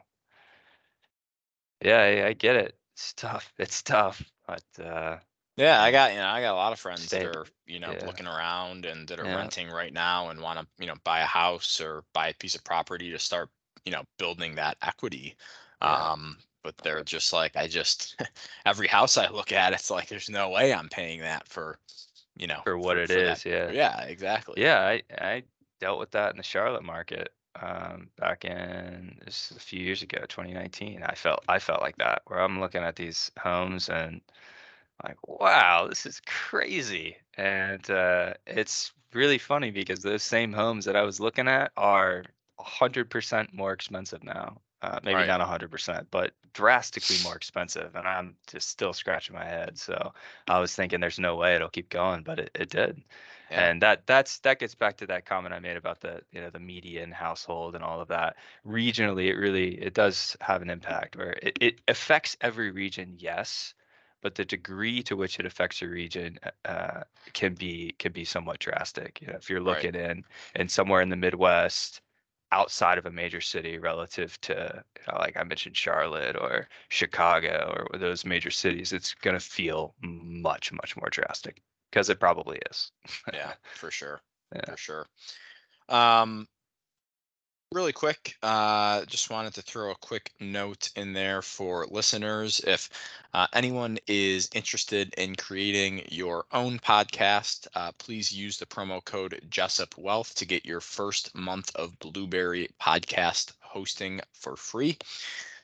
yeah, 1.82 1.98
I, 2.00 2.26
I 2.28 2.32
get 2.32 2.56
it. 2.56 2.78
It's 2.94 3.12
tough. 3.14 3.52
It's 3.58 3.82
tough. 3.82 4.22
But 4.46 4.64
uh 4.84 5.18
yeah 5.56 5.80
i 5.82 5.90
got 5.90 6.12
you 6.12 6.18
know 6.18 6.26
i 6.26 6.40
got 6.40 6.52
a 6.52 6.56
lot 6.56 6.72
of 6.72 6.78
friends 6.78 7.12
that 7.12 7.24
stable. 7.24 7.36
are 7.36 7.46
you 7.66 7.78
know 7.80 7.94
Yeah. 7.94 8.02
looking 8.02 8.26
around 8.26 8.84
and 8.86 9.08
that 9.08 9.18
are 9.20 9.26
Yeah. 9.26 9.28
renting 9.28 9.68
right 9.70 9.92
now 9.92 10.28
and 10.28 10.40
want 10.40 10.58
to 10.58 10.66
you 10.78 10.86
know 10.86 10.94
buy 11.04 11.20
a 11.20 11.24
house 11.26 11.80
or 11.80 12.04
buy 12.12 12.28
a 12.28 12.34
piece 12.34 12.54
of 12.54 12.64
property 12.64 13.10
to 13.10 13.18
start 13.18 13.48
you 13.84 13.92
know 13.92 14.04
building 14.18 14.54
that 14.56 14.76
equity 14.82 15.36
Yeah. 15.82 16.08
um 16.10 16.38
but 16.68 16.84
they're 16.84 17.02
just 17.02 17.32
like 17.32 17.56
i 17.56 17.66
just 17.66 18.20
every 18.66 18.86
house 18.86 19.16
i 19.16 19.28
look 19.28 19.52
at 19.52 19.72
it's 19.72 19.90
like 19.90 20.08
there's 20.08 20.28
no 20.28 20.50
way 20.50 20.74
i'm 20.74 20.88
paying 20.88 21.20
that 21.20 21.48
for 21.48 21.78
you 22.36 22.46
know 22.46 22.60
For 22.64 22.76
what 22.76 22.98
it 22.98 23.10
is, 23.10 23.44
yeah. 23.46 23.72
yeah 23.72 24.02
exactly 24.02 24.60
Yeah, 24.60 24.80
I 24.80 25.02
I 25.18 25.42
dealt 25.80 25.98
with 25.98 26.10
that 26.10 26.32
in 26.32 26.36
the 26.36 26.42
Charlotte 26.42 26.84
market 26.84 27.32
um, 27.60 28.10
back 28.16 28.44
in 28.44 29.18
this 29.24 29.52
a 29.56 29.60
few 29.60 29.80
years 29.80 30.02
ago, 30.02 30.18
2019. 30.28 31.02
I 31.02 31.14
felt 31.14 31.42
I 31.48 31.58
felt 31.58 31.80
like 31.82 31.96
that, 31.96 32.22
where 32.26 32.40
I'm 32.40 32.60
looking 32.60 32.82
at 32.82 32.96
these 32.96 33.30
homes 33.38 33.88
and 33.88 34.20
like, 35.04 35.16
wow, 35.26 35.86
this 35.88 36.06
is 36.06 36.20
crazy. 36.26 37.16
And 37.36 37.88
uh, 37.90 38.34
it's 38.46 38.92
really 39.14 39.38
funny 39.38 39.70
because 39.70 40.00
those 40.02 40.22
same 40.22 40.52
homes 40.52 40.84
that 40.84 40.96
I 40.96 41.02
was 41.02 41.20
looking 41.20 41.48
at 41.48 41.72
are 41.76 42.24
100% 42.60 43.54
more 43.54 43.72
expensive 43.72 44.22
now. 44.24 44.60
Uh, 44.80 45.00
maybe 45.02 45.22
Right. 45.22 45.24
not 45.24 45.40
100%, 45.40 46.08
but 46.10 46.32
drastically 46.52 47.18
more 47.18 47.34
expensive. 47.34 47.96
And 47.96 48.06
I'm 48.06 48.36
just 48.46 48.68
still 48.68 48.92
scratching 48.92 49.34
my 49.34 49.44
head. 49.44 49.76
So 49.78 50.12
I 50.48 50.60
was 50.60 50.74
thinking 50.74 51.00
there's 51.00 51.18
no 51.18 51.34
way 51.36 51.56
it'll 51.56 51.68
keep 51.68 51.88
going, 51.88 52.22
but 52.22 52.38
it, 52.38 52.50
it 52.54 52.70
did 52.70 53.02
Yeah. 53.50 53.68
and 53.68 53.82
that 53.82 54.06
that's 54.06 54.38
that 54.40 54.58
gets 54.58 54.74
back 54.74 54.96
to 54.96 55.06
that 55.06 55.24
comment 55.24 55.54
i 55.54 55.58
made 55.58 55.76
about 55.76 56.00
the 56.00 56.20
you 56.32 56.40
know 56.40 56.50
the 56.50 56.58
median 56.60 57.10
household 57.10 57.74
and 57.74 57.82
all 57.84 58.00
of 58.00 58.08
that 58.08 58.36
regionally 58.66 59.28
it 59.28 59.36
really 59.36 59.80
it 59.80 59.94
does 59.94 60.36
have 60.40 60.62
an 60.62 60.70
impact 60.70 61.16
where 61.16 61.32
it, 61.42 61.56
it 61.60 61.80
affects 61.88 62.36
every 62.40 62.70
region 62.70 63.14
yes 63.18 63.74
but 64.20 64.34
the 64.34 64.44
degree 64.44 65.02
to 65.02 65.16
which 65.16 65.38
it 65.38 65.46
affects 65.46 65.80
your 65.80 65.90
region 65.90 66.38
uh, 66.64 67.02
can 67.32 67.54
be 67.54 67.94
can 67.98 68.12
be 68.12 68.24
somewhat 68.24 68.58
drastic 68.58 69.20
you 69.20 69.26
know 69.28 69.34
if 69.36 69.48
you're 69.48 69.60
Right. 69.64 69.88
looking 69.88 69.94
in 69.94 70.24
and 70.54 70.70
somewhere 70.70 71.00
in 71.00 71.08
the 71.08 71.16
midwest 71.16 72.00
outside 72.52 72.98
of 72.98 73.06
a 73.06 73.10
major 73.10 73.40
city 73.40 73.78
relative 73.78 74.40
to 74.42 74.84
you 74.96 75.12
know, 75.12 75.18
like 75.18 75.36
I 75.36 75.44
mentioned 75.44 75.76
Charlotte 75.76 76.36
or 76.36 76.68
Chicago 76.88 77.86
or 77.92 77.98
those 77.98 78.24
major 78.24 78.50
cities, 78.50 78.92
it's 78.92 79.14
going 79.14 79.38
to 79.38 79.44
feel 79.44 79.94
much 80.00 80.72
much 80.72 80.96
more 80.96 81.10
drastic 81.10 81.62
because 81.90 82.10
it 82.10 82.20
probably 82.20 82.58
is. 82.70 82.92
yeah, 83.32 83.52
for 83.74 83.90
sure. 83.90 84.20
Yeah. 84.54 84.64
For 84.70 84.76
sure. 84.78 85.06
Um, 85.90 86.48
really 87.72 87.92
quick, 87.92 88.36
uh, 88.42 89.04
just 89.04 89.30
wanted 89.30 89.52
to 89.54 89.62
throw 89.62 89.90
a 89.90 89.96
quick 89.96 90.32
note 90.40 90.90
in 90.96 91.12
there 91.12 91.42
for 91.42 91.86
listeners. 91.90 92.60
If 92.66 92.88
uh, 93.34 93.46
anyone 93.52 93.98
is 94.06 94.48
interested 94.54 95.12
in 95.18 95.36
creating 95.36 96.06
your 96.08 96.46
own 96.52 96.78
podcast, 96.78 97.66
uh, 97.74 97.92
please 97.98 98.32
use 98.32 98.56
the 98.56 98.66
promo 98.66 99.04
code 99.04 99.40
Jessup 99.50 99.96
Wealth 99.98 100.34
to 100.36 100.46
get 100.46 100.64
your 100.64 100.80
first 100.80 101.34
month 101.34 101.70
of 101.76 101.98
Blubrry 101.98 102.70
podcast 102.80 103.52
hosting 103.60 104.20
for 104.32 104.56
free. 104.56 104.96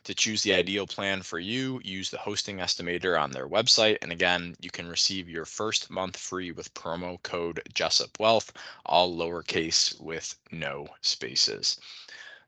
To 0.04 0.14
choose 0.14 0.42
the 0.42 0.52
ideal 0.52 0.86
plan 0.86 1.22
for 1.22 1.38
you, 1.38 1.80
use 1.82 2.10
the 2.10 2.18
hosting 2.18 2.58
estimator 2.58 3.18
on 3.18 3.30
their 3.30 3.48
website. 3.48 3.96
And 4.02 4.12
again, 4.12 4.54
you 4.60 4.70
can 4.70 4.86
receive 4.86 5.30
your 5.30 5.46
first 5.46 5.90
month 5.90 6.18
free 6.18 6.52
with 6.52 6.74
promo 6.74 7.22
code 7.22 7.62
Jessup 7.72 8.20
Wealth, 8.20 8.52
all 8.84 9.16
lowercase 9.16 9.98
with 10.00 10.38
no 10.52 10.88
spaces. 11.00 11.80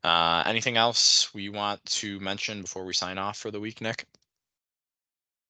Uh, 0.05 0.43
anything 0.47 0.77
else 0.77 1.33
we 1.33 1.49
want 1.49 1.85
to 1.87 2.21
mention 2.21 2.61
before 2.61 2.85
we 2.85 2.93
sign 2.93 3.17
off 3.17 3.39
for 3.39 3.51
the 3.51 3.61
week, 3.61 3.81
Nick? 3.81 4.07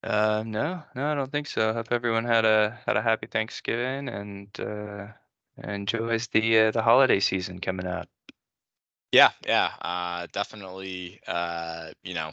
Uh, 0.04 0.44
no, 0.46 0.82
no, 0.94 1.06
I 1.06 1.14
don't 1.16 1.32
think 1.32 1.48
so. 1.48 1.72
Hope 1.72 1.90
everyone 1.90 2.24
had 2.24 2.44
a 2.44 2.78
had 2.86 2.96
a 2.96 3.02
happy 3.02 3.26
Thanksgiving 3.26 4.08
and 4.08 4.48
uh, 4.60 5.08
enjoys 5.64 6.28
the 6.28 6.58
uh, 6.58 6.70
the 6.70 6.82
holiday 6.82 7.18
season 7.18 7.58
coming 7.60 7.86
out. 7.86 8.08
Yeah, 9.16 9.32
yeah, 9.46 9.72
uh, 9.80 10.26
definitely. 10.32 11.20
Uh, 11.26 11.92
you 12.02 12.14
know, 12.14 12.32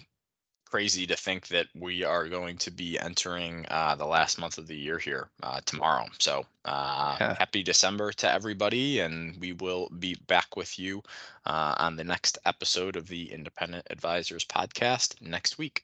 crazy 0.70 1.08
to 1.08 1.16
think 1.16 1.48
that 1.50 1.68
we 1.76 2.04
are 2.04 2.28
going 2.30 2.58
to 2.60 2.72
be 2.72 3.00
entering 3.00 3.66
uh, 3.70 3.96
the 3.96 4.06
last 4.06 4.38
month 4.40 4.58
of 4.58 4.68
the 4.68 4.76
year 4.78 5.00
here 5.00 5.30
uh, 5.44 5.62
tomorrow. 5.66 6.08
So 6.20 6.46
uh, 6.66 7.20
Yeah. 7.20 7.36
happy 7.36 7.64
December 7.64 8.12
to 8.14 8.32
everybody, 8.32 9.00
and 9.00 9.40
we 9.40 9.54
will 9.54 9.90
be 10.00 10.16
back 10.28 10.56
with 10.58 10.78
you 10.80 11.04
uh, 11.46 11.76
on 11.78 11.96
the 11.96 12.04
next 12.04 12.38
episode 12.46 12.96
of 12.98 13.08
the 13.08 13.32
Independent 13.32 13.88
Advisors 13.90 14.46
podcast 14.46 15.22
next 15.22 15.58
week. 15.58 15.84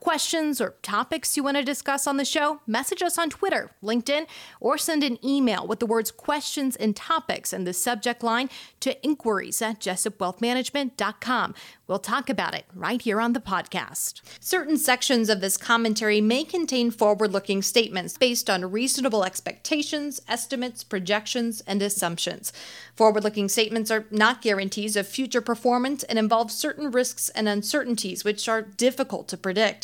questions 0.00 0.60
or 0.60 0.74
topics 0.82 1.36
you 1.36 1.42
want 1.42 1.56
to 1.56 1.62
discuss 1.62 2.06
on 2.06 2.16
the 2.16 2.24
show? 2.24 2.60
Message 2.66 3.02
us 3.02 3.18
on 3.18 3.30
Twitter, 3.30 3.70
LinkedIn, 3.82 4.26
or 4.60 4.76
send 4.76 5.02
an 5.02 5.18
email 5.24 5.66
with 5.66 5.80
the 5.80 5.86
words 5.86 6.10
questions 6.10 6.76
and 6.76 6.94
topics 6.94 7.52
in 7.52 7.64
the 7.64 7.72
subject 7.72 8.22
line 8.22 8.50
to 8.80 9.02
inquiries 9.04 9.62
at 9.62 9.80
jessupwealthmanagement.com. 9.80 11.54
We'll 11.86 11.98
talk 11.98 12.30
about 12.30 12.54
it 12.54 12.64
right 12.74 13.00
here 13.00 13.20
on 13.20 13.34
the 13.34 13.40
podcast. 13.40 14.22
Certain 14.40 14.78
sections 14.78 15.28
of 15.28 15.42
this 15.42 15.58
commentary 15.58 16.20
may 16.22 16.44
contain 16.44 16.90
forward 16.90 17.32
looking 17.32 17.60
statements 17.60 18.16
based 18.16 18.48
on 18.48 18.70
reasonable 18.70 19.22
expectations, 19.22 20.20
estimates, 20.26 20.82
projections, 20.82 21.60
and 21.66 21.82
assumptions. 21.82 22.54
Forward 22.96 23.22
looking 23.22 23.50
statements 23.50 23.90
are 23.90 24.06
not 24.10 24.40
guarantees 24.40 24.96
of 24.96 25.06
future 25.06 25.42
performance 25.42 26.02
and 26.04 26.18
involve 26.18 26.50
certain 26.50 26.90
risks 26.90 27.28
and 27.30 27.48
uncertainties 27.48 28.24
which 28.24 28.48
are 28.48 28.62
difficult 28.62 29.28
to 29.28 29.36
predict. 29.36 29.83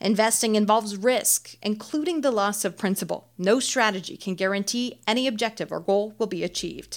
Investing 0.00 0.54
involves 0.54 0.96
risk, 0.96 1.56
including 1.62 2.20
the 2.20 2.30
loss 2.30 2.64
of 2.64 2.76
principal. 2.76 3.28
No 3.38 3.60
strategy 3.60 4.16
can 4.16 4.34
guarantee 4.34 5.00
any 5.06 5.26
objective 5.26 5.72
or 5.72 5.80
goal 5.80 6.14
will 6.18 6.26
be 6.26 6.44
achieved. 6.44 6.94